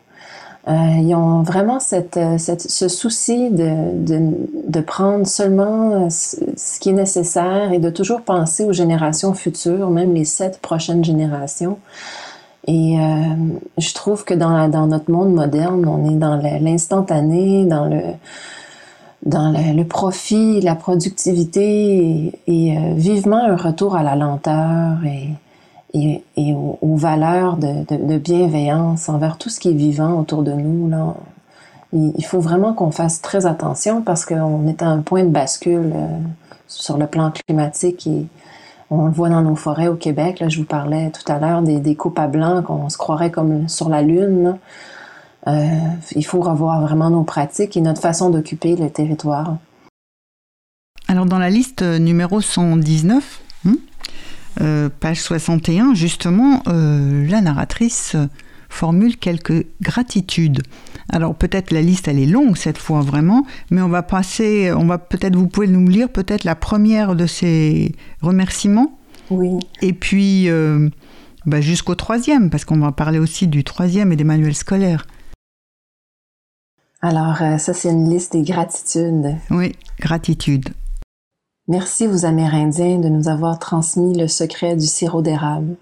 Euh, 0.67 0.73
ils 1.03 1.15
ont 1.15 1.43
vraiment 1.43 1.79
cette, 1.79 2.17
euh, 2.17 2.39
cette, 2.39 2.63
ce 2.63 2.89
souci 2.89 3.51
de, 3.51 3.93
de, 3.93 4.33
de, 4.67 4.81
prendre 4.81 5.27
seulement 5.27 6.07
euh, 6.07 6.09
ce 6.09 6.81
qui 6.81 6.89
est 6.89 6.95
nécessaire 6.95 7.73
et 7.73 7.79
de 7.79 7.91
toujours 7.91 8.23
penser 8.23 8.65
aux 8.65 8.73
générations 8.73 9.35
futures, 9.35 9.91
même 9.91 10.15
les 10.15 10.25
sept 10.25 10.61
prochaines 10.63 11.05
générations. 11.05 11.79
Et 12.67 12.99
euh, 12.99 13.35
je 13.77 13.93
trouve 13.93 14.25
que 14.25 14.33
dans, 14.33 14.57
la, 14.57 14.69
dans 14.69 14.87
notre 14.87 15.11
monde 15.11 15.35
moderne, 15.35 15.87
on 15.87 16.11
est 16.11 16.17
dans 16.17 16.37
l'instantané, 16.37 17.67
dans 17.67 17.87
le 17.87 18.01
dans 19.27 19.53
le, 19.53 19.85
profit, 19.85 20.61
la 20.61 20.75
productivité 20.75 22.31
et, 22.47 22.73
et 22.75 22.95
vivement 22.95 23.43
un 23.43 23.57
retour 23.57 23.97
à 23.97 24.03
la 24.03 24.17
lenteur 24.17 25.03
et, 25.07 25.31
et, 25.95 26.55
aux, 26.55 26.97
valeurs 26.97 27.57
de, 27.57 28.19
bienveillance 28.19 29.09
envers 29.09 29.39
tout 29.39 29.49
ce 29.49 29.61
qui 29.61 29.71
est 29.71 29.75
vivant 29.75 30.19
autour 30.19 30.43
de 30.43 30.53
nous. 30.53 30.89
Là. 30.89 31.15
Il, 31.93 32.25
faut 32.25 32.41
vraiment 32.41 32.75
qu'on 32.75 32.91
fasse 32.91 33.23
très 33.23 33.47
attention 33.47 34.03
parce 34.03 34.25
qu'on 34.25 34.67
est 34.67 34.83
à 34.83 34.89
un 34.89 34.99
point 34.99 35.23
de 35.23 35.29
bascule 35.29 35.93
euh, 35.95 36.09
sur 36.67 36.99
le 36.99 37.07
plan 37.07 37.31
climatique 37.31 38.09
et 38.09 38.27
on 38.91 39.07
le 39.07 39.13
voit 39.13 39.29
dans 39.29 39.43
nos 39.43 39.55
forêts 39.55 39.87
au 39.87 39.95
Québec. 39.95 40.41
Là, 40.41 40.49
je 40.49 40.59
vous 40.59 40.65
parlais 40.65 41.11
tout 41.11 41.31
à 41.31 41.39
l'heure 41.39 41.63
des, 41.63 41.79
des 41.79 41.95
coupes 41.95 42.19
à 42.19 42.27
blanc, 42.27 42.63
qu'on 42.63 42.89
se 42.89 42.99
croirait 42.99 43.31
comme 43.31 43.69
sur 43.69 43.89
la 43.89 44.03
Lune. 44.03 44.59
Euh, 45.47 45.69
il 46.17 46.25
faut 46.25 46.41
revoir 46.41 46.81
vraiment 46.81 47.11
nos 47.11 47.23
pratiques 47.23 47.77
et 47.77 47.81
notre 47.81 48.01
façon 48.01 48.31
d'occuper 48.31 48.75
le 48.75 48.91
territoire. 48.91 49.59
Alors 51.07 51.27
dans 51.27 51.39
la 51.39 51.51
liste 51.51 51.83
numéro 51.83 52.41
119, 52.41 53.41
euh, 54.61 54.89
page 55.01 55.21
61, 55.21 55.95
justement, 55.95 56.63
euh, 56.69 57.27
la 57.29 57.41
narratrice 57.41 58.17
formule 58.69 59.17
quelques 59.17 59.67
gratitudes. 59.83 60.63
Alors 61.09 61.35
peut-être 61.35 61.71
la 61.71 61.83
liste 61.83 62.09
elle 62.09 62.19
est 62.19 62.27
longue 62.27 62.57
cette 62.57 62.79
fois 62.79 63.03
vraiment, 63.03 63.45
mais 63.71 63.83
on 63.83 63.89
va 63.89 64.03
passer, 64.03 64.73
on 64.73 64.87
va 64.87 64.99
peut-être 64.99 65.37
vous 65.37 65.49
pouvez 65.49 65.67
nous 65.67 65.87
lire 65.87 66.09
peut-être 66.09 66.45
la 66.45 66.55
première 66.55 67.15
de 67.15 67.27
ces 67.27 67.95
remerciements. 68.21 68.99
Oui. 69.31 69.59
Et 69.83 69.93
puis 69.93 70.49
euh, 70.49 70.89
bah, 71.47 71.61
jusqu'au 71.61 71.95
troisième, 71.95 72.51
parce 72.51 72.65
qu'on 72.65 72.79
va 72.79 72.91
parler 72.91 73.19
aussi 73.19 73.47
du 73.47 73.65
troisième 73.65 74.13
et 74.13 74.17
des 74.17 74.25
manuels 74.25 74.55
scolaires. 74.55 75.07
Alors 77.03 77.37
ça 77.59 77.75
c'est 77.75 77.91
une 77.91 78.09
liste 78.09 78.33
des 78.33 78.43
gratitudes. 78.43 79.37
Oui, 79.51 79.77
gratitude. 80.01 80.71
Merci 81.67 82.07
aux 82.07 82.27
Amérindiens 82.27 82.99
de 82.99 83.09
nous 83.09 83.29
avoir 83.29 83.59
transmis 83.59 84.15
le 84.15 84.29
secret 84.29 84.77
du 84.77 84.87
sirop 84.87 85.23
d'érable. 85.23 85.77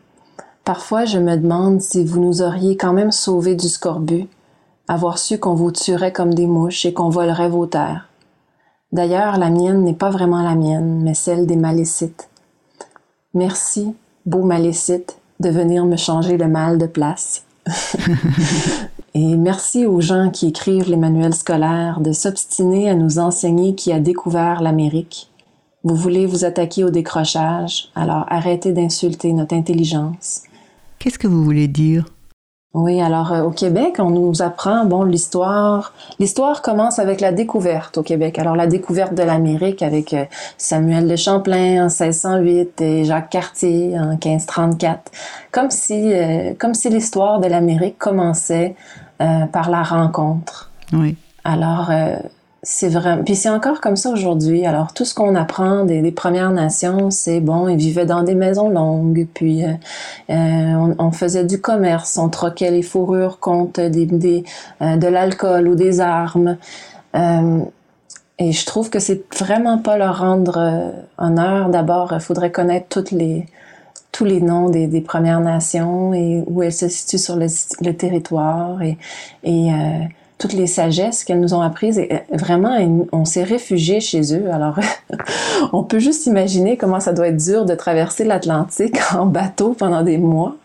Parfois, 0.63 1.07
je 1.07 1.19
me 1.19 1.37
demande 1.37 1.81
si 1.81 2.05
vous 2.05 2.21
nous 2.21 2.41
auriez 2.41 2.77
quand 2.77 2.93
même 2.93 3.11
sauvés 3.11 3.57
du 3.57 3.69
scorbut, 3.69 4.29
avoir 4.87 5.19
su 5.19 5.39
qu'on 5.39 5.57
vous 5.57 5.73
tuerait 5.73 6.13
comme 6.13 6.35
des 6.35 6.47
mouches 6.47 6.87
et 6.87 6.93
qu'on 6.93 7.09
volerait 7.09 7.49
vos 7.49 7.67
terres. 7.67 8.09
D'ailleurs, 8.93 9.39
la 9.39 9.51
mienne 9.51 9.83
n'est 9.83 9.93
pas 9.93 10.11
vraiment 10.11 10.43
la 10.43 10.55
mienne, 10.55 11.03
mais 11.03 11.15
celle 11.15 11.47
des 11.47 11.57
Malécites. 11.57 12.29
Merci, 13.35 13.93
beau 14.25 14.45
Malécite, 14.45 15.19
de 15.41 15.49
venir 15.49 15.85
me 15.85 15.97
changer 15.97 16.37
le 16.37 16.47
mal 16.47 16.79
de 16.79 16.87
place. 16.87 17.43
Et 19.15 19.37
merci 19.37 19.85
aux 19.85 20.01
gens 20.01 20.31
qui 20.31 20.47
écrivent 20.47 20.89
les 20.89 20.97
manuels 20.97 21.35
scolaires 21.35 22.01
de 22.01 22.13
s'obstiner 22.13 22.89
à 22.89 22.95
nous 22.95 23.19
enseigner 23.19 23.75
qui 23.75 23.93
a 23.93 23.99
découvert 23.99 24.63
l'Amérique. 24.63 25.32
Vous 25.85 25.97
voulez 25.97 26.27
vous 26.27 26.45
attaquer 26.45 26.85
au 26.85 26.91
décrochage, 26.91 27.89
alors 27.97 28.25
arrêtez 28.29 28.73
d'insulter 28.73 29.33
notre 29.33 29.55
intelligence. 29.55 30.43
Qu'est-ce 31.01 31.19
que 31.19 31.27
vous 31.27 31.43
voulez 31.43 31.67
dire? 31.67 32.05
Oui, 32.75 33.03
alors 33.03 33.33
euh, 33.33 33.43
au 33.43 33.51
Québec, 33.51 33.97
on 33.99 34.11
nous 34.11 34.41
apprend 34.41 34.87
bon 34.87 35.03
l'histoire. 35.03 35.93
L'histoire 36.19 36.63
commence 36.63 36.99
avec 36.99 37.21
la 37.21 37.33
découverte 37.33 37.99
au 37.99 38.03
Québec. 38.03 38.39
Alors 38.39 38.57
la 38.57 38.67
découverte 38.67 39.13
de 39.13 39.23
l'Amérique 39.23 39.83
avec 39.83 40.15
euh, 40.15 40.25
Samuel 40.57 41.07
de 41.07 41.17
Champlain 41.17 41.85
en 41.85 41.89
1608 41.89 42.81
et 42.81 43.05
Jacques 43.05 43.29
Cartier 43.29 43.99
en 43.99 44.11
1534, 44.11 45.11
comme 45.51 45.71
si 45.71 46.15
euh, 46.15 46.55
comme 46.59 46.73
si 46.73 46.89
l'histoire 46.89 47.41
de 47.41 47.49
l'Amérique 47.49 47.99
commençait 47.99 48.75
par 49.53 49.71
la 49.71 49.85
rencontre. 49.85 50.73
Oui. 50.93 51.17
Alors 51.45 51.93
c'est 52.65 52.89
vrai. 52.89 53.23
Puis 53.25 53.35
c'est 53.35 53.49
encore 53.49 53.81
comme 53.81 53.97
ça 53.97 54.11
aujourd'hui. 54.11 54.67
Alors 54.67 54.93
tout 54.95 55.05
ce 55.05 55.15
qu'on 55.15 55.35
apprend 55.35 55.85
des, 55.85 56.13
Premières 56.13 56.53
Nations, 56.53 57.11
c'est 57.11 57.41
bon, 57.41 57.69
ils 57.69 57.77
vivaient 57.77 58.07
dans 58.07 58.23
des 58.23 58.37
maisons 58.37 58.69
longues, 58.69 59.27
puis 59.35 59.65
euh, 59.65 59.73
euh, 60.31 60.95
on, 60.99 61.11
faisait 61.11 61.45
du 61.45 61.61
commerce, 61.61 62.19
on 62.19 62.29
troquait 62.29 62.71
les 62.71 62.83
fourrures 62.83 63.41
contre 63.41 63.89
des, 63.89 64.07
des 64.07 64.45
euh, 64.81 64.97
de 64.97 65.09
l'alcool 65.09 65.67
ou 65.69 65.75
des 65.75 66.01
armes. 66.01 66.57
et 67.15 68.53
je 68.53 68.67
trouve 68.67 68.91
que 68.91 69.01
c'est 69.01 69.25
vraiment 69.37 69.79
pas 69.79 69.97
leur 69.97 70.19
rendre 70.21 70.93
honneur. 71.19 71.69
D'abord, 71.69 72.13
il 72.13 72.21
faudrait 72.21 72.53
connaître 72.53 72.87
toutes 72.89 73.11
les 73.11 73.47
tous 74.13 74.25
les 74.25 74.41
noms 74.43 74.69
des, 74.69 74.87
des, 74.87 75.01
Premières 75.01 75.41
Nations 75.41 76.13
et 76.15 76.45
où 76.47 76.63
elles 76.63 76.73
se 76.73 76.89
situent 76.89 77.19
sur 77.19 77.37
le, 77.37 77.47
le 77.81 77.93
territoire 77.97 78.83
et, 78.83 78.99
et 79.43 79.71
toutes 80.43 80.55
les 80.55 80.67
sagesses 80.67 81.23
qu'elles 81.23 81.39
nous 81.39 81.55
ont 81.55 81.61
apprises. 81.61 82.01
Et 82.01 82.11
vraiment, 82.33 82.77
on 83.13 83.25
s'est 83.25 83.45
réfugié 83.45 84.01
chez 84.01 84.35
eux. 84.35 84.51
Alors, 84.53 84.81
on 85.73 85.85
peut 85.85 86.01
juste 86.01 86.27
imaginer 86.27 86.77
comment 86.77 86.99
ça 86.99 87.13
doit 87.13 87.29
être 87.29 87.37
dur 87.37 87.65
de 87.65 87.77
traverser 87.77 88.25
l'Atlantique 88.25 88.97
en 89.17 89.27
bateau 89.27 89.77
pendant 89.79 90.03
des 90.03 90.19
mois 90.19 90.57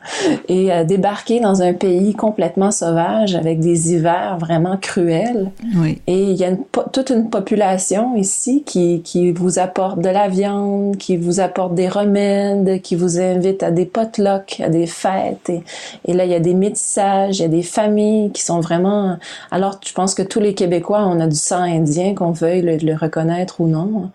et 0.49 0.73
euh, 0.73 0.83
débarquer 0.83 1.39
dans 1.39 1.61
un 1.61 1.73
pays 1.73 2.15
complètement 2.15 2.71
sauvage 2.71 3.35
avec 3.35 3.59
des 3.59 3.93
hivers 3.93 4.39
vraiment 4.39 4.77
cruels. 4.77 5.51
Oui. 5.75 6.01
Et 6.07 6.23
il 6.23 6.37
y 6.37 6.43
a 6.43 6.53
toute 6.91 7.11
une 7.11 7.29
population 7.29 8.15
ici 8.15 8.63
qui, 8.65 9.03
qui 9.03 9.31
vous 9.31 9.59
apporte 9.59 9.99
de 9.99 10.09
la 10.09 10.27
viande, 10.27 10.97
qui 10.97 11.17
vous 11.17 11.39
apporte 11.39 11.75
des 11.75 11.87
remèdes, 11.87 12.81
qui 12.81 12.95
vous 12.95 13.19
invite 13.19 13.61
à 13.61 13.69
des 13.69 13.85
potlucks, 13.85 14.59
à 14.59 14.69
des 14.69 14.87
fêtes. 14.87 15.49
Et, 15.49 15.61
et 16.05 16.13
là, 16.13 16.25
il 16.25 16.31
y 16.31 16.35
a 16.35 16.39
des 16.39 16.55
métissages, 16.55 17.37
il 17.37 17.41
y 17.43 17.45
a 17.45 17.49
des 17.49 17.61
familles 17.61 18.31
qui 18.31 18.41
sont 18.41 18.59
vraiment... 18.59 19.17
Alors, 19.51 19.66
je 19.85 19.93
pense 19.93 20.13
que 20.13 20.21
tous 20.21 20.39
les 20.39 20.53
Québécois, 20.53 21.05
on 21.05 21.19
a 21.19 21.27
du 21.27 21.35
sang 21.35 21.61
indien, 21.61 22.13
qu'on 22.13 22.31
veuille 22.31 22.61
le, 22.61 22.95
reconnaître 22.95 23.61
ou 23.61 23.67
non. 23.67 24.09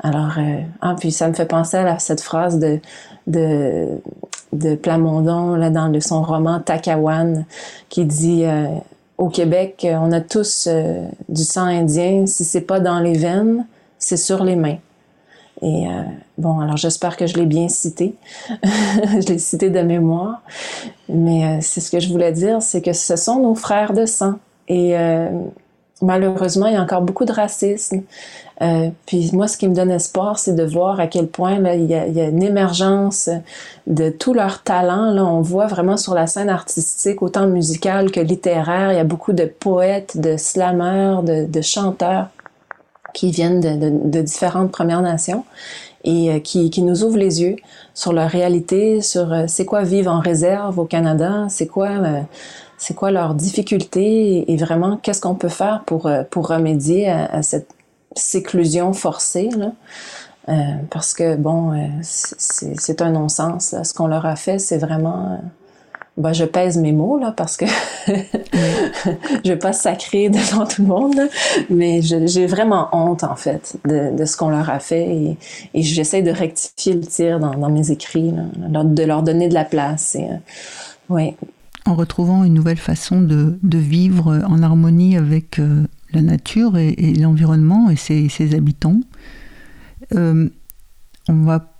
Alors, 0.00 0.38
euh, 0.38 0.60
ah, 0.80 0.94
puis 0.98 1.12
ça 1.12 1.28
me 1.28 1.34
fait 1.34 1.46
penser 1.46 1.76
à 1.76 1.98
cette 1.98 2.20
phrase 2.20 2.58
de, 2.58 2.80
de, 3.26 4.74
Plamondon, 4.76 5.54
là, 5.54 5.70
dans 5.70 5.92
son 6.00 6.22
roman 6.22 6.60
Takawan, 6.60 7.44
qui 7.88 8.04
dit 8.04 8.44
euh, 8.44 8.66
Au 9.18 9.28
Québec, 9.28 9.86
on 9.90 10.12
a 10.12 10.20
tous 10.20 10.68
euh, 10.70 11.06
du 11.28 11.42
sang 11.42 11.66
indien. 11.66 12.26
Si 12.26 12.44
c'est 12.44 12.60
pas 12.60 12.80
dans 12.80 13.00
les 13.00 13.16
veines, 13.16 13.66
c'est 13.98 14.16
sur 14.16 14.44
les 14.44 14.56
mains. 14.56 14.78
Et 15.62 15.86
bon, 16.36 16.60
alors 16.60 16.76
j'espère 16.76 17.16
que 17.16 17.26
je 17.26 17.34
l'ai 17.38 17.46
bien 17.46 17.68
cité. 17.68 18.14
je 18.60 19.26
l'ai 19.26 19.38
cité 19.38 19.70
de 19.70 19.80
mémoire. 19.80 20.42
Mais 21.08 21.62
c'est 21.62 21.80
ce 21.80 21.90
que 21.90 21.98
je 21.98 22.10
voulais 22.10 22.30
dire, 22.30 22.60
c'est 22.60 22.82
que 22.82 22.92
ce 22.92 23.16
sont 23.16 23.40
nos 23.40 23.54
frères 23.54 23.94
de 23.94 24.04
sang. 24.04 24.34
Et 24.68 24.96
euh, 24.98 25.28
malheureusement, 26.02 26.66
il 26.66 26.74
y 26.74 26.76
a 26.76 26.82
encore 26.82 27.02
beaucoup 27.02 27.24
de 27.24 27.32
racisme. 27.32 28.02
Euh, 28.62 28.88
puis 29.06 29.30
moi, 29.32 29.48
ce 29.48 29.56
qui 29.56 29.68
me 29.68 29.74
donne 29.74 29.90
espoir, 29.90 30.38
c'est 30.38 30.54
de 30.54 30.64
voir 30.64 30.98
à 30.98 31.06
quel 31.06 31.26
point 31.26 31.58
là, 31.58 31.74
il, 31.74 31.86
y 31.86 31.94
a, 31.94 32.06
il 32.06 32.14
y 32.14 32.20
a 32.20 32.28
une 32.28 32.42
émergence 32.42 33.28
de 33.86 34.08
tout 34.10 34.34
leur 34.34 34.62
talent. 34.62 35.10
Là, 35.12 35.24
on 35.24 35.42
voit 35.42 35.66
vraiment 35.66 35.96
sur 35.96 36.14
la 36.14 36.26
scène 36.26 36.48
artistique, 36.48 37.22
autant 37.22 37.46
musicale 37.46 38.10
que 38.10 38.20
littéraire, 38.20 38.92
il 38.92 38.96
y 38.96 39.00
a 39.00 39.04
beaucoup 39.04 39.32
de 39.32 39.44
poètes, 39.44 40.18
de 40.18 40.36
slammeurs, 40.36 41.22
de, 41.22 41.44
de 41.44 41.60
chanteurs 41.60 42.28
qui 43.16 43.30
viennent 43.30 43.60
de, 43.60 43.76
de, 43.76 43.90
de, 44.10 44.20
différentes 44.20 44.70
Premières 44.70 45.00
Nations 45.00 45.44
et 46.04 46.30
euh, 46.30 46.38
qui, 46.38 46.68
qui, 46.68 46.82
nous 46.82 47.02
ouvrent 47.02 47.16
les 47.16 47.40
yeux 47.40 47.56
sur 47.94 48.12
leur 48.12 48.28
réalité, 48.28 49.00
sur 49.00 49.32
euh, 49.32 49.44
c'est 49.48 49.64
quoi 49.64 49.82
vivre 49.82 50.12
en 50.12 50.20
réserve 50.20 50.78
au 50.78 50.84
Canada, 50.84 51.46
c'est 51.48 51.66
quoi 51.66 51.88
euh, 51.88 52.20
c'est 52.78 52.94
quoi 52.94 53.10
leurs 53.10 53.34
difficultés 53.34 54.50
et 54.50 54.56
vraiment 54.56 54.96
qu'est-ce 54.96 55.20
qu'on 55.20 55.34
peut 55.34 55.48
faire 55.48 55.82
pour, 55.86 56.06
euh, 56.06 56.22
pour 56.28 56.48
remédier 56.48 57.08
à, 57.08 57.42
cette 57.42 57.70
séclusion 58.14 58.92
forcée. 58.92 59.48
Là? 59.56 59.72
Euh, 60.48 60.54
parce 60.90 61.14
que, 61.14 61.36
bon, 61.36 61.72
euh, 61.72 61.86
c'est 62.02 63.02
un 63.02 63.10
non-sens. 63.10 63.74
Ce 63.82 63.94
qu'on 63.94 64.06
leur 64.06 64.26
a 64.26 64.36
fait, 64.36 64.58
c'est 64.58 64.78
vraiment... 64.78 65.40
Ben, 66.16 66.32
je 66.32 66.46
pèse 66.46 66.78
mes 66.78 66.92
mots, 66.92 67.18
là, 67.18 67.30
parce 67.30 67.58
que 67.58 67.66
je 68.06 69.50
vais 69.50 69.58
pas 69.58 69.74
sacrer 69.74 70.30
devant 70.30 70.64
tout 70.64 70.80
le 70.80 70.88
monde, 70.88 71.20
mais 71.68 72.00
j'ai 72.00 72.46
vraiment 72.46 72.88
honte, 72.92 73.22
en 73.22 73.36
fait, 73.36 73.76
de, 73.84 74.16
de 74.16 74.24
ce 74.24 74.34
qu'on 74.38 74.48
leur 74.48 74.70
a 74.70 74.78
fait 74.78 75.04
et, 75.04 75.36
et 75.74 75.82
j'essaie 75.82 76.22
de 76.22 76.30
rectifier 76.30 76.94
le 76.94 77.02
tir 77.02 77.38
dans, 77.38 77.50
dans 77.50 77.68
mes 77.68 77.90
écrits, 77.90 78.32
là, 78.32 78.82
de 78.82 79.02
leur 79.02 79.22
donner 79.22 79.50
de 79.50 79.54
la 79.54 79.66
place. 79.66 80.14
Et, 80.14 80.26
oui, 81.10 81.36
en 81.86 81.94
retrouvant 81.94 82.44
une 82.44 82.54
nouvelle 82.54 82.78
façon 82.78 83.20
de, 83.20 83.58
vivre 83.62 84.42
en 84.46 84.62
harmonie 84.62 85.16
avec 85.16 85.58
euh, 85.58 85.86
la 86.12 86.22
nature 86.22 86.76
et, 86.76 87.14
l'environnement 87.14 87.90
et 87.90 87.96
ses, 87.96 88.54
habitants. 88.54 89.00
Euh, 90.14 90.48
on 91.28 91.42
va 91.42 91.72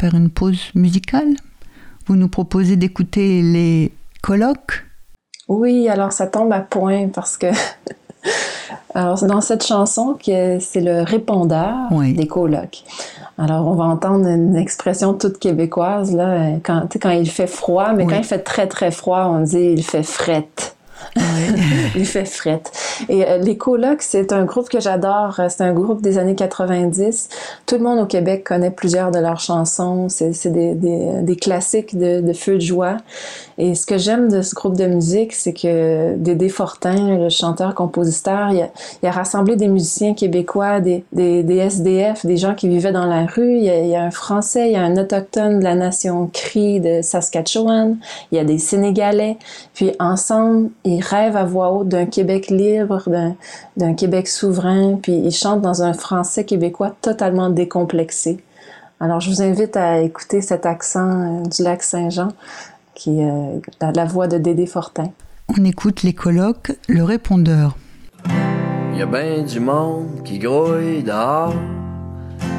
faire 0.00 0.14
une 0.14 0.30
pause 0.30 0.70
musicale. 0.74 1.34
Vous 2.06 2.16
nous 2.16 2.28
proposez 2.28 2.76
d'écouter 2.76 3.42
les 3.42 3.92
colloques 4.22 4.84
Oui, 5.48 5.88
alors 5.88 6.12
ça 6.12 6.26
tombe 6.26 6.52
à 6.52 6.60
point 6.60 7.08
parce 7.08 7.36
que 7.36 7.46
alors 8.94 9.22
dans 9.24 9.40
cette 9.40 9.64
chanson 9.64 10.16
c'est 10.22 10.80
le 10.80 11.02
répondeur 11.02 11.74
des 11.90 12.26
colloques. 12.26 12.84
Alors, 13.36 13.66
on 13.66 13.74
va 13.74 13.84
entendre 13.84 14.28
une 14.28 14.54
expression 14.54 15.12
toute 15.12 15.38
québécoise, 15.38 16.14
là, 16.14 16.52
quand, 16.62 16.86
quand 17.02 17.10
il 17.10 17.28
fait 17.28 17.48
froid, 17.48 17.92
mais 17.92 18.06
quand 18.06 18.16
il 18.16 18.24
fait 18.24 18.38
très, 18.38 18.68
très 18.68 18.92
froid, 18.92 19.26
on 19.28 19.40
dit 19.40 19.72
il 19.76 19.82
fait 19.82 20.04
frette. 20.04 20.73
il 21.96 22.06
fait 22.06 22.24
frette. 22.24 22.72
Et 23.08 23.26
euh, 23.26 23.38
les 23.38 23.56
colocs, 23.56 24.02
c'est 24.02 24.32
un 24.32 24.44
groupe 24.44 24.68
que 24.68 24.80
j'adore. 24.80 25.40
C'est 25.48 25.62
un 25.62 25.72
groupe 25.72 26.02
des 26.02 26.18
années 26.18 26.34
90. 26.34 27.28
Tout 27.66 27.76
le 27.76 27.82
monde 27.82 27.98
au 28.00 28.06
Québec 28.06 28.44
connaît 28.44 28.70
plusieurs 28.70 29.10
de 29.10 29.18
leurs 29.18 29.40
chansons. 29.40 30.08
C'est 30.08 30.48
des, 30.48 31.36
classiques 31.36 31.96
de, 31.96 32.32
feu 32.32 32.54
de 32.54 32.60
joie. 32.60 32.96
Et 33.58 33.74
ce 33.74 33.86
que 33.86 33.98
j'aime 33.98 34.30
de 34.30 34.42
ce 34.42 34.54
groupe 34.54 34.76
de 34.76 34.86
musique, 34.86 35.32
c'est 35.32 35.52
que 35.52 36.16
Dédé 36.16 36.48
Fortin, 36.48 37.18
le 37.18 37.28
chanteur-compositeur, 37.28 38.50
il, 38.50 38.68
il, 39.02 39.08
a 39.08 39.12
rassemblé 39.12 39.56
des 39.56 39.68
musiciens 39.68 40.14
québécois, 40.14 40.80
des, 40.80 41.04
SDF, 41.14 42.26
des 42.26 42.36
gens 42.36 42.54
qui 42.54 42.68
vivaient 42.68 42.92
dans 42.92 43.06
la 43.06 43.26
rue. 43.26 43.56
Il 43.56 43.64
y, 43.64 43.70
a, 43.70 43.78
il 43.78 43.94
un 43.94 44.10
Français, 44.10 44.68
il 44.68 44.72
y 44.72 44.76
a 44.76 44.82
un 44.82 44.96
autochtone 44.96 45.60
de 45.60 45.64
la 45.64 45.74
nation 45.74 46.28
Cree 46.32 46.80
de 46.80 47.02
Saskatchewan. 47.02 47.96
Il 48.32 48.38
y 48.38 48.40
a 48.40 48.44
des 48.44 48.58
Sénégalais. 48.58 49.36
Puis 49.74 49.92
ensemble, 49.98 50.70
ils 50.96 51.02
rêvent 51.02 51.36
à 51.36 51.44
voix 51.44 51.72
haute 51.72 51.88
d'un 51.88 52.06
Québec 52.06 52.48
libre, 52.48 53.02
d'un 53.76 53.94
Québec 53.94 54.28
souverain. 54.28 54.98
Puis 55.02 55.12
ils 55.12 55.32
chantent 55.32 55.62
dans 55.62 55.82
un 55.82 55.92
français 55.92 56.44
québécois 56.44 56.94
totalement 57.00 57.50
décomplexé. 57.50 58.42
Alors 59.00 59.20
je 59.20 59.30
vous 59.30 59.42
invite 59.42 59.76
à 59.76 60.00
écouter 60.00 60.40
cet 60.40 60.66
accent 60.66 61.10
euh, 61.10 61.42
du 61.42 61.62
lac 61.62 61.82
Saint-Jean 61.82 62.28
qui 62.94 63.20
est 63.20 63.28
euh, 63.28 63.60
la, 63.80 64.04
voix 64.04 64.28
de 64.28 64.38
Dédé 64.38 64.66
Fortin. 64.66 65.10
On 65.48 65.64
écoute 65.64 66.02
les 66.02 66.12
colloques, 66.12 66.72
le 66.88 67.02
répondeur. 67.02 67.76
Il 68.92 68.98
y 68.98 69.02
a 69.02 69.06
bien 69.06 69.42
du 69.42 69.60
monde 69.60 70.22
qui 70.24 70.38
grouille 70.38 71.02
dehors, 71.02 71.54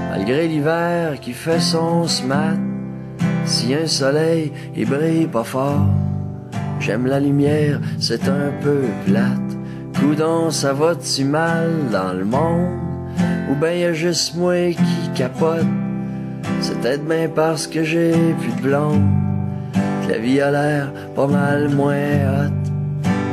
malgré 0.09 0.47
l'hiver 0.47 1.19
qui 1.21 1.31
fait 1.31 1.59
son 1.59 2.07
smat. 2.07 2.55
Si 3.45 3.73
un 3.73 3.87
soleil, 3.87 4.51
il 4.75 4.87
brille 4.87 5.27
pas 5.27 5.43
fort, 5.43 5.87
j'aime 6.79 7.05
la 7.07 7.19
lumière, 7.19 7.79
c'est 7.99 8.27
un 8.27 8.51
peu 8.61 8.81
plate. 9.05 9.39
Coudon, 9.99 10.51
ça 10.51 10.73
va-tu 10.73 11.23
mal 11.23 11.69
dans 11.91 12.13
le 12.13 12.25
monde? 12.25 12.79
Ou 13.49 13.55
ben 13.55 13.77
y 13.77 13.85
a 13.85 13.93
juste 13.93 14.35
moi 14.35 14.71
qui 14.71 15.09
capote? 15.15 15.65
C'est 16.61 16.79
peut-être 16.79 17.05
bien 17.05 17.29
parce 17.33 17.67
que 17.67 17.83
j'ai 17.83 18.11
plus 18.39 18.51
de 18.53 18.61
blonde 18.61 19.25
la 20.07 20.17
vie 20.17 20.39
a 20.39 20.51
l'air 20.51 20.91
pas 21.15 21.27
mal 21.27 21.69
moins 21.69 21.95
hot. 21.95 22.53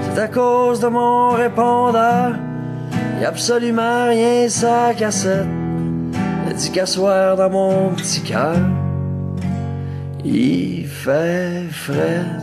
C'est 0.03 0.20
à 0.20 0.28
cause 0.28 0.80
de 0.80 0.88
mon 0.88 1.30
répondeur. 1.30 2.32
y 3.20 3.24
a 3.24 3.28
absolument 3.28 4.07
rien 4.09 4.49
sa 4.49 4.95
cassette. 4.95 5.47
Elle 6.49 6.57
dit 6.57 6.70
qu'à 6.70 6.86
soir 6.86 7.36
dans 7.36 7.51
mon 7.51 7.90
petit 7.90 8.22
cœur, 8.22 8.57
il 10.24 10.86
fait 10.86 11.64
frais. 11.70 12.41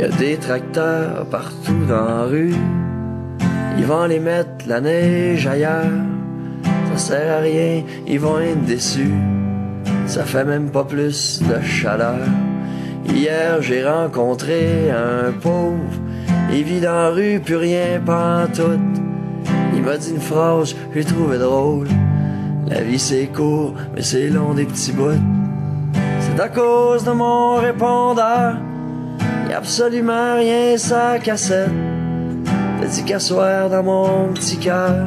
Y 0.00 0.04
a 0.04 0.08
des 0.08 0.38
tracteurs 0.38 1.26
partout 1.26 1.84
dans 1.86 2.06
la 2.06 2.22
rue. 2.22 2.54
Ils 3.76 3.84
vont 3.84 4.06
les 4.06 4.18
mettre 4.18 4.66
la 4.66 4.80
neige 4.80 5.46
ailleurs. 5.46 6.06
Ça 6.92 6.96
sert 6.96 7.36
à 7.36 7.40
rien, 7.40 7.82
ils 8.06 8.18
vont 8.18 8.40
être 8.40 8.64
déçus. 8.64 9.12
Ça 10.06 10.24
fait 10.24 10.46
même 10.46 10.70
pas 10.70 10.84
plus 10.84 11.42
de 11.42 11.60
chaleur. 11.60 12.26
Hier, 13.14 13.60
j'ai 13.60 13.86
rencontré 13.86 14.90
un 14.90 15.32
pauvre. 15.32 15.76
Il 16.50 16.64
vit 16.64 16.80
dans 16.80 16.92
la 16.92 17.10
rue, 17.10 17.38
plus 17.38 17.56
rien 17.56 18.00
tout. 18.54 18.80
Il 19.74 19.82
m'a 19.82 19.98
dit 19.98 20.12
une 20.12 20.20
phrase, 20.20 20.74
j'ai 20.94 21.04
trouvé 21.04 21.36
drôle. 21.36 21.88
La 22.70 22.80
vie 22.80 22.98
c'est 22.98 23.26
court, 23.26 23.74
mais 23.94 24.00
c'est 24.00 24.30
long 24.30 24.54
des 24.54 24.64
petits 24.64 24.92
bouts. 24.92 25.20
C'est 26.20 26.40
à 26.40 26.48
cause 26.48 27.04
de 27.04 27.10
mon 27.10 27.56
répondeur. 27.56 28.54
Absolument 29.52 30.36
rien 30.36 30.78
sa 30.78 31.18
cassette. 31.18 31.68
T'as 32.80 32.86
dit 32.86 33.04
qu'à 33.04 33.18
soir 33.18 33.68
dans 33.68 33.82
mon 33.82 34.32
petit 34.32 34.56
cœur, 34.56 35.06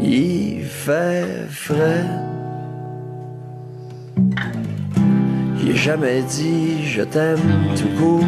il 0.00 0.64
fait 0.64 1.46
frais. 1.48 2.04
J'ai 5.62 5.76
jamais 5.76 6.22
dit 6.22 6.84
je 6.84 7.02
t'aime 7.02 7.38
tout 7.76 8.02
court. 8.02 8.24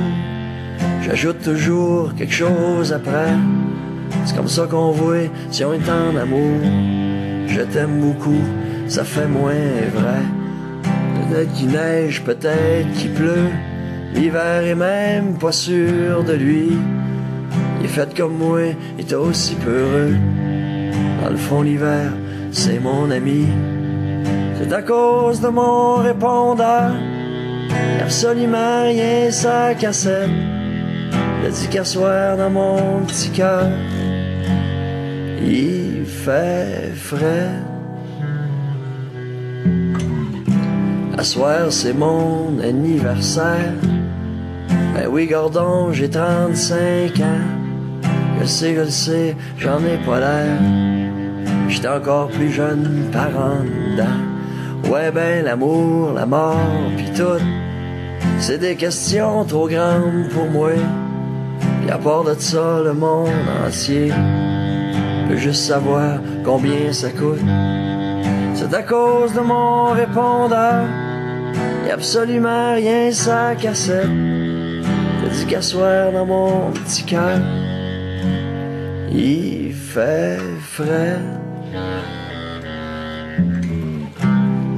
J'ajoute 1.03 1.43
toujours 1.43 2.15
quelque 2.15 2.35
chose 2.35 2.93
après. 2.93 3.33
C'est 4.25 4.37
comme 4.37 4.49
ça 4.49 4.67
qu'on 4.67 4.93
voit 4.93 5.29
si 5.51 5.65
on 5.65 5.73
est 5.73 5.91
en 5.91 6.17
amour. 6.17 6.61
Je 7.49 7.63
t'aime 7.63 8.01
beaucoup, 8.01 8.45
ça 8.87 9.05
fait 9.05 9.27
moins 9.27 9.53
vrai. 9.95 10.23
Peut-être 11.29 11.53
qu'il 11.55 11.71
neige, 11.71 12.23
peut-être 12.23 12.93
qu'il 12.95 13.13
pleut. 13.15 13.51
L'hiver 14.15 14.65
est 14.65 14.75
même 14.75 15.39
pas 15.39 15.53
sûr 15.53 16.25
de 16.25 16.33
lui. 16.33 16.73
Il 17.79 17.87
est 17.87 17.89
fait 17.89 18.15
comme 18.17 18.37
moi, 18.37 18.61
il 18.99 19.05
est 19.05 19.15
aussi 19.15 19.55
peureux. 19.55 20.15
Dans 21.23 21.31
le 21.31 21.37
fond, 21.37 21.63
l'hiver, 21.63 22.13
c'est 22.51 22.81
mon 22.81 23.11
ami. 23.11 23.47
C'est 24.59 24.73
à 24.73 24.83
cause 24.83 25.41
de 25.41 25.49
mon 25.49 25.97
répondeur. 25.97 26.93
Absolument 28.01 28.83
rien 28.83 29.31
sa 29.31 29.75
cassette. 29.75 30.29
Le 31.43 31.51
dit 31.51 31.69
qu'à 31.69 31.85
soir 31.85 32.37
dans 32.37 32.51
mon 32.51 33.01
petit 33.07 33.31
cœur, 33.31 33.69
il 35.43 36.05
fait 36.05 36.93
frais. 36.95 37.51
À 41.17 41.25
soir, 41.25 41.71
c'est 41.71 41.95
mon 41.95 42.59
anniversaire. 42.63 43.75
Ben 44.95 45.07
oui, 45.09 45.26
Gordon, 45.26 45.93
j'ai 45.93 46.11
35 46.11 47.20
ans. 47.20 47.24
Je 48.41 48.47
sais, 48.47 48.74
je 48.74 48.80
le 48.80 48.91
sais, 48.91 49.36
j'en 49.59 49.78
ai 49.84 49.99
pas 50.05 50.18
l'air. 50.18 50.59
J'étais 51.68 51.88
encore 51.88 52.28
plus 52.28 52.51
jeune 52.51 53.09
par 53.12 53.28
en 53.28 53.62
dedans. 53.62 54.91
Ouais, 54.91 55.12
ben 55.12 55.45
l'amour, 55.45 56.12
la 56.12 56.26
mort, 56.26 56.57
pis 56.97 57.11
tout. 57.12 57.41
C'est 58.38 58.59
des 58.59 58.74
questions 58.74 59.45
trop 59.45 59.68
grandes 59.68 60.28
pour 60.32 60.47
moi. 60.47 60.72
Pis 61.82 61.91
à 61.91 61.99
part 61.99 62.24
de 62.24 62.34
ça, 62.34 62.80
le 62.82 62.93
monde 62.93 63.28
entier 63.66 64.12
peut 65.28 65.36
juste 65.36 65.62
savoir 65.62 66.18
combien 66.45 66.93
ça 66.93 67.11
coûte. 67.11 67.38
C'est 68.55 68.74
à 68.74 68.82
cause 68.82 69.32
de 69.34 69.41
mon 69.41 69.91
répondeur. 69.91 70.84
Y 71.86 71.91
a 71.91 71.95
absolument 71.95 72.74
rien 72.74 73.12
sa 73.12 73.55
cassette. 73.55 74.50
Qu'à 75.49 75.62
soir 75.62 76.12
dans 76.12 76.26
mon 76.26 76.70
petit 76.70 77.03
cœur, 77.03 77.41
il 79.12 79.72
fait 79.72 80.38
frais. 80.61 81.18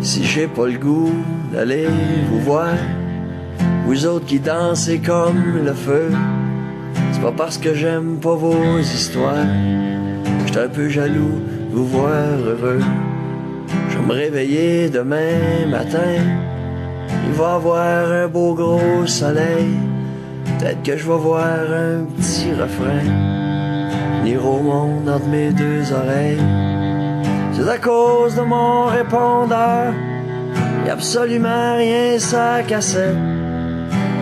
Si 0.01 0.25
j'ai 0.25 0.47
pas 0.47 0.69
le 0.69 0.79
goût 0.79 1.13
d'aller 1.53 1.89
vous 2.31 2.41
voir, 2.41 2.75
vous 3.85 4.07
autres 4.07 4.25
qui 4.25 4.41
dansez 4.41 5.01
comme 5.01 5.59
le 5.63 5.75
feu, 5.75 6.11
c'est 7.13 7.21
pas 7.21 7.35
parce 7.37 7.59
que 7.59 7.75
j'aime 7.75 8.19
pas 8.19 8.35
vos 8.35 8.79
histoires. 8.79 9.45
J'étais 10.47 10.61
un 10.61 10.69
peu 10.69 10.89
jaloux 10.89 11.43
de 11.71 11.77
vous 11.77 11.87
voir 11.87 12.39
heureux. 12.47 12.81
Je 13.91 13.99
vais 13.99 14.07
me 14.07 14.13
réveiller 14.15 14.89
demain 14.89 15.67
matin. 15.69 16.17
Il 17.27 17.33
va 17.35 17.57
avoir 17.57 18.11
un 18.11 18.27
beau 18.27 18.55
gros 18.55 19.07
soleil. 19.07 19.92
Peut-être 20.63 20.83
que 20.85 20.97
je 20.97 21.09
vais 21.09 21.19
voir 21.19 21.45
un 21.45 22.05
petit 22.17 22.53
refrain. 22.53 23.03
Venir 24.21 24.47
au 24.47 24.61
monde 24.61 25.09
entre 25.09 25.27
mes 25.27 25.51
deux 25.51 25.93
oreilles. 25.93 26.39
C'est 27.53 27.69
à 27.69 27.79
cause 27.79 28.37
de 28.37 28.43
mon 28.43 28.85
répondeur. 28.85 29.93
Y 30.87 30.89
a 30.89 30.93
absolument 30.93 31.75
rien 31.77 32.17
sa 32.21 32.63
cassette. 32.63 33.17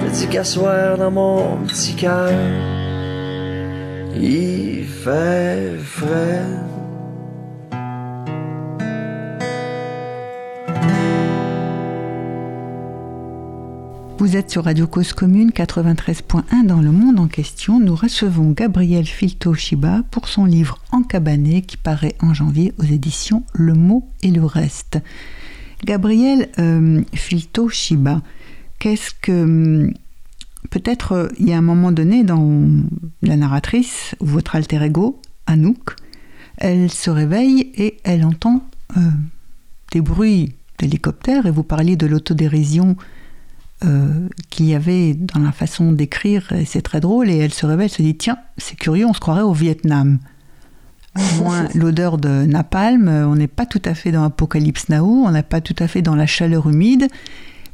T'as 0.01 0.11
dit 0.11 0.29
qu'à 0.29 0.45
soir 0.45 0.97
dans 0.97 1.11
mon 1.11 1.59
petit 1.67 1.95
cœur. 1.95 2.33
Il 4.17 4.87
fait 4.87 5.77
frais. 5.85 6.70
Vous 14.21 14.37
êtes 14.37 14.51
sur 14.51 14.65
Radio 14.65 14.87
Cause 14.87 15.15
Commune 15.15 15.49
93.1 15.49 16.67
dans 16.67 16.83
le 16.83 16.93
monde 16.93 17.19
en 17.19 17.27
question. 17.27 17.81
Nous 17.81 17.95
recevons 17.95 18.51
Gabriel 18.51 19.07
Filto 19.07 19.55
Shiba 19.55 20.03
pour 20.11 20.29
son 20.29 20.45
livre 20.45 20.79
Encabané 20.93 21.63
qui 21.63 21.79
paraît 21.79 22.15
en 22.21 22.35
janvier 22.35 22.75
aux 22.77 22.85
éditions 22.85 23.45
Le 23.55 23.73
mot 23.73 24.07
et 24.23 24.31
le 24.31 24.45
reste. 24.45 24.99
Gabriel 25.87 26.51
euh, 26.59 27.01
Filto 27.15 27.71
Shiba, 27.71 28.21
qu'est-ce 28.79 29.13
que. 29.23 29.91
Peut-être 30.69 31.13
euh, 31.13 31.29
il 31.39 31.49
y 31.49 31.55
a 31.55 31.57
un 31.57 31.63
moment 31.63 31.91
donné 31.91 32.23
dans 32.23 32.67
la 33.23 33.37
narratrice, 33.39 34.15
votre 34.21 34.55
alter 34.55 34.83
ego, 34.85 35.23
Anouk, 35.47 35.97
elle 36.59 36.91
se 36.91 37.09
réveille 37.09 37.73
et 37.75 37.97
elle 38.05 38.27
entend 38.27 38.69
euh, 38.99 39.01
des 39.93 40.03
bruits 40.03 40.53
d'hélicoptères 40.79 41.47
et 41.47 41.51
vous 41.51 41.63
parliez 41.63 41.97
de 41.97 42.07
l'autodérision 42.07 42.99
euh, 43.85 44.29
qu'il 44.51 44.67
y 44.67 44.75
avait 44.75 45.15
dans 45.15 45.41
la 45.41 45.53
façon 45.53 45.93
d'écrire, 45.93 46.53
et 46.53 46.65
c'est 46.65 46.83
très 46.83 47.01
drôle, 47.01 47.31
et 47.31 47.39
elle 47.39 47.53
se 47.53 47.67
réveille, 47.67 47.87
elle 47.87 47.97
se 47.97 48.03
dit, 48.03 48.17
tiens, 48.17 48.39
c'est 48.59 48.77
curieux, 48.77 49.07
on 49.07 49.15
se 49.15 49.21
croirait 49.21 49.43
au 49.43 49.53
Vietnam. 49.53 50.19
Moins 51.39 51.67
l'odeur 51.75 52.19
de 52.19 52.45
napalm, 52.45 53.09
on 53.09 53.35
n'est 53.35 53.49
pas 53.49 53.67
tout 53.67 53.83
à 53.85 53.95
fait 53.95 54.13
dans 54.13 54.23
Apocalypse 54.23 54.89
Now, 54.91 55.25
on 55.27 55.31
n'est 55.33 55.43
pas 55.43 55.61
tout 55.61 55.75
à 55.81 55.89
fait 55.89 56.03
dans 56.03 56.15
la 56.15 56.27
chaleur 56.27 56.69
humide, 56.69 57.09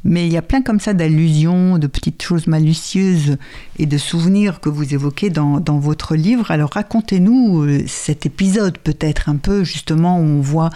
mais 0.03 0.25
il 0.25 0.31
y 0.31 0.37
a 0.37 0.41
plein 0.41 0.61
comme 0.61 0.79
ça 0.79 0.93
d'allusions, 0.93 1.77
de 1.77 1.87
petites 1.87 2.23
choses 2.23 2.47
malicieuses 2.47 3.37
et 3.77 3.85
de 3.85 3.97
souvenirs 3.97 4.59
que 4.59 4.69
vous 4.69 4.93
évoquez 4.93 5.29
dans, 5.29 5.59
dans 5.59 5.79
votre 5.79 6.15
livre. 6.15 6.49
Alors 6.49 6.71
racontez-nous 6.73 7.63
euh, 7.63 7.83
cet 7.87 8.25
épisode 8.25 8.77
peut-être 8.77 9.29
un 9.29 9.35
peu 9.35 9.63
justement 9.63 10.19
où 10.19 10.23
on 10.23 10.41
voit 10.41 10.69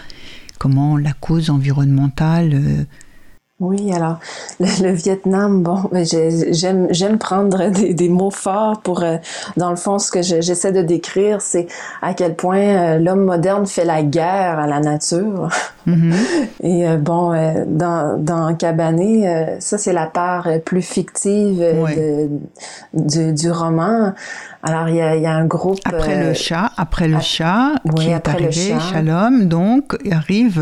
comment 0.58 0.98
la 0.98 1.14
cause 1.14 1.50
environnementale 1.50 2.52
euh, 2.54 2.84
oui, 3.62 3.94
alors 3.94 4.18
le, 4.60 4.92
Vietnam, 4.92 5.62
bon, 5.62 5.90
j'aime 5.94 6.88
j'aime 6.90 7.18
prendre 7.20 7.70
des, 7.70 7.94
des, 7.94 8.10
mots 8.10 8.32
forts 8.32 8.82
pour, 8.82 9.04
euh, 9.04 9.18
dans 9.56 9.70
le 9.70 9.76
fond, 9.76 10.00
ce 10.00 10.12
que 10.12 10.24
j'essaie 10.24 10.72
de 10.72 10.82
décrire, 10.82 11.42
c'est 11.42 11.68
à 12.02 12.16
quel 12.16 12.36
point 12.36 12.58
euh, 12.58 12.98
l'homme 12.98 13.24
moderne 13.24 13.68
fait 13.68 13.86
la 13.86 14.02
guerre 14.02 14.60
à 14.60 14.68
la 14.68 14.80
nature. 14.80 15.50
Mm-hmm. 15.88 16.14
Et 16.62 16.88
euh, 16.88 16.98
bon, 16.98 17.32
dans, 17.66 18.16
dans 18.16 18.54
Cabané, 18.56 19.58
ça 19.58 19.80
c'est 19.80 19.94
la 19.94 20.06
part 20.06 20.48
plus 20.64 20.84
fictive 20.84 21.58
de, 21.58 22.30
du, 22.94 23.34
du 23.34 23.50
roman. 23.50 24.14
Alors, 24.64 24.90
il 24.90 24.96
y 24.96 25.02
a, 25.02 25.16
il 25.16 25.24
y 25.24 25.26
a 25.26 25.34
un 25.34 25.46
groupe... 25.46 25.80
Après 25.86 26.24
le 26.24 26.34
chat, 26.34 26.72
après 26.78 27.08
le 27.08 27.20
chat, 27.20 27.74
qui 27.96 28.10
est 28.10 28.28
arrivé, 28.28 28.76
Shalom, 28.80 29.48
donc, 29.48 29.98
il 30.06 30.14
arrive... 30.14 30.62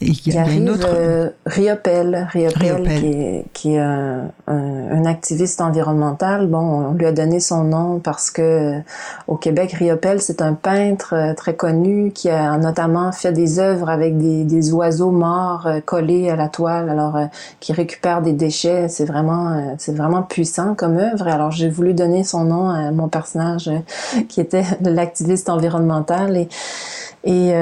il 0.00 0.32
y 0.32 0.38
a, 0.38 0.48
une 0.48 0.70
autre... 0.70 1.32
Riopel, 1.46 2.28
Riopel, 2.30 3.44
qui 3.52 3.74
est, 3.74 3.78
un, 3.78 5.04
activiste 5.04 5.60
environnemental. 5.60 6.46
Bon, 6.46 6.90
on 6.90 6.94
lui 6.94 7.06
a 7.06 7.12
donné 7.12 7.40
son 7.40 7.64
nom 7.64 7.98
parce 7.98 8.30
que 8.30 8.80
au 9.26 9.36
Québec, 9.36 9.72
Riopel, 9.72 10.20
c'est 10.20 10.42
un 10.42 10.54
peintre 10.54 11.14
euh, 11.14 11.34
très 11.34 11.54
connu 11.54 12.12
qui 12.12 12.30
a 12.30 12.56
notamment 12.58 13.12
fait 13.12 13.32
des 13.32 13.58
œuvres 13.58 13.88
avec 13.88 14.18
des, 14.18 14.72
oiseaux 14.72 15.10
morts 15.10 15.66
euh, 15.66 15.80
collés 15.80 16.30
à 16.30 16.36
la 16.36 16.48
toile, 16.48 16.90
alors 16.90 17.16
euh, 17.16 17.24
qui 17.58 17.72
récupère 17.72 18.22
des 18.22 18.32
déchets. 18.32 18.88
C'est 18.88 19.04
vraiment, 19.04 19.74
c'est 19.78 19.96
vraiment 19.96 20.22
puissant 20.22 20.74
comme 20.74 20.98
œuvre. 20.98 21.26
Alors 21.26 21.50
j'ai 21.50 21.68
voulu 21.68 21.94
donner 21.94 22.22
son 22.22 22.44
nom 22.44 22.70
à 22.70 22.90
mon 22.92 23.08
personnage 23.08 23.39
qui 24.28 24.40
était 24.40 24.64
l'activiste 24.80 25.48
environnemental 25.48 26.36
et 26.36 26.48
et 27.22 27.52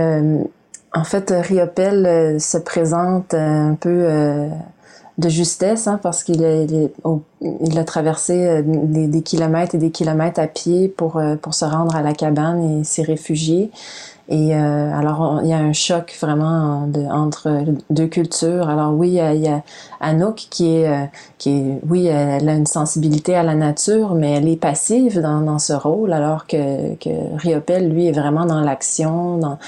en 0.94 1.04
fait, 1.04 1.32
Riopel 1.36 2.06
euh, 2.06 2.38
se 2.38 2.58
présente 2.58 3.34
un 3.34 3.76
peu 3.78 3.88
euh, 3.90 4.48
de 5.18 5.28
justesse 5.28 5.86
hein, 5.86 6.00
parce 6.02 6.24
qu'il 6.24 6.44
a, 6.44 7.84
traversé 7.84 8.46
euh, 8.46 8.62
des, 8.64 9.22
kilomètres 9.22 9.74
et 9.74 9.78
des 9.78 9.90
kilomètres 9.90 10.40
à 10.40 10.46
pied 10.46 10.88
pour, 10.88 11.20
pour 11.42 11.54
se 11.54 11.64
rendre 11.64 11.94
à 11.94 12.02
la 12.02 12.14
cabane 12.14 12.80
et 12.80 12.84
s'y 12.84 13.02
réfugier. 13.02 13.70
Et 14.30 14.54
euh, 14.54 14.92
alors, 14.92 15.40
il 15.42 15.48
y 15.48 15.54
a 15.54 15.58
un 15.58 15.72
choc 15.72 16.14
vraiment 16.20 16.86
de, 16.86 17.00
entre 17.00 17.64
deux 17.88 18.08
cultures. 18.08 18.68
Alors 18.68 18.92
oui, 18.92 19.12
il 19.12 19.40
y 19.40 19.48
a, 19.48 19.62
Anouk 20.00 20.48
qui 20.50 20.76
est, 20.76 20.88
euh, 20.88 21.06
qui 21.38 21.50
est, 21.50 21.80
oui, 21.88 22.06
elle 22.06 22.46
a 22.48 22.54
une 22.54 22.66
sensibilité 22.66 23.34
à 23.34 23.42
la 23.42 23.54
nature, 23.54 24.14
mais 24.14 24.32
elle 24.32 24.48
est 24.48 24.60
passive 24.60 25.20
dans, 25.20 25.40
dans 25.40 25.58
ce 25.58 25.72
rôle, 25.72 26.12
alors 26.12 26.46
que, 26.46 26.94
que 26.96 27.08
Riopel, 27.38 27.88
lui, 27.88 28.08
est 28.08 28.12
vraiment 28.12 28.44
dans 28.44 28.60
l'action, 28.60 29.38
dans, 29.38 29.58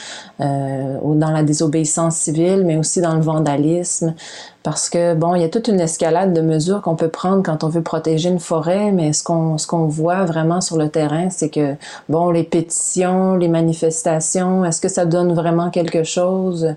euh, 0.40 0.98
dans 1.02 1.30
la 1.30 1.42
désobéissance 1.42 2.16
civile, 2.16 2.64
mais 2.66 2.76
aussi 2.76 3.00
dans 3.00 3.14
le 3.14 3.22
vandalisme 3.22 4.14
parce 4.62 4.90
que 4.90 5.14
bon, 5.14 5.34
il 5.34 5.40
y 5.40 5.44
a 5.44 5.48
toute 5.48 5.68
une 5.68 5.80
escalade 5.80 6.34
de 6.34 6.42
mesures 6.42 6.82
qu'on 6.82 6.96
peut 6.96 7.08
prendre 7.08 7.42
quand 7.42 7.64
on 7.64 7.68
veut 7.68 7.82
protéger 7.82 8.28
une 8.28 8.40
forêt, 8.40 8.92
mais 8.92 9.12
ce 9.14 9.24
qu'on 9.24 9.56
ce 9.56 9.66
qu'on 9.66 9.86
voit 9.86 10.24
vraiment 10.24 10.60
sur 10.60 10.76
le 10.76 10.90
terrain, 10.90 11.30
c'est 11.30 11.48
que 11.48 11.74
bon, 12.10 12.30
les 12.30 12.44
pétitions, 12.44 13.36
les 13.36 13.48
manifestations, 13.48 14.64
est-ce 14.64 14.80
que 14.80 14.88
ça 14.88 15.06
donne 15.06 15.32
vraiment 15.32 15.70
quelque 15.70 16.04
chose? 16.04 16.74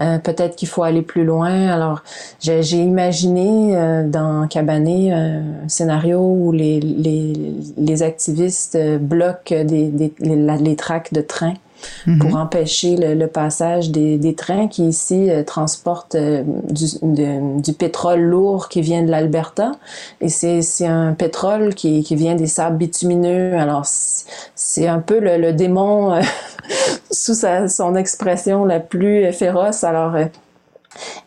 Euh, 0.00 0.18
Peut-être 0.18 0.56
qu'il 0.56 0.68
faut 0.68 0.82
aller 0.82 1.02
plus 1.02 1.24
loin. 1.24 1.68
Alors, 1.68 2.02
j'ai 2.40 2.62
imaginé 2.78 3.76
euh, 3.76 4.08
dans 4.08 4.48
Cabané 4.48 5.12
un 5.12 5.68
scénario 5.68 6.18
où 6.20 6.50
les 6.52 6.80
les, 6.80 7.34
les 7.76 8.02
activistes 8.02 8.76
bloquent 8.98 9.64
des, 9.64 9.88
des 9.88 10.12
les, 10.18 10.36
les 10.36 10.76
tracks 10.76 11.12
de 11.12 11.20
train 11.20 11.54
pour 12.18 12.30
mhm. 12.30 12.36
empêcher 12.36 12.96
le, 12.96 13.26
passage 13.26 13.90
des, 13.90 14.34
trains 14.34 14.68
qui 14.68 14.88
ici 14.88 15.30
euh, 15.30 15.42
transportent 15.42 16.14
euh, 16.14 16.42
du, 16.70 17.72
pétrole 17.72 18.20
lourd 18.20 18.68
qui 18.68 18.80
vient 18.80 19.02
de 19.02 19.10
l'Alberta. 19.10 19.72
Et 20.20 20.28
c'est 20.28 20.86
un 20.86 21.12
pétrole 21.12 21.74
qui, 21.74 22.02
qui, 22.02 22.16
vient 22.16 22.34
des 22.34 22.46
sables 22.46 22.76
bitumineux. 22.76 23.54
Alors, 23.54 23.84
c'est 24.54 24.88
un 24.88 25.00
peu 25.00 25.20
le, 25.20 25.36
le 25.36 25.52
démon 25.52 26.14
euh, 26.14 26.20
sous 27.10 27.34
sa, 27.34 27.68
son 27.68 27.94
expression 27.96 28.64
la 28.64 28.80
plus 28.80 29.32
féroce. 29.32 29.84
Alors, 29.84 30.14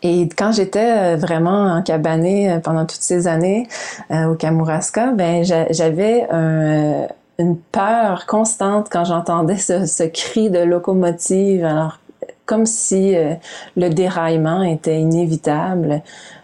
et 0.02 0.28
quand 0.36 0.52
j'étais 0.52 1.16
vraiment 1.16 1.72
en 1.72 1.82
cabané 1.82 2.58
pendant 2.62 2.84
toutes 2.84 3.00
ces 3.00 3.26
années 3.26 3.66
au 4.10 4.34
Kamouraska, 4.34 5.12
ben 5.12 5.42
j'avais 5.42 6.26
un 6.30 7.06
une 7.38 7.56
peur 7.58 8.26
constante 8.26 8.88
quand 8.90 9.04
j'entendais 9.04 9.56
ce, 9.56 9.86
ce, 9.86 10.04
cri 10.04 10.50
de 10.50 10.60
locomotive. 10.60 11.64
Alors, 11.64 11.98
comme 12.46 12.66
si 12.66 13.14
euh, 13.14 13.34
le 13.76 13.88
déraillement 13.88 14.62
était 14.62 15.00
inévitable, 15.00 16.02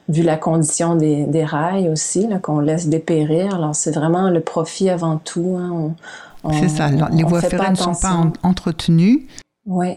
vu 0.08 0.22
la 0.22 0.36
condition 0.36 0.96
des, 0.96 1.24
des 1.24 1.44
rails 1.44 1.88
aussi, 1.88 2.28
qu'on 2.42 2.60
laisse 2.60 2.88
dépérir. 2.88 3.54
Alors, 3.54 3.74
c'est 3.74 3.92
vraiment 3.92 4.30
le 4.30 4.40
profit 4.40 4.90
avant 4.90 5.18
tout. 5.18 5.56
Hein. 5.58 5.94
C'est 6.52 6.68
ça. 6.68 6.88
les 6.88 7.22
voies 7.22 7.40
ferrées 7.40 7.70
ne 7.70 7.76
sont 7.76 7.94
pas 7.94 8.16
entretenues. 8.42 9.26
Oui. 9.66 9.96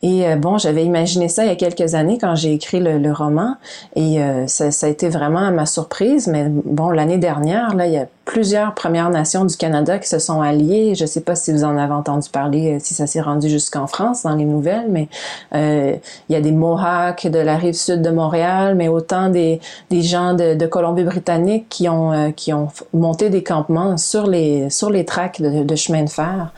Et 0.00 0.26
euh, 0.26 0.36
bon, 0.36 0.58
j'avais 0.58 0.84
imaginé 0.84 1.28
ça 1.28 1.44
il 1.44 1.48
y 1.48 1.52
a 1.52 1.56
quelques 1.56 1.94
années 1.94 2.18
quand 2.20 2.36
j'ai 2.36 2.52
écrit 2.52 2.78
le, 2.78 2.98
le, 2.98 3.12
roman, 3.12 3.56
et 3.96 4.22
euh, 4.22 4.46
ça, 4.46 4.70
ça, 4.70 4.86
a 4.86 4.88
été 4.88 5.08
vraiment 5.08 5.40
à 5.40 5.50
ma 5.50 5.66
surprise. 5.66 6.28
Mais 6.28 6.46
bon, 6.48 6.90
l'année 6.90 7.18
dernière, 7.18 7.74
là, 7.74 7.86
il 7.86 7.94
y 7.94 7.96
a 7.96 8.06
plusieurs 8.28 8.74
Premières 8.74 9.08
Nations 9.08 9.46
du 9.46 9.56
Canada 9.56 9.98
qui 9.98 10.06
se 10.06 10.18
sont 10.18 10.42
alliées. 10.42 10.94
Je 10.94 11.04
ne 11.04 11.06
sais 11.06 11.22
pas 11.22 11.34
si 11.34 11.50
vous 11.50 11.64
en 11.64 11.78
avez 11.78 11.94
entendu 11.94 12.28
parler, 12.28 12.74
euh, 12.74 12.78
si 12.78 12.92
ça 12.92 13.06
s'est 13.06 13.22
rendu 13.22 13.48
jusqu'en 13.48 13.86
France 13.86 14.24
dans 14.24 14.36
les 14.36 14.44
nouvelles, 14.44 14.88
mais 14.90 15.08
euh, 15.54 15.96
il 16.28 16.32
y 16.34 16.36
a 16.36 16.42
des 16.42 16.52
Mohawks 16.52 17.26
de 17.26 17.38
la 17.38 17.56
rive 17.56 17.72
sud 17.72 18.02
de 18.02 18.10
Montréal, 18.10 18.74
mais 18.74 18.88
autant 18.88 19.30
des, 19.30 19.60
des 19.88 20.02
gens 20.02 20.34
de, 20.34 20.54
de 20.54 20.66
Colombie-Britannique 20.66 21.70
qui 21.70 21.88
ont 21.88 22.12
euh, 22.12 22.30
qui 22.30 22.52
ont 22.52 22.68
monté 22.92 23.30
des 23.30 23.42
campements 23.42 23.96
sur 23.96 24.26
les 24.26 24.68
sur 24.68 24.90
les 24.90 25.06
tracks 25.06 25.40
de, 25.40 25.64
de 25.64 25.74
chemin 25.74 26.04
de 26.04 26.10
fer, 26.10 26.52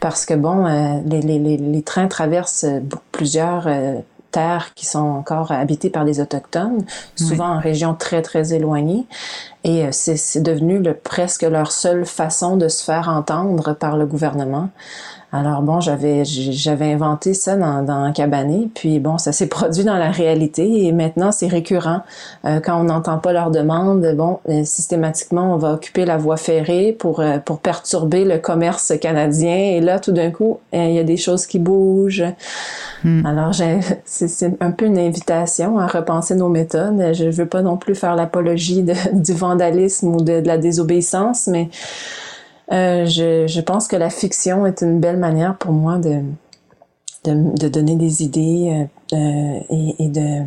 parce 0.00 0.24
que 0.24 0.32
bon, 0.32 0.64
euh, 0.66 1.00
les, 1.04 1.20
les, 1.20 1.58
les, 1.58 1.82
trains 1.82 2.08
traversent 2.08 2.66
plusieurs 3.12 3.68
terres 4.30 4.74
qui 4.74 4.86
sont 4.86 4.98
encore 4.98 5.52
habitées 5.52 5.90
par 5.90 6.04
des 6.04 6.20
autochtones, 6.20 6.84
souvent 7.16 7.56
en 7.56 7.58
régions 7.60 7.94
très 7.94 8.22
très 8.22 8.52
éloignées. 8.52 9.06
Et 9.64 9.84
euh, 9.84 9.88
c'est 9.92 10.42
devenu 10.42 10.78
le, 10.78 10.94
presque 10.94 11.42
leur 11.42 11.72
seule 11.72 12.06
façon 12.06 12.56
de 12.56 12.68
se 12.68 12.84
faire 12.84 13.08
entendre 13.08 13.74
par 13.74 13.96
le 13.96 14.06
gouvernement. 14.06 14.70
Alors 15.32 15.62
bon, 15.62 15.80
j'avais 15.80 16.24
j'avais 16.24 16.92
inventé 16.92 17.34
ça 17.34 17.56
dans, 17.56 17.82
dans 17.82 18.12
Cabané, 18.12 18.68
puis 18.74 18.98
bon, 18.98 19.16
ça 19.16 19.30
s'est 19.30 19.46
produit 19.48 19.84
dans 19.84 19.96
la 19.96 20.10
réalité 20.10 20.86
et 20.86 20.92
maintenant 20.92 21.30
c'est 21.30 21.46
récurrent. 21.46 22.02
Euh, 22.44 22.58
quand 22.58 22.80
on 22.80 22.84
n'entend 22.84 23.18
pas 23.18 23.32
leur 23.32 23.50
demande, 23.50 24.04
bon, 24.16 24.40
euh, 24.48 24.64
systématiquement 24.64 25.54
on 25.54 25.56
va 25.56 25.74
occuper 25.74 26.04
la 26.04 26.16
voie 26.16 26.36
ferrée 26.36 26.96
pour 26.98 27.20
euh, 27.20 27.38
pour 27.38 27.60
perturber 27.60 28.24
le 28.24 28.38
commerce 28.38 28.92
canadien 29.00 29.54
et 29.54 29.80
là 29.80 30.00
tout 30.00 30.12
d'un 30.12 30.32
coup 30.32 30.58
il 30.72 30.92
y 30.92 30.98
a 30.98 31.04
des 31.04 31.16
choses 31.16 31.46
qui 31.46 31.60
bougent. 31.60 32.24
Hmm. 33.04 33.24
Alors 33.24 33.54
c'est 34.04 34.56
un 34.60 34.70
peu 34.72 34.86
une 34.86 34.98
invitation 34.98 35.78
à 35.78 35.86
repenser 35.86 36.34
nos 36.34 36.48
méthodes. 36.48 37.12
Je 37.12 37.30
veux 37.30 37.46
pas 37.46 37.62
non 37.62 37.76
plus 37.76 37.94
faire 37.94 38.16
l'apologie 38.16 38.84
du 39.12 39.32
vandalisme 39.32 40.08
ou 40.08 40.20
de, 40.20 40.40
de 40.40 40.46
la 40.46 40.58
désobéissance, 40.58 41.46
mais 41.46 41.68
euh, 42.72 43.06
je, 43.06 43.60
pense 43.60 43.88
que 43.88 43.96
la 43.96 44.10
fiction 44.10 44.66
est 44.66 44.82
une 44.82 45.00
belle 45.00 45.16
manière 45.16 45.56
pour 45.56 45.72
moi 45.72 45.98
de, 45.98 46.22
de, 47.24 47.68
donner 47.68 47.96
des 47.96 48.22
idées 48.22 48.86
euh, 49.12 49.16
euh 49.16 50.44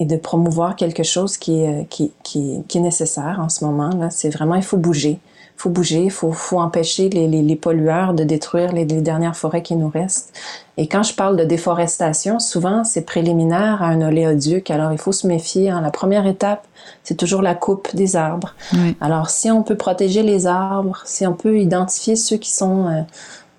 et, 0.00 0.04
de, 0.04 0.16
promouvoir 0.16 0.76
quelque 0.76 1.04
chose 1.04 1.38
qui 1.38 1.62
est, 1.62 1.88
qui, 1.88 2.12
qui, 2.22 2.62
qui 2.66 2.78
est 2.78 2.80
nécessaire 2.80 3.38
en 3.40 3.48
ce 3.48 3.64
moment. 3.64 4.08
C'est 4.10 4.30
vraiment, 4.30 4.56
il 4.56 4.62
faut 4.62 4.76
bouger. 4.76 5.18
Faut 5.56 5.70
bouger, 5.70 6.10
faut, 6.10 6.32
faut 6.32 6.58
empêcher 6.58 7.08
les, 7.08 7.28
les, 7.28 7.40
les, 7.40 7.56
pollueurs 7.56 8.12
de 8.12 8.24
détruire 8.24 8.72
les, 8.72 8.84
les, 8.84 9.00
dernières 9.00 9.36
forêts 9.36 9.62
qui 9.62 9.76
nous 9.76 9.88
restent. 9.88 10.32
Et 10.76 10.88
quand 10.88 11.02
je 11.02 11.14
parle 11.14 11.36
de 11.36 11.44
déforestation, 11.44 12.40
souvent 12.40 12.84
c'est 12.84 13.02
préliminaire 13.02 13.82
à 13.82 13.86
un 13.86 14.02
oléoduc. 14.02 14.70
Alors 14.70 14.92
il 14.92 14.98
faut 14.98 15.12
se 15.12 15.26
méfier. 15.26 15.70
Hein. 15.70 15.80
La 15.80 15.90
première 15.90 16.26
étape, 16.26 16.66
c'est 17.02 17.16
toujours 17.16 17.40
la 17.40 17.54
coupe 17.54 17.94
des 17.94 18.16
arbres. 18.16 18.54
Alors 19.00 19.30
si 19.30 19.50
on 19.50 19.62
peut 19.62 19.76
protéger 19.76 20.22
les 20.22 20.46
arbres, 20.46 21.02
si 21.04 21.26
on 21.26 21.34
peut 21.34 21.58
identifier 21.58 22.16
ceux 22.16 22.36
qui 22.36 22.52
sont 22.52 22.88
euh, 22.88 23.00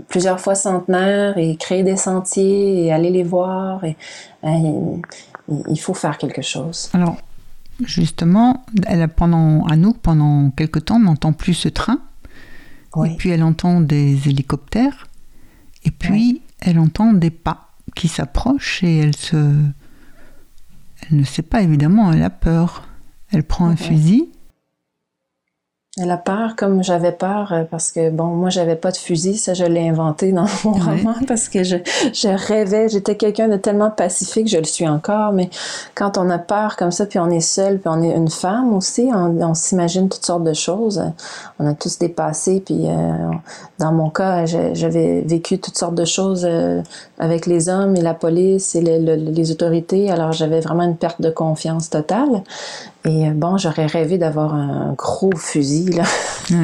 plusieurs 0.10 0.40
fois 0.40 0.56
centenaires 0.56 1.38
et 1.38 1.56
créer 1.56 1.84
des 1.84 1.98
sentiers 1.98 2.86
et 2.86 2.92
aller 2.92 3.10
les 3.10 3.24
voir, 3.24 3.84
et, 3.84 3.96
euh, 4.44 4.98
il 5.70 5.80
faut 5.80 5.94
faire 5.94 6.18
quelque 6.18 6.42
chose. 6.42 6.90
Alors 6.94 7.16
justement, 7.84 8.66
elle 8.88 9.08
pendant 9.10 9.66
Anouk, 9.66 9.98
pendant 9.98 10.52
quelque 10.52 10.80
temps, 10.80 11.00
n'entend 11.00 11.34
plus 11.34 11.54
ce 11.54 11.70
train. 11.70 12.00
Et 13.06 13.18
puis 13.18 13.30
elle 13.30 13.44
entend 13.44 13.82
des 13.82 14.30
hélicoptères. 14.30 15.08
Et 15.84 15.92
puis 15.92 16.42
elle 16.62 16.80
entend 16.80 17.12
des 17.12 17.30
pas 17.30 17.74
qui 17.96 18.08
s'approchent 18.08 18.84
et 18.84 18.98
elle 18.98 19.16
se. 19.16 19.36
Elle 19.36 21.18
ne 21.18 21.24
sait 21.24 21.42
pas 21.42 21.62
évidemment, 21.62 22.12
elle 22.12 22.24
a 22.24 22.30
peur. 22.30 22.88
Elle 23.32 23.44
prend 23.44 23.68
un 23.68 23.76
fusil 23.76 24.30
elle 25.98 26.12
a 26.12 26.18
peur 26.18 26.58
comme 26.58 26.84
j'avais 26.84 27.14
peur 27.14 27.54
euh, 27.54 27.64
parce 27.64 27.90
que 27.90 28.10
bon 28.10 28.26
moi 28.26 28.50
j'avais 28.50 28.76
pas 28.76 28.92
de 28.92 28.98
fusil 28.98 29.38
ça 29.38 29.54
je 29.54 29.64
l'ai 29.64 29.88
inventé 29.88 30.34
dans 30.34 30.46
mon 30.66 30.74
roman 30.74 31.16
parce 31.28 31.48
que 31.48 31.64
je, 31.64 31.78
je 32.14 32.28
rêvais 32.28 32.90
j'étais 32.90 33.16
quelqu'un 33.16 33.48
de 33.48 33.56
tellement 33.56 33.90
pacifique 33.90 34.50
je 34.50 34.58
le 34.58 34.66
suis 34.66 34.86
encore 34.90 35.32
mais 35.32 35.50
quand 35.94 36.18
on 36.18 36.30
a 36.30 36.38
peur 36.38 36.76
comme 36.76 36.92
ça 36.92 37.06
puis 37.06 37.18
on 37.18 37.30
est 37.30 37.40
seul 37.40 37.80
puis 37.80 37.88
on 37.88 38.04
est 38.04 38.14
une 38.14 38.30
femme 38.30 38.74
aussi 38.74 39.10
on, 39.14 39.54
s'imagine 39.54 40.10
toutes 40.10 40.26
sortes 40.26 40.44
de 40.44 40.54
choses 40.54 41.02
on 41.60 41.66
a 41.66 41.74
tous 41.74 41.98
des 41.98 42.10
passés 42.10 42.62
puis 42.66 42.90
euh, 42.90 43.30
dans 43.80 43.94
mon 43.94 44.10
cas 44.10 44.46
j'avais 44.46 45.22
vécu 45.22 45.60
toutes 45.60 45.78
sortes 45.78 45.96
de 45.96 46.04
choses 46.04 46.44
euh, 46.44 46.82
avec 47.18 47.46
les 47.46 47.70
hommes 47.70 47.96
et 47.96 48.02
la 48.02 48.14
police 48.14 48.76
et 48.76 48.82
les, 48.82 49.00
les 49.00 49.52
autorités. 49.52 50.12
Alors 50.12 50.32
j'avais 50.32 50.60
vraiment 50.60 50.84
une 50.84 50.98
perte 50.98 51.22
de 51.22 51.30
confiance 51.30 51.90
totale. 51.90 52.44
Et 53.06 53.28
euh, 53.28 53.32
bon, 53.34 53.58
j'aurais 53.58 53.86
rêvé 53.86 54.18
d'avoir 54.18 54.54
un 54.54 54.94
gros 54.98 55.36
fusil, 55.36 55.92
là. 55.92 56.04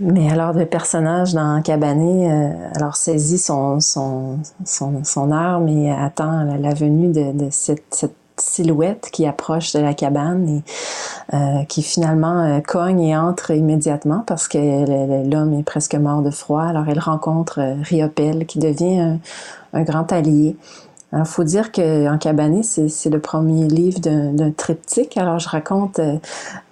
Mais 0.00 0.30
alors, 0.30 0.54
le 0.54 0.64
personnage 0.64 1.34
dans 1.34 1.60
Cabané, 1.60 2.32
euh, 2.32 2.48
alors 2.74 2.96
saisit 2.96 3.36
son, 3.36 3.80
son, 3.80 4.38
son, 4.64 5.04
son, 5.04 5.30
arme 5.30 5.68
et 5.68 5.92
attend 5.92 6.42
la, 6.58 6.72
venue 6.72 7.08
de, 7.08 7.32
de 7.32 7.48
cette, 7.50 7.84
cette, 7.90 8.16
silhouette 8.40 9.08
qui 9.12 9.26
approche 9.26 9.72
de 9.72 9.80
la 9.80 9.94
cabane 9.94 10.48
et 10.48 10.62
euh, 11.34 11.64
qui 11.64 11.82
finalement 11.82 12.42
euh, 12.42 12.60
cogne 12.60 13.00
et 13.00 13.16
entre 13.16 13.50
immédiatement 13.52 14.24
parce 14.26 14.48
que 14.48 15.28
l'homme 15.28 15.54
est 15.54 15.62
presque 15.62 15.94
mort 15.94 16.22
de 16.22 16.30
froid. 16.30 16.62
Alors 16.62 16.88
elle 16.88 16.98
rencontre 17.00 17.60
Riopel 17.82 18.46
qui 18.46 18.58
devient 18.58 19.18
un, 19.72 19.82
grand 19.82 20.10
allié. 20.12 20.56
Il 21.12 21.24
faut 21.24 21.42
dire 21.42 21.72
qu'en 21.72 22.18
cabané, 22.18 22.62
c'est 22.62 23.10
le 23.10 23.18
premier 23.18 23.66
livre 23.66 23.98
d'un 23.98 24.52
triptyque. 24.52 25.16
Alors, 25.16 25.40
je 25.40 25.48
raconte 25.48 26.00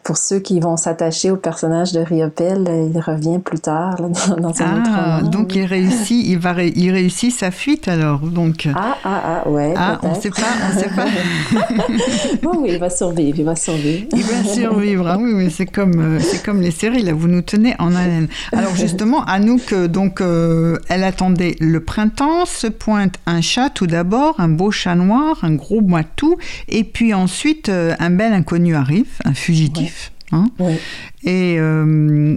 pour 0.09 0.17
ceux 0.17 0.39
qui 0.39 0.59
vont 0.59 0.79
s'attacher 0.79 1.31
au 1.31 1.37
personnage 1.37 1.93
de 1.93 2.01
Riopel, 2.01 2.65
euh, 2.67 2.89
il 2.91 2.99
revient 2.99 3.39
plus 3.41 3.59
tard 3.59 4.01
là, 4.01 4.09
dans, 4.29 4.37
dans 4.41 4.63
un 4.63 4.83
ah, 4.87 5.21
Donc 5.21 5.55
il 5.55 5.67
réussit, 5.67 6.27
il 6.27 6.39
va, 6.39 6.63
il 6.63 6.91
réussit 6.91 7.31
sa 7.31 7.51
fuite 7.51 7.89
alors. 7.89 8.21
Donc. 8.21 8.67
Ah 8.75 8.97
ah 9.05 9.43
ah 9.45 9.49
ouais. 9.51 9.75
Ah, 9.77 9.99
on 10.03 10.15
sait 10.15 10.31
pas, 10.31 10.47
on 10.67 10.79
sait 10.79 10.89
pas. 10.89 11.05
bon, 12.43 12.53
oui, 12.63 12.71
il 12.73 12.79
va 12.79 12.89
survivre, 12.89 13.39
il 13.39 13.45
va 13.45 13.55
survivre. 13.55 14.07
il 14.13 14.23
va 14.23 14.45
survivre. 14.45 15.09
Ah 15.09 15.19
oui, 15.21 15.35
mais 15.35 15.51
c'est 15.51 15.67
comme, 15.67 16.01
euh, 16.01 16.21
c'est 16.21 16.43
comme 16.43 16.63
les 16.63 16.71
séries 16.71 17.03
là, 17.03 17.13
vous 17.13 17.29
nous 17.29 17.43
tenez 17.43 17.75
en 17.79 17.95
haleine. 17.95 18.29
Alors 18.53 18.75
justement, 18.77 19.27
Anouk, 19.27 19.75
donc, 19.75 20.23
euh, 20.23 20.79
elle 20.89 21.05
attendait 21.05 21.55
le 21.61 21.81
printemps, 21.81 22.47
se 22.47 22.67
pointe 22.67 23.17
un 23.27 23.43
chat 23.43 23.69
tout 23.69 23.87
d'abord, 23.87 24.41
un 24.41 24.49
beau 24.49 24.71
chat 24.71 24.95
noir, 24.95 25.37
un 25.43 25.53
gros 25.53 25.83
moitou, 25.83 26.39
et 26.69 26.85
puis 26.85 27.13
ensuite 27.13 27.69
un 27.69 28.09
bel 28.09 28.33
inconnu 28.33 28.75
arrive, 28.75 29.11
un 29.27 29.35
fugitif. 29.35 29.98
Hein. 30.33 30.47
Et 31.23 31.57
euh, 31.59 32.37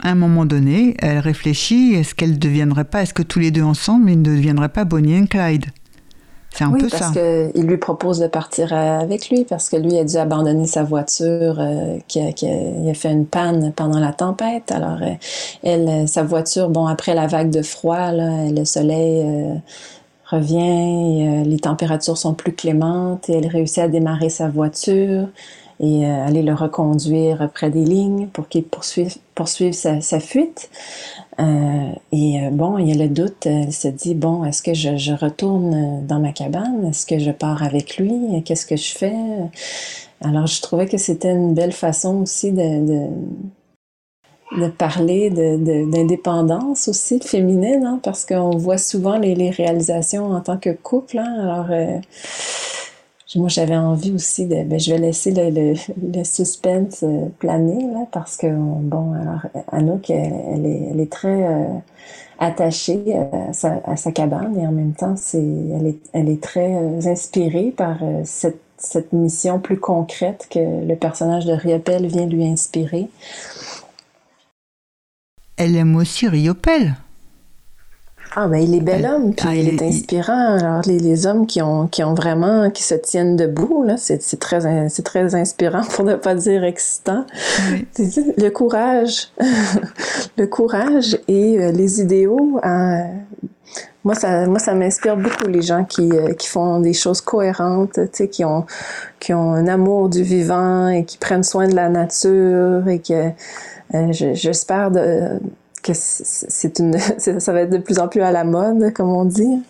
à 0.00 0.10
un 0.10 0.14
moment 0.14 0.44
donné, 0.44 0.94
elle 0.98 1.18
réfléchit 1.18 1.94
est-ce 1.94 2.14
qu'elle 2.14 2.32
ne 2.32 2.36
deviendrait 2.36 2.84
pas, 2.84 3.02
est-ce 3.02 3.14
que 3.14 3.22
tous 3.22 3.38
les 3.38 3.50
deux 3.50 3.62
ensemble, 3.62 4.10
ils 4.10 4.18
ne 4.18 4.24
deviendraient 4.24 4.68
pas 4.68 4.84
Bonnie 4.84 5.14
et 5.14 5.26
Clyde? 5.26 5.66
C'est 6.54 6.64
un 6.64 6.70
oui, 6.70 6.82
peu 6.82 6.88
parce 6.90 7.12
qu'il 7.12 7.62
lui 7.62 7.78
propose 7.78 8.18
de 8.18 8.26
partir 8.26 8.74
avec 8.74 9.30
lui 9.30 9.44
parce 9.44 9.70
que 9.70 9.76
lui 9.76 9.96
a 9.96 10.04
dû 10.04 10.16
abandonner 10.16 10.66
sa 10.66 10.84
voiture 10.84 11.58
euh, 11.58 11.96
qui, 12.08 12.20
a, 12.20 12.32
qui, 12.32 12.46
a, 12.46 12.92
fait 12.92 13.10
une 13.10 13.24
panne 13.24 13.72
pendant 13.74 13.98
la 13.98 14.12
tempête. 14.12 14.70
Alors, 14.70 14.98
euh, 15.00 15.14
elle, 15.62 16.06
sa 16.06 16.22
voiture, 16.22 16.68
bon, 16.68 16.86
après 16.86 17.14
la 17.14 17.26
vague 17.26 17.48
de 17.48 17.62
froid, 17.62 18.12
là, 18.12 18.50
le 18.50 18.66
soleil 18.66 19.24
revient, 20.30 21.42
les 21.44 21.58
températures 21.58 22.18
sont 22.18 22.34
plus 22.34 22.52
clémentes 22.52 23.30
et 23.30 23.38
elle 23.38 23.46
réussit 23.46 23.78
à 23.78 23.88
démarrer 23.88 24.28
sa 24.28 24.48
voiture 24.48 25.28
et 25.80 26.06
euh, 26.06 26.26
aller 26.26 26.42
le 26.42 26.54
reconduire 26.54 27.50
près 27.52 27.70
des 27.70 27.84
lignes 27.84 28.28
pour 28.28 28.48
qu'il 28.48 28.64
poursuive, 28.64 29.16
poursuive 29.34 29.72
sa, 29.72 30.20
fuite. 30.20 30.70
Euh, 31.40 31.92
et 32.12 32.40
euh, 32.40 32.50
bon, 32.50 32.78
il 32.78 32.88
y 32.88 32.92
a 32.92 33.02
le 33.02 33.08
doute, 33.08 33.46
elle 33.46 33.72
se 33.72 33.88
dit, 33.88 34.14
bon, 34.14 34.44
est-ce 34.44 34.62
que 34.62 34.74
je, 34.74 35.12
retourne 35.12 36.06
dans 36.06 36.20
ma 36.20 36.32
cabane? 36.32 36.86
Est-ce 36.88 37.06
que 37.06 37.18
je 37.18 37.30
pars 37.30 37.62
avec 37.62 37.96
lui? 37.96 38.42
Qu'est-ce 38.44 38.66
que 38.66 38.76
je 38.76 38.92
fais? 38.92 39.16
Alors, 40.20 40.46
je 40.46 40.60
trouvais 40.62 40.86
que 40.86 40.98
c'était 40.98 41.32
une 41.32 41.54
belle 41.54 41.72
façon 41.72 42.22
aussi 42.22 42.52
de, 42.52 42.86
de 42.86 43.08
de 44.58 44.68
parler 44.68 45.30
d'indépendance 45.30 46.84
de, 46.84 46.90
aussi 46.90 47.20
féminine, 47.20 47.86
hein, 47.86 48.00
parce 48.02 48.26
qu'on 48.26 48.50
voit 48.50 48.76
souvent 48.76 49.16
les, 49.16 49.48
réalisations 49.48 50.30
en 50.30 50.42
tant 50.42 50.58
que 50.58 50.68
couple. 50.68 51.18
Hein, 51.18 51.36
alors, 51.40 51.70
moi, 53.38 53.48
j'avais 53.48 53.76
envie 53.76 54.12
aussi 54.12 54.46
de. 54.46 54.62
Ben, 54.64 54.78
je 54.78 54.92
vais 54.92 54.98
laisser 54.98 55.32
le, 55.32 55.74
le, 56.14 56.24
suspense 56.24 57.02
euh, 57.02 57.28
planer, 57.38 57.86
là, 57.92 58.06
parce 58.10 58.36
que, 58.36 58.46
bon, 58.46 59.12
alors, 59.14 59.46
Anouk, 59.70 60.10
elle, 60.10 60.66
est, 60.66 60.88
elle 60.90 61.00
est, 61.00 61.10
très 61.10 61.42
euh, 61.42 61.66
attachée 62.38 63.02
euh, 63.08 63.50
à 63.50 63.52
sa, 63.52 63.80
à 63.84 63.96
sa, 63.96 64.12
cabane 64.12 64.58
et 64.58 64.66
en 64.66 64.72
même 64.72 64.92
temps, 64.92 65.14
c'est, 65.16 65.38
elle, 65.38 65.86
est, 65.86 65.98
elle 66.12 66.28
est 66.28 66.42
très 66.42 67.06
inspirée 67.06 67.72
par 67.74 67.98
cette, 68.24 68.60
cette 68.76 69.12
mission 69.12 69.60
plus 69.60 69.78
concrète 69.78 70.48
que 70.50 70.86
le 70.86 70.96
personnage 70.96 71.46
de 71.46 71.52
Riopel 71.52 72.06
vient 72.06 72.26
lui 72.26 72.46
inspirer. 72.46 73.08
Elle 75.56 75.76
aime 75.76 75.96
aussi 75.96 76.28
Riopel. 76.28 76.96
Ah 78.34 78.48
ben 78.48 78.56
il 78.56 78.74
est 78.74 78.80
bel 78.80 79.04
homme, 79.04 79.34
puis 79.34 79.46
ah, 79.46 79.54
il, 79.54 79.68
est 79.68 79.82
inspirant. 79.82 80.56
Alors 80.56 80.82
les, 80.86 80.98
les, 80.98 81.26
hommes 81.26 81.46
qui 81.46 81.60
ont 81.60 81.86
qui 81.86 82.02
ont 82.02 82.14
vraiment 82.14 82.70
qui 82.70 82.82
se 82.82 82.94
tiennent 82.94 83.36
debout 83.36 83.82
là, 83.82 83.96
c'est 83.98 84.18
très 84.38 84.88
c'est 84.88 85.02
très 85.02 85.34
inspirant 85.34 85.82
pour 85.94 86.04
ne 86.04 86.14
pas 86.14 86.34
dire 86.34 86.64
excitant. 86.64 87.26
Le 87.98 88.48
courage, 88.48 89.28
le 90.38 90.46
courage 90.46 91.18
et 91.28 91.58
euh, 91.58 91.72
les 91.72 92.00
idéaux. 92.00 92.58
Hein, 92.62 93.04
moi 94.04 94.14
ça 94.14 94.46
moi 94.46 94.58
ça 94.58 94.74
m'inspire 94.74 95.16
beaucoup 95.16 95.46
les 95.46 95.62
gens 95.62 95.84
qui 95.84 96.10
euh, 96.12 96.32
qui 96.32 96.48
font 96.48 96.80
des 96.80 96.94
choses 96.94 97.20
cohérentes, 97.20 97.92
tu 97.92 98.08
sais 98.12 98.28
qui 98.28 98.44
ont 98.44 98.64
qui 99.20 99.34
ont 99.34 99.52
un 99.52 99.68
amour 99.68 100.08
du 100.08 100.22
vivant 100.22 100.88
et 100.88 101.04
qui 101.04 101.18
prennent 101.18 101.44
soin 101.44 101.68
de 101.68 101.74
la 101.74 101.88
nature 101.88 102.88
et 102.88 102.98
que 102.98 103.28
euh, 103.94 104.12
j'espère 104.12 104.90
de 104.90 105.38
que 105.82 105.92
c'est 105.94 106.78
une, 106.78 106.96
ça 107.18 107.52
va 107.52 107.60
être 107.60 107.70
de 107.70 107.78
plus 107.78 107.98
en 107.98 108.08
plus 108.08 108.20
à 108.20 108.30
la 108.30 108.44
mode, 108.44 108.92
comme 108.92 109.10
on 109.10 109.24
dit. 109.24 109.62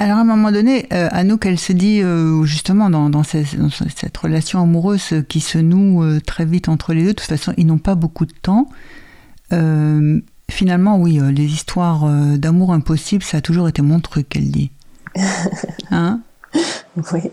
Alors 0.00 0.18
à 0.18 0.20
un 0.20 0.24
moment 0.24 0.52
donné, 0.52 0.86
euh, 0.92 1.08
Anouk, 1.10 1.44
elle 1.46 1.58
se 1.58 1.72
dit 1.72 2.02
euh, 2.02 2.44
justement 2.44 2.88
dans, 2.88 3.10
dans, 3.10 3.24
cette, 3.24 4.16
relation 4.16 4.62
amoureuse 4.62 5.24
qui 5.28 5.40
se 5.40 5.58
noue 5.58 6.04
euh, 6.04 6.20
très 6.20 6.44
vite 6.44 6.68
entre 6.68 6.94
les 6.94 7.02
deux, 7.02 7.08
de 7.08 7.12
toute 7.14 7.28
façon 7.28 7.52
ils 7.56 7.66
n'ont 7.66 7.78
pas 7.78 7.96
beaucoup 7.96 8.24
de 8.24 8.32
temps. 8.32 8.68
Euh, 9.52 10.20
finalement, 10.48 10.98
oui, 10.98 11.20
les 11.32 11.46
histoires 11.46 12.06
d'amour 12.38 12.72
impossible, 12.72 13.24
ça 13.24 13.38
a 13.38 13.40
toujours 13.40 13.68
été 13.68 13.82
mon 13.82 14.00
truc, 14.00 14.36
elle 14.36 14.50
dit. 14.50 14.70
Hein? 15.90 16.20
Oui. 17.12 17.32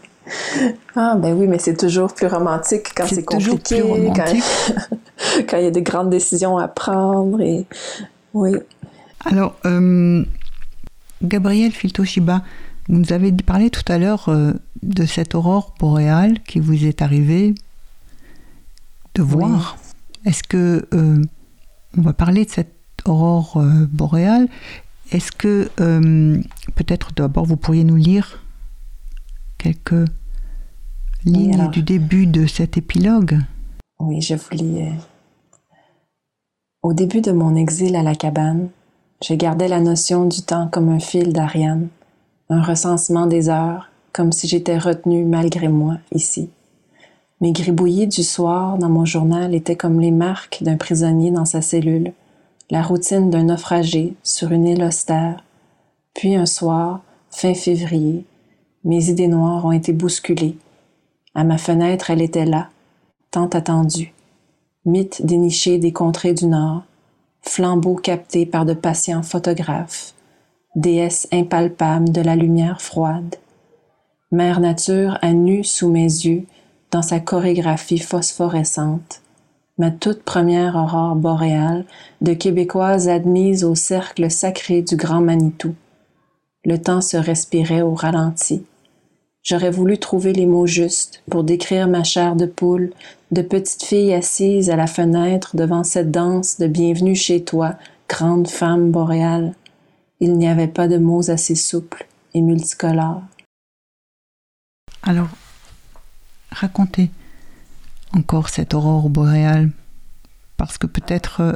Ah 0.95 1.15
ben 1.17 1.33
oui, 1.33 1.47
mais 1.47 1.59
c'est 1.59 1.75
toujours 1.75 2.13
plus 2.13 2.27
romantique 2.27 2.87
quand 2.95 3.05
c'est 3.07 3.23
compliqué, 3.23 3.81
quand, 5.47 5.57
il 5.57 5.63
y 5.63 5.67
a 5.67 5.71
des 5.71 5.81
grandes 5.81 6.09
décisions 6.09 6.57
à 6.57 6.67
prendre 6.67 7.41
et 7.41 7.65
oui. 8.33 8.51
Alors, 9.23 9.55
euh, 9.65 10.23
Gabriel 11.23 11.71
Filtoshiba, 11.71 12.43
vous 12.87 12.97
nous 12.99 13.13
avez 13.13 13.31
parlé 13.31 13.69
tout 13.69 13.89
à 13.91 13.97
l'heure 13.97 14.29
euh, 14.29 14.53
de 14.83 15.05
cette 15.05 15.35
aurore 15.35 15.73
boréale 15.79 16.41
qui 16.43 16.59
vous 16.59 16.85
est 16.85 17.01
arrivée 17.01 17.55
de 19.15 19.21
voir. 19.21 19.77
Est-ce 20.25 20.43
que 20.43 20.87
euh, 20.93 21.21
on 21.97 22.01
va 22.01 22.13
parler 22.13 22.45
de 22.45 22.49
cette 22.49 22.73
aurore 23.05 23.63
boréale 23.91 24.47
Est-ce 25.11 25.31
que 25.31 25.69
peut-être 26.73 27.13
d'abord 27.13 27.45
vous 27.45 27.57
pourriez 27.57 27.83
nous 27.83 27.95
lire 27.95 28.44
quelques 29.65 30.09
lignes 31.23 31.69
du 31.71 31.81
début 31.81 32.27
de 32.27 32.45
cet 32.45 32.77
épilogue. 32.77 33.39
Oui, 33.99 34.21
je 34.21 34.35
vous 34.35 34.51
lis. 34.51 34.81
Euh, 34.81 34.91
Au 36.83 36.93
début 36.93 37.21
de 37.21 37.31
mon 37.31 37.55
exil 37.55 37.95
à 37.95 38.03
la 38.03 38.13
cabane, 38.13 38.69
je 39.27 39.33
gardais 39.33 39.67
la 39.67 39.79
notion 39.79 40.25
du 40.25 40.43
temps 40.43 40.67
comme 40.71 40.89
un 40.89 40.99
fil 40.99 41.33
d'Ariane, 41.33 41.87
un 42.49 42.61
recensement 42.61 43.25
des 43.25 43.49
heures, 43.49 43.89
comme 44.13 44.31
si 44.31 44.47
j'étais 44.47 44.77
retenu 44.77 45.25
malgré 45.25 45.67
moi 45.67 45.97
ici. 46.11 46.49
Mes 47.41 47.51
gribouillis 47.51 48.07
du 48.07 48.23
soir 48.23 48.77
dans 48.77 48.89
mon 48.89 49.05
journal 49.05 49.55
étaient 49.55 49.75
comme 49.75 49.99
les 49.99 50.11
marques 50.11 50.59
d'un 50.61 50.77
prisonnier 50.77 51.31
dans 51.31 51.45
sa 51.45 51.63
cellule, 51.63 52.13
la 52.69 52.83
routine 52.83 53.31
d'un 53.31 53.45
naufragé 53.45 54.13
sur 54.21 54.51
une 54.51 54.67
île 54.67 54.83
austère. 54.83 55.43
Puis 56.13 56.35
un 56.35 56.45
soir, 56.45 57.01
fin 57.31 57.55
février, 57.55 58.25
mes 58.85 59.09
idées 59.09 59.27
noires 59.27 59.65
ont 59.65 59.71
été 59.71 59.93
bousculées. 59.93 60.57
À 61.33 61.43
ma 61.43 61.57
fenêtre, 61.57 62.11
elle 62.11 62.21
était 62.21 62.45
là, 62.45 62.69
tant 63.31 63.47
attendue. 63.47 64.13
Mythe 64.85 65.25
déniché 65.25 65.79
des 65.79 65.91
contrées 65.91 66.35
du 66.35 66.45
Nord, 66.45 66.83
flambeau 67.41 67.95
capté 67.95 68.45
par 68.45 68.63
de 68.63 68.75
patients 68.75 69.23
photographes, 69.23 70.13
déesse 70.75 71.27
impalpable 71.31 72.11
de 72.11 72.21
la 72.21 72.35
lumière 72.35 72.79
froide. 72.79 73.35
Mère 74.31 74.59
nature 74.59 75.17
à 75.23 75.33
nu 75.33 75.63
sous 75.63 75.89
mes 75.89 76.03
yeux, 76.03 76.45
dans 76.91 77.01
sa 77.01 77.19
chorégraphie 77.19 77.97
phosphorescente, 77.97 79.21
ma 79.79 79.89
toute 79.89 80.21
première 80.21 80.75
aurore 80.75 81.15
boréale 81.15 81.85
de 82.21 82.33
Québécoise 82.33 83.09
admise 83.09 83.63
au 83.63 83.73
cercle 83.73 84.29
sacré 84.29 84.83
du 84.83 84.95
Grand 84.95 85.21
Manitou. 85.21 85.73
Le 86.63 86.79
temps 86.79 87.01
se 87.01 87.17
respirait 87.17 87.81
au 87.81 87.95
ralenti. 87.95 88.63
J'aurais 89.45 89.69
voulu 89.69 89.99
trouver 89.99 90.33
les 90.33 90.47
mots 90.47 90.65
justes 90.65 91.21
pour 91.29 91.43
décrire 91.43 91.87
ma 91.87 92.03
chair 92.03 92.35
de 92.35 92.47
poule, 92.47 92.91
de 93.29 93.43
petite 93.43 93.83
fille 93.83 94.11
assise 94.11 94.71
à 94.71 94.75
la 94.75 94.87
fenêtre 94.87 95.55
devant 95.55 95.83
cette 95.83 96.09
danse 96.09 96.57
de 96.57 96.65
bienvenue 96.65 97.15
chez 97.15 97.43
toi, 97.43 97.75
grande 98.09 98.47
femme 98.47 98.89
boréale. 98.89 99.53
Il 100.19 100.33
n'y 100.33 100.47
avait 100.47 100.67
pas 100.67 100.87
de 100.87 100.97
mots 100.97 101.29
assez 101.29 101.53
souples 101.53 102.07
et 102.33 102.41
multicolores. 102.41 103.21
Alors, 105.03 105.29
racontez 106.49 107.11
encore 108.13 108.49
cette 108.49 108.73
aurore 108.73 109.09
boréale, 109.09 109.69
parce 110.57 110.79
que 110.79 110.87
peut-être 110.87 111.41
euh, 111.41 111.53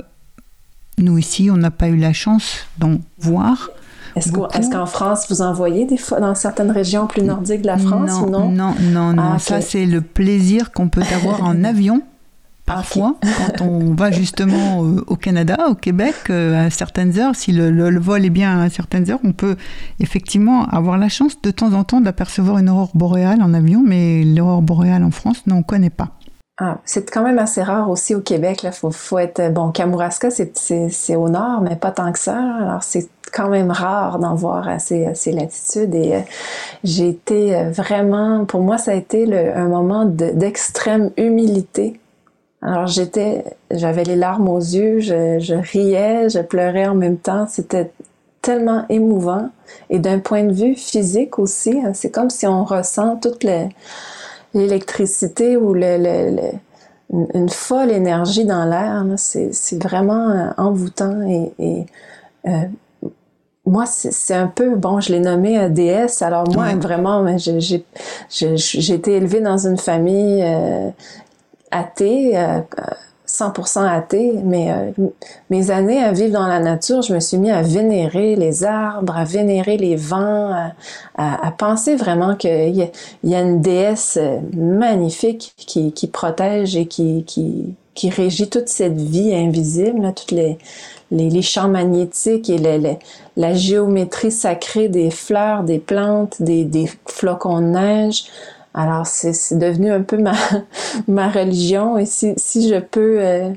nous 0.99 1.17
ici, 1.17 1.49
on 1.49 1.57
n'a 1.57 1.71
pas 1.71 1.87
eu 1.87 1.97
la 1.97 2.13
chance 2.13 2.67
d'en 2.77 2.99
voir. 3.17 3.71
Est-ce 4.15 4.69
qu'en 4.71 4.85
France, 4.85 5.25
vous 5.29 5.41
en 5.41 5.53
voyez 5.53 5.85
des 5.85 5.97
fois 5.97 6.19
dans 6.19 6.35
certaines 6.35 6.71
régions 6.71 7.07
plus 7.07 7.23
nordiques 7.23 7.61
de 7.61 7.67
la 7.67 7.77
France 7.77 8.09
non, 8.11 8.27
ou 8.27 8.29
non? 8.29 8.49
Non, 8.49 8.75
non, 8.81 9.13
non. 9.13 9.23
Ah, 9.35 9.39
Ça, 9.39 9.61
c'est 9.61 9.85
le 9.85 10.01
plaisir 10.01 10.71
qu'on 10.71 10.89
peut 10.89 11.03
avoir 11.15 11.43
en 11.43 11.63
avion. 11.63 12.01
Parfois, 12.65 13.15
quand 13.57 13.65
on 13.65 13.95
va 13.95 14.11
justement 14.11 14.83
euh, 14.83 15.03
au 15.07 15.15
Canada, 15.15 15.57
au 15.71 15.73
Québec, 15.73 16.13
euh, 16.29 16.67
à 16.67 16.69
certaines 16.69 17.17
heures, 17.17 17.35
si 17.35 17.51
le, 17.51 17.71
le- 17.71 17.89
le 17.89 17.99
vol 17.99 18.23
est 18.25 18.29
bien 18.29 18.59
à 18.61 18.69
certaines 18.69 19.09
heures, 19.09 19.19
on 19.23 19.31
peut 19.31 19.55
effectivement 19.99 20.65
avoir 20.65 20.99
la 20.99 21.09
chance 21.09 21.41
de 21.41 21.49
temps 21.49 21.73
en 21.73 21.83
temps 21.83 21.99
d'apercevoir 21.99 22.59
une 22.59 22.69
aurore 22.69 22.91
boréale 22.93 23.41
en 23.41 23.55
avion, 23.55 23.81
mais 23.83 24.23
l'aurore 24.23 24.61
boréale 24.61 25.03
en 25.03 25.09
France, 25.09 25.41
non, 25.47 25.55
on 25.55 25.57
ne 25.59 25.63
connaît 25.63 25.89
pas. 25.89 26.09
Ah, 26.61 26.79
c'est 26.83 27.09
quand 27.09 27.23
même 27.23 27.39
assez 27.39 27.63
rare 27.63 27.89
aussi 27.89 28.15
au 28.15 28.19
Québec. 28.21 28.63
Là, 28.63 28.71
faut, 28.73 28.91
faut 28.91 29.17
être 29.17 29.51
bon. 29.53 29.71
Kamouraska, 29.71 30.29
c'est, 30.29 31.15
au 31.15 31.29
nord, 31.29 31.61
mais 31.61 31.75
pas 31.77 31.91
tant 31.91 32.11
que 32.11 32.19
ça. 32.19 32.37
Alors 32.61 32.83
c'est 32.83 33.07
quand 33.31 33.47
même 33.49 33.71
rare 33.71 34.19
d'en 34.19 34.35
voir 34.35 34.67
à 34.67 34.77
ces, 34.79 35.05
à 35.05 35.15
ces 35.15 35.31
latitudes. 35.31 35.95
Et 35.95 36.15
euh, 36.15 36.19
j'ai 36.83 37.07
été 37.09 37.55
euh, 37.55 37.69
vraiment, 37.71 38.43
pour 38.45 38.61
moi, 38.61 38.77
ça 38.77 38.91
a 38.91 38.95
été 38.95 39.25
le- 39.25 39.55
un 39.55 39.67
moment 39.69 40.03
de- 40.05 40.31
d'extrême 40.31 41.11
humilité. 41.15 41.99
Alors 42.61 42.87
j'étais, 42.87 43.45
j'avais 43.71 44.03
les 44.03 44.17
larmes 44.17 44.49
aux 44.49 44.59
yeux, 44.59 44.99
je, 44.99 45.39
je 45.39 45.55
riais, 45.55 46.27
je 46.29 46.39
pleurais 46.39 46.87
en 46.87 46.95
même 46.95 47.17
temps. 47.17 47.47
C'était 47.47 47.91
tellement 48.41 48.85
émouvant. 48.89 49.49
Et 49.89 49.99
d'un 49.99 50.19
point 50.19 50.43
de 50.43 50.51
vue 50.53 50.75
physique 50.75 51.39
aussi, 51.39 51.79
hein, 51.85 51.91
c'est 51.93 52.09
comme 52.11 52.29
si 52.29 52.47
on 52.47 52.65
ressent 52.65 53.15
toute 53.17 53.43
le- 53.45 53.69
l'électricité 54.53 55.57
ou 55.57 55.73
le, 55.73 55.97
le- 55.97 56.35
le- 56.35 56.59
une, 57.13 57.27
une 57.33 57.49
folle 57.49 57.91
énergie 57.91 58.45
dans 58.45 58.65
l'air. 58.65 59.03
C'est 59.17 59.53
c'est 59.53 59.81
vraiment 59.81 60.29
euh, 60.29 60.49
envoûtant 60.57 61.21
et, 61.27 61.51
et, 61.59 61.85
euh, 62.47 62.51
moi, 63.65 63.85
c'est 63.85 64.33
un 64.33 64.47
peu, 64.47 64.75
bon, 64.75 64.99
je 64.99 65.11
l'ai 65.11 65.19
nommé 65.19 65.59
euh, 65.59 65.69
déesse. 65.69 66.21
Alors 66.23 66.47
moi, 66.49 66.65
Ouais. 66.65 66.75
vraiment, 66.75 67.21
mais 67.21 67.37
j'ai 67.37 67.59
j'ai- 67.59 67.85
j'ai- 68.29 68.57
j'ai 68.57 68.93
été 68.95 69.13
élevée 69.13 69.41
dans 69.41 69.57
une 69.67 69.77
famille 69.77 70.41
euh, 70.43 70.89
athée, 71.71 72.37
euh, 72.37 72.61
100% 73.29 73.85
athée, 73.87 74.33
mais 74.43 74.71
euh, 74.71 74.91
mes 75.49 75.69
années 75.71 76.03
à 76.03 76.11
vivre 76.11 76.33
dans 76.33 76.47
la 76.47 76.59
nature, 76.59 77.01
je 77.03 77.13
me 77.13 77.19
suis 77.19 77.37
mis 77.37 77.51
à 77.51 77.61
vénérer 77.61 78.35
les 78.35 78.63
arbres, 78.63 79.15
à 79.15 79.23
vénérer 79.23 79.77
les 79.77 79.95
vents, 79.95 80.51
à, 81.17 81.51
penser 81.57 81.95
vraiment 81.95 82.35
qu'il 82.35 82.75
y, 82.77 82.89
y 83.23 83.35
a 83.35 83.41
une 83.41 83.61
déesse 83.61 84.17
euh, 84.19 84.39
magnifique 84.55 85.53
qui, 85.57 86.07
protège 86.07 86.75
et 86.75 86.85
qui, 86.87 87.25
régit 88.15 88.49
toute 88.49 88.69
cette 88.69 88.97
vie 88.99 89.35
invisible, 89.35 90.01
là, 90.01 90.11
toutes 90.13 90.31
les, 90.31 90.57
les, 91.11 91.29
les 91.29 91.41
champs 91.41 91.67
magnétiques 91.67 92.49
et 92.49 92.57
le- 92.57 92.77
le- 92.77 92.95
la 93.37 93.53
géométrie 93.53 94.31
sacrée 94.31 94.87
des 94.89 95.11
fleurs, 95.11 95.63
des 95.63 95.79
plantes, 95.79 96.41
des, 96.41 96.63
des 96.65 96.89
flocons 97.07 97.59
de 97.61 97.65
neige. 97.67 98.25
Alors, 98.73 99.07
c'est 99.07 99.57
devenu 99.57 99.91
un 99.91 100.01
peu 100.01 100.17
ma, 100.17 100.33
ma 101.07 101.29
religion. 101.29 101.97
Et 101.97 102.05
si, 102.05 102.33
si 102.37 102.69
je 102.69 102.79
peux 102.79 103.19
euh, 103.19 103.51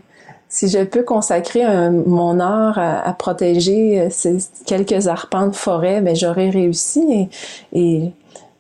si 0.48 0.68
je 0.68 0.84
peux 0.84 1.02
consacrer 1.02 1.64
mon 1.90 2.38
art 2.38 2.78
à, 2.78 3.14
protéger 3.14 4.02
euh, 4.02 4.08
ces 4.10 4.36
quelques 4.66 5.08
arpents 5.08 5.46
de 5.46 5.56
forêt, 5.56 6.02
ben 6.02 6.14
j'aurais 6.14 6.50
réussi. 6.50 7.30
Et 7.72 8.12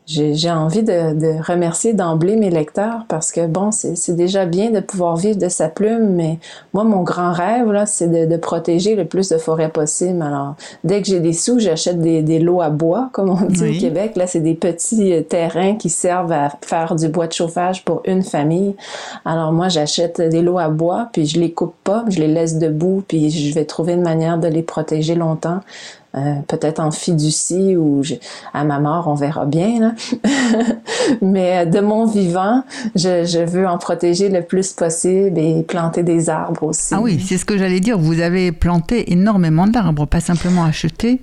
j'ai 0.06 0.34
j'ai 0.34 0.50
envie 0.50 0.82
de, 0.82 1.14
de 1.14 1.42
remercier 1.46 1.92
d'emblée 1.94 2.36
mes 2.36 2.50
lecteurs 2.50 3.04
parce 3.08 3.30
que 3.30 3.46
bon, 3.46 3.70
c'est 3.70 3.96
c'est 3.96 4.14
déjà 4.16 4.46
bien 4.46 4.70
de 4.70 4.80
pouvoir 4.80 5.16
vivre 5.16 5.38
de 5.38 5.48
sa 5.48 5.68
plume, 5.68 6.10
mais 6.10 6.38
moi, 6.74 6.82
mon 6.84 7.02
grand 7.02 7.32
rêve, 7.32 7.70
là, 7.70 7.86
c'est 7.86 8.08
de, 8.08 8.26
de 8.26 8.36
protéger 8.36 8.96
le 8.96 9.04
plus 9.04 9.28
de 9.28 9.38
forêts 9.38 9.68
possible. 9.68 10.20
Alors, 10.22 10.56
dès 10.82 11.00
que 11.00 11.06
j'ai 11.08 11.20
des 11.20 11.32
sous, 11.32 11.60
j'achète 11.60 12.00
des, 12.00 12.22
des 12.22 12.40
lots 12.40 12.60
à 12.60 12.70
bois, 12.70 13.10
comme 13.12 13.30
on 13.30 13.46
dit 13.46 13.62
Oui. 13.62 13.76
au 13.76 13.80
Québec. 13.80 14.16
Là, 14.16 14.26
c'est 14.26 14.40
des 14.40 14.54
petits 14.54 15.12
euh, 15.12 15.22
terrains 15.22 15.76
qui 15.76 15.88
servent 15.88 16.32
à 16.32 16.50
faire 16.62 16.96
du 16.96 17.08
bois 17.08 17.28
de 17.28 17.32
chauffage 17.32 17.84
pour 17.84 18.02
une 18.04 18.22
famille. 18.22 18.74
Alors, 19.24 19.52
moi, 19.52 19.68
j'achète 19.68 20.20
des 20.20 20.42
lots 20.42 20.58
à 20.58 20.68
bois, 20.68 21.08
puis 21.12 21.26
je 21.26 21.38
les 21.38 21.52
coupe 21.52 21.74
pas, 21.84 22.04
je 22.08 22.18
les 22.18 22.28
laisse 22.28 22.58
debout, 22.58 23.04
puis 23.06 23.30
je 23.30 23.54
vais 23.54 23.64
trouver 23.64 23.92
une 23.92 24.02
manière 24.02 24.38
de 24.38 24.48
les 24.48 24.62
protéger 24.62 25.14
longtemps. 25.14 25.60
Euh, 26.14 26.34
peut-être 26.46 26.78
en 26.80 26.90
fiducie 26.90 27.74
ou 27.76 28.02
je- 28.02 28.16
à 28.52 28.64
ma 28.64 28.78
mort, 28.80 29.08
on 29.08 29.14
verra 29.14 29.46
bien. 29.46 29.80
Là. 29.80 29.92
Mais 31.22 31.58
euh, 31.58 31.64
de 31.64 31.80
mon 31.80 32.06
vivant, 32.06 32.64
je, 32.94 33.24
je 33.24 33.38
veux 33.44 33.66
en 33.66 33.78
protéger 33.78 34.28
le 34.28 34.42
plus 34.42 34.72
possible 34.72 35.38
et 35.38 35.62
planter 35.62 36.02
des 36.02 36.28
arbres 36.28 36.64
aussi. 36.64 36.92
Ah 36.94 37.00
oui, 37.00 37.18
c'est 37.24 37.38
ce 37.38 37.44
que 37.44 37.56
j'allais 37.56 37.80
dire. 37.80 37.98
Vous 37.98 38.20
avez 38.20 38.52
planté 38.52 39.12
énormément 39.12 39.66
d'arbres, 39.66 40.06
pas 40.06 40.20
simplement 40.20 40.64
acheté. 40.64 41.20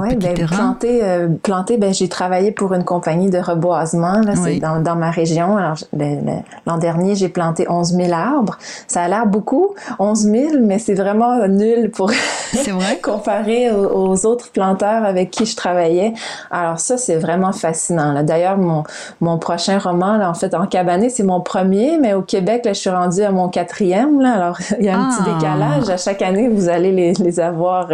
Oui, 0.00 0.16
petits 0.16 0.34
ben, 0.40 0.46
planter, 0.46 1.00
euh, 1.04 1.28
planter 1.42 1.76
ben, 1.78 1.92
j'ai 1.94 2.08
travaillé 2.08 2.52
pour 2.52 2.74
une 2.74 2.84
compagnie 2.84 3.30
de 3.30 3.38
reboisement, 3.38 4.20
là, 4.20 4.34
c'est 4.34 4.42
Oui. 4.42 4.60
dans, 4.60 4.80
dans 4.80 4.96
ma 4.96 5.10
région. 5.10 5.56
Alors, 5.56 5.76
le- 5.96 6.40
l'an 6.66 6.78
dernier, 6.78 7.14
j'ai 7.14 7.28
planté 7.28 7.66
11 7.70 7.94
000 7.94 8.12
arbres. 8.12 8.58
Ça 8.86 9.02
a 9.02 9.08
l'air 9.08 9.26
beaucoup, 9.26 9.74
11 9.98 10.18
000, 10.22 10.50
mais 10.60 10.78
c'est 10.78 10.94
vraiment 10.94 11.46
nul 11.48 11.90
pour 11.90 12.08
vrai? 12.08 12.16
comparé 13.02 13.70
aux, 13.70 14.08
aux 14.10 14.26
autres 14.26 14.50
planteurs 14.52 15.04
avec 15.04 15.30
qui 15.30 15.46
je 15.46 15.56
travaillais. 15.56 16.12
Alors 16.50 16.78
ça, 16.80 16.96
c'est 16.96 17.16
vraiment 17.16 17.52
fascinant. 17.52 18.12
là. 18.12 18.22
D'ailleurs, 18.22 18.56
mon, 18.58 18.84
mon 19.20 19.38
prochain 19.38 19.78
roman, 19.78 20.16
là, 20.16 20.28
en 20.30 20.34
fait, 20.34 20.54
en 20.54 20.66
cabané, 20.66 21.08
c'est 21.10 21.22
mon 21.22 21.40
premier, 21.40 21.98
mais 21.98 22.14
au 22.14 22.22
Québec, 22.22 22.62
là, 22.64 22.72
je 22.72 22.78
suis 22.80 22.90
rendue 22.90 23.22
à 23.22 23.30
mon 23.30 23.48
quatrième. 23.48 24.20
Là, 24.20 24.32
alors, 24.34 24.58
il 24.78 24.86
y 24.86 24.88
a 24.88 24.98
un 24.98 25.08
Ah. 25.10 25.14
petit 25.14 25.30
décalage. 25.34 25.88
À 25.90 25.96
chaque 25.96 26.22
année, 26.22 26.48
vous 26.48 26.68
allez 26.68 26.92
les, 26.92 27.12
les 27.14 27.40
avoir. 27.40 27.88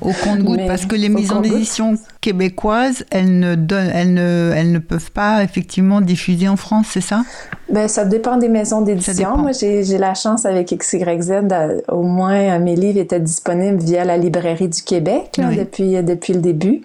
Au 0.00 0.10
compte-goutte, 0.24 0.56
Mais 0.58 0.66
parce 0.66 0.86
que 0.86 0.93
les 0.94 1.08
au 1.08 1.12
maisons 1.12 1.40
d'édition 1.40 1.98
québécoises, 2.20 3.04
elles 3.10 3.38
ne, 3.38 3.54
donnent, 3.54 3.90
elles, 3.92 4.14
ne, 4.14 4.52
elles 4.54 4.72
ne 4.72 4.78
peuvent 4.78 5.10
pas 5.10 5.42
effectivement 5.42 6.00
diffuser 6.00 6.48
en 6.48 6.56
France, 6.56 6.88
c'est 6.90 7.00
ça? 7.00 7.24
Ben, 7.70 7.88
ça 7.88 8.04
dépend 8.04 8.36
des 8.36 8.48
maisons 8.48 8.82
d'édition. 8.82 9.38
Moi, 9.38 9.52
j'ai 9.52 9.84
j'ai 9.84 9.96
la 9.96 10.12
chance 10.14 10.44
avec 10.44 10.68
XYZ, 10.76 11.30
euh, 11.50 11.80
au 11.88 12.02
moins 12.02 12.34
euh, 12.34 12.58
mes 12.58 12.76
livres 12.76 12.98
étaient 12.98 13.18
disponibles 13.20 13.78
via 13.82 14.04
la 14.04 14.18
librairie 14.18 14.68
du 14.68 14.82
Québec 14.82 15.36
là, 15.38 15.46
Oui. 15.48 15.56
depuis, 15.56 16.02
depuis 16.02 16.34
le 16.34 16.40
début. 16.40 16.82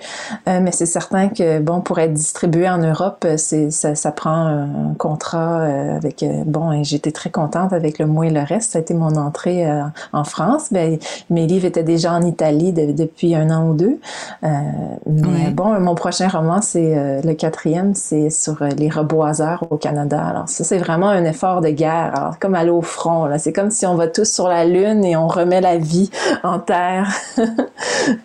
Euh, 0.47 0.59
mais 0.61 0.71
c'est 0.71 0.85
certain 0.85 1.27
que, 1.27 1.59
bon, 1.59 1.81
pour 1.81 1.99
être 1.99 2.13
distribué 2.13 2.69
en 2.69 2.77
Europe, 2.77 3.23
euh, 3.25 3.35
c'est 3.37 3.71
ça, 3.71 3.93
ça 3.95 4.11
prend 4.13 4.31
un 4.31 4.93
contrat 4.97 5.59
euh, 5.61 5.97
avec, 5.97 6.23
euh, 6.23 6.43
bon, 6.45 6.81
j'étais 6.83 7.11
très 7.11 7.29
contente 7.29 7.73
avec 7.73 7.99
Le 7.99 8.05
Moi 8.07 8.27
et 8.27 8.31
le 8.31 8.41
Reste. 8.41 8.71
Ça 8.71 8.79
a 8.79 8.81
été 8.81 8.93
mon 8.93 9.15
entrée 9.17 9.69
euh, 9.69 9.81
en 10.13 10.23
France. 10.23 10.69
Ben, 10.71 10.97
mes 11.29 11.45
livres 11.45 11.65
étaient 11.65 11.83
déjà 11.83 12.13
en 12.13 12.21
Italie 12.21 12.71
de- 12.71 12.93
depuis 12.93 13.35
un 13.35 13.49
an 13.51 13.67
ou 13.69 13.73
deux. 13.73 13.99
Euh, 14.43 14.47
mais 15.07 15.27
Oui. 15.47 15.51
bon, 15.53 15.77
mon 15.81 15.95
prochain 15.95 16.29
roman, 16.29 16.61
c'est 16.61 16.97
euh, 16.97 17.21
le 17.21 17.33
quatrième, 17.33 17.95
c'est 17.95 18.29
sur 18.29 18.61
euh, 18.61 18.69
les 18.77 18.89
reboiseurs 18.89 19.65
au 19.71 19.75
Canada. 19.77 20.23
Alors 20.23 20.47
ça, 20.47 20.63
c'est 20.69 20.77
vraiment 20.77 21.09
un 21.09 21.25
effort 21.25 21.61
de 21.61 21.69
guerre. 21.69 22.11
Alors 22.15 22.37
comme 22.37 22.53
aller 22.53 22.69
au 22.69 22.81
front. 22.81 23.25
Là, 23.25 23.39
c'est 23.39 23.53
comme 23.53 23.71
si 23.71 23.87
on 23.87 23.95
va 23.95 24.07
tous 24.07 24.31
sur 24.31 24.47
la 24.47 24.65
lune 24.65 25.03
et 25.03 25.15
on 25.15 25.27
remet 25.27 25.61
la 25.61 25.77
vie 25.77 26.11
en 26.43 26.59
terre. 26.59 27.09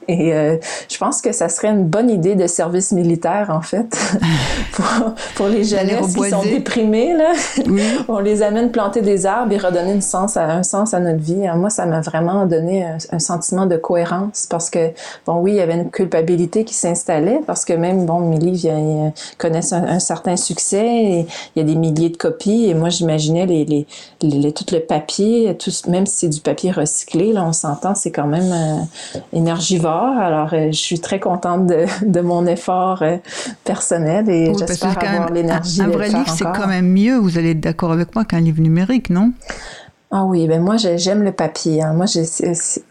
et 0.09 0.35
euh, 0.35 0.59
je 0.91 0.99
pense 0.99 1.23
que 1.23 1.33
ça 1.33 1.49
serait 1.49 1.69
une 1.69 1.85
bonne 1.85 2.11
idée 2.11 2.35
de 2.35 2.47
service 2.47 2.93
militaire 2.93 3.49
en 3.51 3.63
fait 3.63 3.97
pour, 4.73 4.85
pour 5.37 5.47
les 5.47 5.65
jeunesses 5.65 6.15
qui 6.15 6.29
sont 6.29 6.43
déprimés 6.43 7.15
là. 7.15 7.33
Oui. 7.67 7.83
on 8.09 8.19
les 8.19 8.43
amène 8.43 8.71
planter 8.71 9.01
des 9.01 9.25
arbres 9.25 9.53
et 9.53 9.59
redonner 9.59 9.93
une 9.93 10.03
sens 10.03 10.37
à, 10.37 10.45
un 10.45 10.63
sens 10.63 10.93
à 10.93 11.01
notre 11.01 11.21
vie. 11.21 11.47
Alors, 11.47 11.57
moi, 11.57 11.71
ça 11.71 11.87
m'a 11.87 12.03
vraiment 12.03 12.45
donné 12.45 12.85
un, 12.85 12.99
un 13.11 13.19
sentiment 13.19 13.65
de 13.65 13.77
cohérence 13.77 14.47
parce 14.51 14.69
que, 14.69 14.91
bon, 15.27 15.37
oui, 15.37 15.53
il 15.53 15.57
y 15.57 15.61
avait 15.61 15.77
une 15.77 15.91
culpabilité 15.91 16.65
qui 16.65 16.75
s'installait 16.75 17.41
parce 17.47 17.65
que 17.65 17.73
même, 17.73 18.05
bon, 18.05 18.21
mes 18.21 18.39
livres 18.39 18.61
ils, 18.65 18.71
euh, 18.71 19.11
connaissent 19.39 19.73
un, 19.73 19.85
un 19.85 19.99
certain 19.99 20.37
succès 20.37 20.87
et 20.87 21.27
il 21.57 21.59
y 21.59 21.61
a 21.61 21.65
des 21.65 21.77
milliers 21.77 22.11
de 22.11 22.17
copies 22.17 22.34
et 22.43 22.75
moi, 22.75 22.89
j'imaginais 22.89 23.47
les, 23.47 23.65
les, 23.65 23.87
les, 24.23 24.39
les- 24.39 24.53
tout 24.53 24.65
le 24.73 24.81
papier, 24.81 25.57
tout, 25.59 25.71
même 25.89 26.07
si 26.07 26.17
c'est 26.17 26.29
du 26.29 26.41
papier 26.41 26.71
recyclé, 26.71 27.33
là, 27.33 27.45
on 27.45 27.53
s'entend, 27.53 27.95
c'est 27.95 28.11
quand 28.11 28.27
même 28.27 28.53
euh, 28.53 29.19
énergivore. 29.33 30.17
Alors, 30.19 30.53
euh, 30.53 30.67
je 30.69 30.77
suis 30.79 31.01
très 31.01 31.21
contente 31.21 31.67
de, 31.67 31.85
de 32.07 32.21
mon 32.21 32.47
effort 32.47 33.03
euh, 33.03 33.17
personnel 33.65 34.29
et 34.29 34.51
Oui, 34.51 34.57
j'espère 34.59 34.99
avoir 34.99 35.31
l'énergie 35.31 35.83
un, 35.83 35.89
vrai 35.89 36.09
livre, 36.09 36.29
c'est 36.29 36.45
quand 36.45 36.67
même 36.69 36.89
mieux, 36.89 37.17
vous 37.17 37.39
allez 37.39 37.51
être 37.51 37.61
d'accord 37.61 37.93
avec 37.93 38.15
moi, 38.15 38.25
qu'un 38.25 38.41
livre 38.41 38.61
numérique, 38.61 39.11
non? 39.11 39.33
Ah 40.17 40.25
oui, 40.27 40.47
ben 40.47 40.63
moi 40.63 40.77
j'ai- 40.77 40.97
j'aime 40.97 41.25
le 41.25 41.33
papier. 41.33 41.83
hein. 41.83 41.93
Moi 41.93 42.07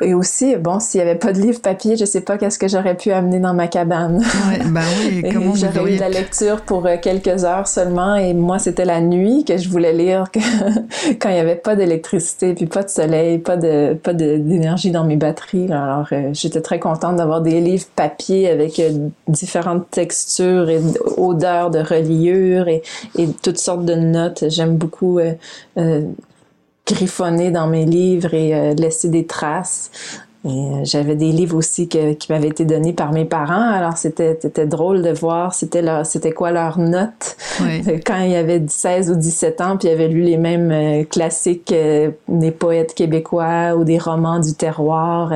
et 0.02 0.14
aussi 0.14 0.58
bon 0.58 0.82
s'il 0.82 1.00
y 1.00 1.02
avait 1.02 1.16
pas 1.16 1.32
de 1.32 1.40
livre 1.40 1.62
papier, 1.62 1.96
je 1.96 2.04
sais 2.04 2.20
pas 2.20 2.38
qu'est-ce 2.38 2.60
que 2.60 2.68
j'aurais 2.68 2.96
pu 2.98 3.14
amener 3.14 3.40
dans 3.40 3.54
ma 3.54 3.68
cabane. 3.68 4.18
ouais, 4.18 4.60
Bah 4.72 4.82
oui, 5.06 5.24
comment 5.32 5.56
J'aurais 5.56 5.94
eu 5.94 5.96
de 5.96 6.00
la 6.02 6.10
lecture 6.10 6.62
pour 6.64 6.86
euh, 6.86 6.98
quelques 7.02 7.46
heures 7.46 7.70
seulement 7.70 8.16
et 8.16 8.34
moi 8.34 8.60
c'était 8.60 8.84
la 8.84 9.00
nuit 9.00 9.46
que 9.46 9.56
je 9.58 9.70
voulais 9.70 9.94
lire 9.94 10.26
que- 10.34 10.40
quand 11.22 11.30
il 11.30 11.38
y 11.38 11.40
avait 11.40 11.56
pas 11.56 11.78
d'électricité 11.78 12.54
puis 12.56 12.66
pas 12.66 12.84
de 12.84 12.90
soleil, 12.90 13.38
pas 13.38 13.56
de 13.56 13.94
pas 13.94 14.14
de- 14.14 14.36
d'énergie 14.36 14.92
dans 14.92 15.06
mes 15.06 15.16
batteries. 15.16 15.72
Alors 15.72 16.08
euh, 16.12 16.32
j'étais 16.34 16.60
très 16.60 16.80
contente 16.80 17.16
d'avoir 17.16 17.40
des 17.40 17.62
livres 17.62 17.86
papier 17.96 18.50
avec 18.50 18.80
euh, 18.82 18.92
différentes 19.30 19.90
textures 19.92 20.70
et 20.70 20.82
odeurs 21.16 21.70
de 21.72 21.80
reliure 21.80 22.68
et, 22.68 22.82
et 23.18 23.30
toutes 23.42 23.60
sortes 23.60 23.86
de 23.86 23.96
notes. 23.96 24.44
J'aime 24.50 24.76
beaucoup 24.76 25.20
euh, 25.20 25.32
euh, 25.78 26.02
griffonner 26.86 27.52
dans 27.52 27.68
mes 27.68 27.86
livres 27.86 28.34
et 28.34 28.54
euh, 28.54 28.74
laisser 28.74 29.10
des 29.10 29.26
traces. 29.26 29.92
Et 30.46 30.84
j'avais 30.84 31.16
des 31.16 31.32
livres 31.32 31.56
aussi 31.56 31.88
qui 31.88 32.18
m'avaient 32.30 32.50
été 32.50 32.66
donnés 32.66 32.92
par 32.92 33.14
mes 33.14 33.24
parents. 33.24 33.72
Alors, 33.72 33.96
c'était, 33.96 34.38
c'était 34.42 34.66
drôle 34.66 35.02
de 35.02 35.12
voir 35.12 35.54
c'était, 35.54 35.82
leur, 35.82 36.06
c'était 36.06 36.34
quoi 36.34 36.52
leur 36.52 36.80
note 36.80 37.38
quand 38.06 38.20
il 38.20 38.32
y 38.32 38.36
avait 38.36 38.62
16 38.68 39.12
ou 39.12 39.16
17 39.16 39.62
ans, 39.62 39.78
puis 39.78 39.88
il 39.88 39.92
avait 39.92 40.10
lu 40.10 40.22
les 40.22 40.36
mêmes 40.36 41.06
classiques 41.06 41.74
des 42.28 42.52
poètes 42.52 42.94
québécois 42.94 43.76
ou 43.78 43.86
des 43.86 43.98
romans 43.98 44.42
du 44.42 44.54
terroir. 44.54 45.32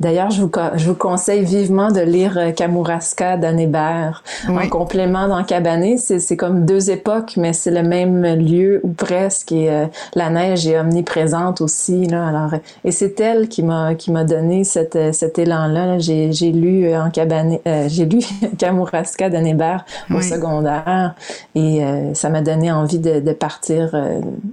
D'ailleurs, 0.00 0.30
je 0.30 0.42
vous, 0.42 0.50
je 0.76 0.88
vous 0.88 0.94
conseille 0.94 1.44
vivement 1.44 1.90
de 1.90 2.00
lire 2.00 2.38
euh, 2.38 2.52
Kamouraska 2.52 3.36
d'Anne 3.36 3.58
Hébert 3.58 4.22
en 4.48 4.68
complément 4.68 5.26
dans 5.26 5.42
Cabané. 5.42 5.96
C'est 5.96 6.36
comme 6.36 6.64
deux 6.64 6.90
époques, 6.90 7.34
mais 7.36 7.52
c'est 7.52 7.72
le 7.72 7.82
même 7.82 8.24
lieu 8.24 8.80
ou 8.84 8.92
presque. 8.92 9.50
Et 9.50 9.70
euh, 9.70 9.86
la 10.14 10.30
neige 10.30 10.68
est 10.68 10.78
omniprésente 10.78 11.60
aussi. 11.60 12.06
Là. 12.06 12.28
Alors, 12.28 12.50
et 12.84 12.92
c'est 12.92 13.18
elle 13.18 13.48
qui 13.48 13.64
m'a 13.64 13.96
qui 13.96 14.12
m'a 14.12 14.22
donné 14.22 14.62
cet, 14.62 14.94
euh, 14.94 15.12
cet 15.12 15.38
élan-là. 15.38 15.98
J'ai 15.98 16.52
lu 16.52 16.94
en 16.94 17.10
Cabané, 17.10 17.60
j'ai 17.88 18.04
lu 18.04 18.20
Kamouraska 18.58 19.30
d'Anne 19.30 19.46
Hébert 19.46 19.84
au 20.14 20.20
secondaire 20.20 21.14
et 21.54 21.82
ça 22.14 22.28
m'a 22.28 22.40
donné 22.40 22.70
envie 22.70 22.98
de, 22.98 23.20
de 23.20 23.32
partir 23.32 23.94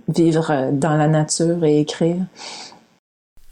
vivre 0.10 0.70
dans 0.72 0.96
la 0.98 1.08
nature 1.08 1.64
et 1.64 1.80
écrire. 1.80 2.18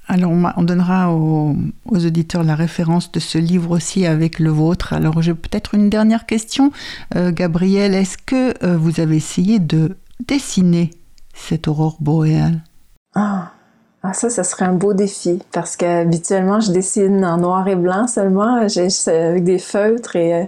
Alors, 0.07 0.31
on, 0.31 0.63
donnera 0.63 1.13
aux, 1.13 1.55
auditeurs 1.85 2.43
la 2.43 2.55
référence 2.55 3.11
de 3.11 3.19
ce 3.19 3.37
livre 3.37 3.71
aussi 3.71 4.05
avec 4.05 4.39
le 4.39 4.49
vôtre. 4.49 4.93
Alors, 4.93 5.21
j'ai 5.21 5.33
peut-être 5.33 5.75
une 5.75 5.89
dernière 5.89 6.25
question. 6.25 6.71
Euh, 7.15 7.31
Gabriel, 7.31 7.93
est-ce 7.93 8.17
que 8.17 8.53
euh, 8.65 8.77
vous 8.77 8.99
avez 8.99 9.15
essayé 9.15 9.59
de 9.59 9.97
dessiner 10.27 10.91
cette 11.33 11.67
aurore 11.67 11.97
boréale? 12.01 12.63
Ah. 13.15 13.53
Ah, 14.05 14.11
ça, 14.11 14.29
ça 14.29 14.43
serait 14.43 14.65
un 14.65 14.73
beau 14.73 14.93
défi 14.93 15.39
parce 15.53 15.77
qu'habituellement, 15.77 16.59
je 16.59 16.71
dessine 16.71 17.23
en 17.23 17.37
noir 17.37 17.65
et 17.69 17.77
blanc 17.77 18.05
seulement, 18.07 18.67
j'ai, 18.67 18.89
avec 19.07 19.45
des 19.45 19.59
feutres 19.59 20.17
et 20.17 20.33
euh, 20.33 20.43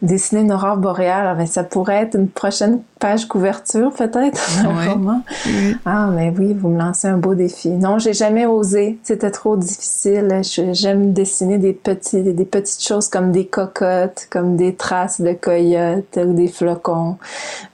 dessiner 0.00 0.42
une 0.42 0.52
aurore 0.52 0.76
boréale, 0.76 1.36
ben, 1.36 1.44
ça 1.44 1.64
pourrait 1.64 2.02
être 2.02 2.14
une 2.14 2.28
prochaine 2.28 2.82
page 3.00 3.26
couverture 3.26 3.92
peut-être 3.92 4.40
Ah, 5.84 6.08
mais 6.14 6.32
oui, 6.38 6.54
vous 6.54 6.68
me 6.68 6.78
lancez 6.78 7.08
un 7.08 7.16
beau 7.16 7.34
défi. 7.34 7.70
Non, 7.70 7.98
j'ai 7.98 8.12
jamais 8.12 8.46
osé, 8.46 8.96
c'était 9.02 9.32
trop 9.32 9.56
difficile. 9.56 10.42
j'aime 10.72 11.12
dessiner 11.12 11.58
des, 11.58 11.72
petits, 11.72 12.22
des 12.22 12.44
petites 12.44 12.86
choses 12.86 13.08
comme 13.08 13.32
des 13.32 13.46
cocottes, 13.46 14.28
comme 14.30 14.54
des 14.54 14.76
traces 14.76 15.20
de 15.20 15.32
coyotes 15.32 16.16
ou 16.16 16.32
des 16.32 16.46
flocons. 16.46 17.16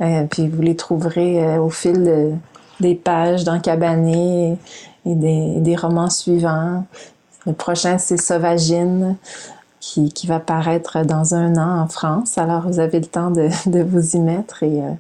Euh, 0.01 0.25
puis 0.31 0.49
vous 0.49 0.63
les 0.63 0.77
trouverez 0.77 1.45
euh, 1.45 1.61
au 1.61 1.69
fil 1.69 2.39
des 2.81 2.95
pages 2.95 3.45
dans 3.45 3.61
Cabané 3.61 4.57
et 5.07 5.15
des, 5.15 5.77
romans 5.77 6.11
suivants. 6.11 6.87
Le 7.47 7.53
prochain, 7.53 7.99
c'est 7.99 8.17
Sauvagine, 8.17 9.17
qui, 9.81 10.13
qui, 10.13 10.27
va 10.27 10.41
paraître 10.41 11.05
dans 11.05 11.35
un 11.35 11.57
an 11.57 11.81
en 11.81 11.89
France. 11.89 12.37
Alors, 12.37 12.69
vous 12.69 12.81
avez 12.81 13.01
le 13.01 13.07
temps 13.07 13.31
de, 13.31 13.49
de 13.71 13.83
vous 13.83 14.17
y 14.17 14.21
mettre 14.21 14.63
et 14.63 14.83
euh, 14.83 14.91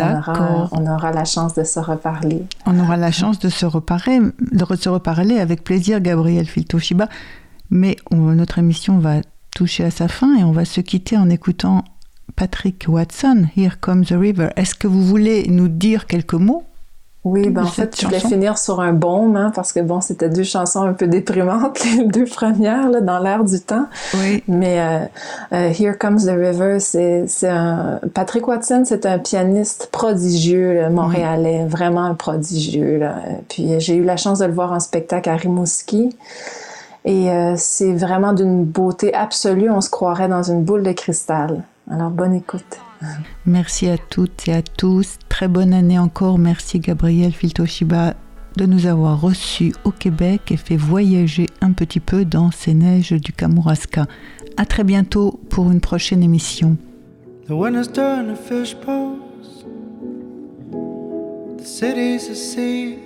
on, 0.00 0.18
aura, 0.18 0.68
on, 0.72 0.86
aura, 0.86 1.12
la 1.12 1.24
chance 1.24 1.54
de 1.54 1.64
se 1.64 1.80
reparler. 1.80 2.44
On 2.66 2.78
aura 2.78 2.96
la 2.96 3.12
chance 3.12 3.38
de 3.38 3.48
se 3.48 3.64
reparler, 3.64 4.20
de 4.52 4.76
se 4.76 4.88
reparler 4.88 5.38
avec 5.38 5.64
plaisir, 5.64 6.00
Gabriel 6.00 6.46
Filtoshiba. 6.46 7.08
Mais 7.70 7.96
notre 8.10 8.58
émission 8.58 8.98
va 8.98 9.16
toucher 9.54 9.84
à 9.84 9.90
sa 9.90 10.08
fin 10.08 10.36
et 10.36 10.44
on 10.44 10.52
va 10.52 10.64
se 10.64 10.80
quitter 10.80 11.16
en 11.16 11.30
écoutant 11.30 11.84
Patrick 12.36 12.86
Watson, 12.88 13.46
Here 13.56 13.78
Comes 13.80 14.04
the 14.04 14.14
River. 14.18 14.48
Est-ce 14.56 14.74
que 14.74 14.86
vous 14.86 15.02
voulez 15.02 15.46
nous 15.48 15.68
dire 15.68 16.06
quelques 16.06 16.34
mots? 16.34 16.64
Oui, 17.24 17.48
ben 17.48 17.62
en 17.62 17.66
fait, 17.66 17.98
je 17.98 18.04
voulais 18.04 18.20
finir 18.20 18.58
sur 18.58 18.80
un 18.80 18.92
bon, 18.92 19.34
hein, 19.34 19.50
parce 19.54 19.72
que 19.72 19.80
bon, 19.80 20.00
c'était 20.02 20.28
deux 20.28 20.42
chansons 20.42 20.82
un 20.82 20.92
peu 20.92 21.06
déprimantes, 21.06 21.82
les 21.96 22.04
deux 22.04 22.26
premières, 22.26 22.90
là, 22.90 23.00
dans 23.00 23.18
l'air 23.18 23.44
du 23.44 23.60
temps. 23.60 23.86
Oui. 24.14 24.42
Mais 24.46 24.80
euh, 24.80 24.98
euh, 25.54 25.70
Here 25.70 25.96
Comes 25.98 26.18
the 26.18 26.36
River, 26.36 26.78
c'est 26.80 27.26
un... 27.44 28.00
Patrick 28.12 28.46
Watson, 28.46 28.82
c'est 28.84 29.06
un 29.06 29.18
pianiste 29.18 29.88
prodigieux, 29.90 30.88
montréalais, 30.90 31.64
vraiment 31.64 32.14
prodigieux. 32.14 32.98
Là. 32.98 33.16
Puis 33.48 33.80
j'ai 33.80 33.96
eu 33.96 34.04
la 34.04 34.18
chance 34.18 34.40
de 34.40 34.44
le 34.44 34.52
voir 34.52 34.72
en 34.72 34.80
spectacle 34.80 35.30
à 35.30 35.36
Rimouski. 35.36 36.10
Et 37.04 37.30
euh, 37.30 37.54
c'est 37.56 37.92
vraiment 37.92 38.32
d'une 38.32 38.64
beauté 38.64 39.14
absolue. 39.14 39.70
On 39.70 39.80
se 39.80 39.90
croirait 39.90 40.28
dans 40.28 40.42
une 40.42 40.62
boule 40.62 40.82
de 40.82 40.92
cristal. 40.92 41.62
Alors, 41.90 42.10
bonne 42.10 42.34
écoute. 42.34 42.80
Merci 43.46 43.88
à 43.88 43.98
toutes 43.98 44.48
et 44.48 44.54
à 44.54 44.62
tous. 44.62 45.18
Très 45.28 45.48
bonne 45.48 45.74
année 45.74 45.98
encore. 45.98 46.38
Merci 46.38 46.78
Gabriel 46.78 47.32
Filtoshiba 47.32 48.14
de 48.56 48.66
nous 48.66 48.86
avoir 48.86 49.20
reçus 49.20 49.74
au 49.84 49.90
Québec 49.90 50.52
et 50.52 50.56
fait 50.56 50.76
voyager 50.76 51.46
un 51.60 51.72
petit 51.72 52.00
peu 52.00 52.24
dans 52.24 52.50
ces 52.50 52.72
neiges 52.72 53.12
du 53.12 53.32
Kamouraska. 53.32 54.06
À 54.56 54.64
très 54.64 54.84
bientôt 54.84 55.40
pour 55.50 55.70
une 55.70 55.80
prochaine 55.80 56.22
émission. 56.22 56.76
The 57.46 57.48
to 57.48 58.36
fish. 58.36 58.74
The 61.58 61.64
city's 61.64 62.28
a 62.28 62.34
sea. 62.34 62.98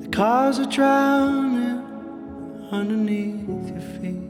The 0.00 0.08
cars 0.10 0.58
are 0.58 0.66
drowning 0.66 1.82
underneath 2.70 3.68
your 3.68 3.80
feet. 4.00 4.23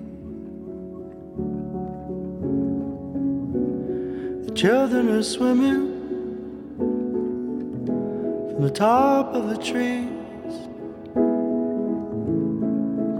Children 4.55 5.09
are 5.09 5.22
swimming 5.24 5.90
from 8.55 8.62
the 8.62 8.70
top 8.70 9.34
of 9.34 9.48
the 9.48 9.57
trees. 9.57 10.09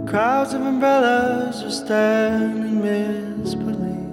Crowds 0.09 0.53
of 0.53 0.61
umbrellas 0.61 1.61
are 1.61 1.71
standing 1.71 2.81
misbelief. 2.81 4.05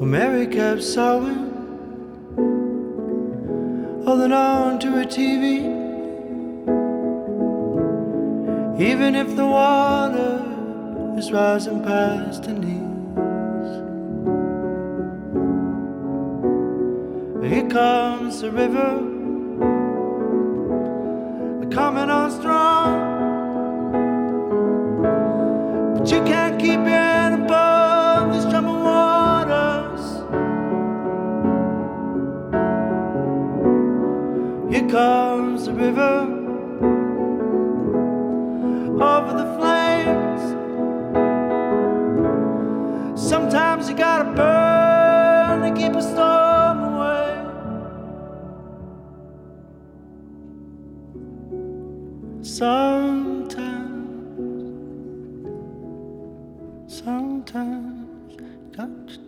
Well, 0.00 0.08
Mary 0.08 0.48
kept 0.48 0.82
sewing, 0.82 1.52
holding 4.04 4.32
on 4.32 4.80
to 4.80 4.90
her 4.90 5.04
TV. 5.04 5.76
Even 8.80 9.14
if 9.14 9.36
the 9.36 9.46
water 9.46 10.45
is 11.16 11.32
rising 11.32 11.82
past 11.82 12.44
her 12.44 12.52
knees. 12.52 12.82
Here 17.50 17.68
comes 17.70 18.42
the 18.42 18.50
river, 18.50 18.98
coming 21.70 22.10
on 22.10 22.30
strong. 22.30 23.14
But 25.96 26.10
you 26.10 26.22
can't 26.24 26.60
keep 26.60 26.80
it 26.80 27.32
above 27.40 28.34
these 28.34 28.44
troubled 28.44 28.82
waters. 28.84 30.02
Here 34.70 34.88
comes 34.90 35.64
the 35.64 35.72
river 35.72 36.26
over 39.00 39.32
the 39.42 39.55
Sometimes 43.26 43.88
you 43.90 43.96
gotta 43.96 44.30
burn 44.36 45.74
to 45.74 45.80
keep 45.80 45.92
a 45.96 46.00
storm 46.00 46.78
away. 46.94 47.42
Sometimes, 52.40 53.74
sometimes, 56.86 58.36
got 58.76 59.08
to. 59.08 59.25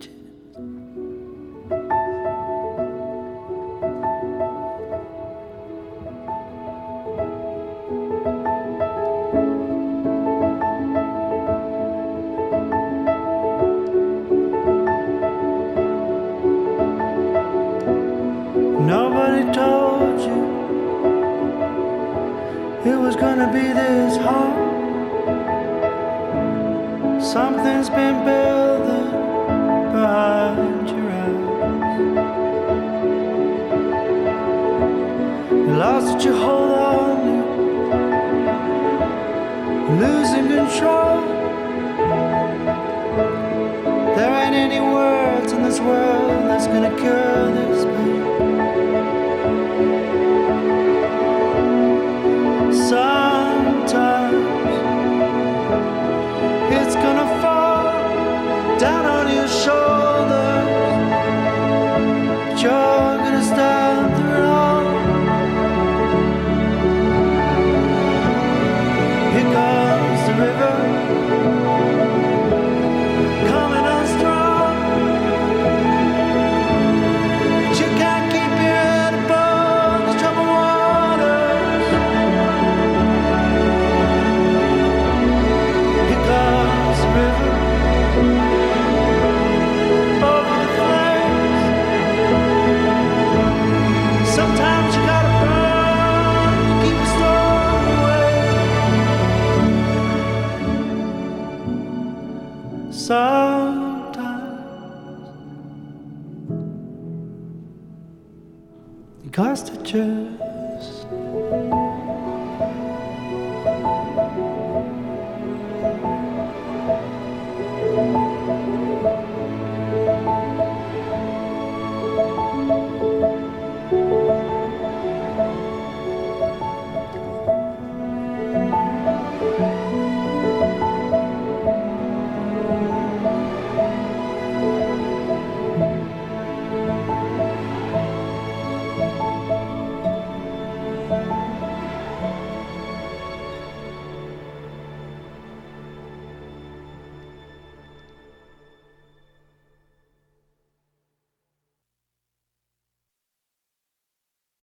Gonna 23.20 23.52
be 23.52 23.72
this 23.72 24.16
hard. 24.16 24.56
Something's 27.22 27.90
been 27.90 28.24
building 28.24 29.10
behind 29.92 30.88
your 30.88 31.10
eyes. 31.24 31.48
You 35.66 35.74
lost 35.84 36.06
what 36.12 36.24
you 36.24 36.34
hold 36.44 36.70
on 36.94 37.16
to, 37.26 37.40
losing 40.02 40.46
control. 40.56 41.20
There 44.16 44.32
ain't 44.42 44.56
any 44.66 44.80
words 44.80 45.52
in 45.52 45.62
this 45.62 45.80
world 45.80 46.48
that's 46.48 46.66
gonna 46.68 46.94
cure 46.96 47.50
this 47.52 47.67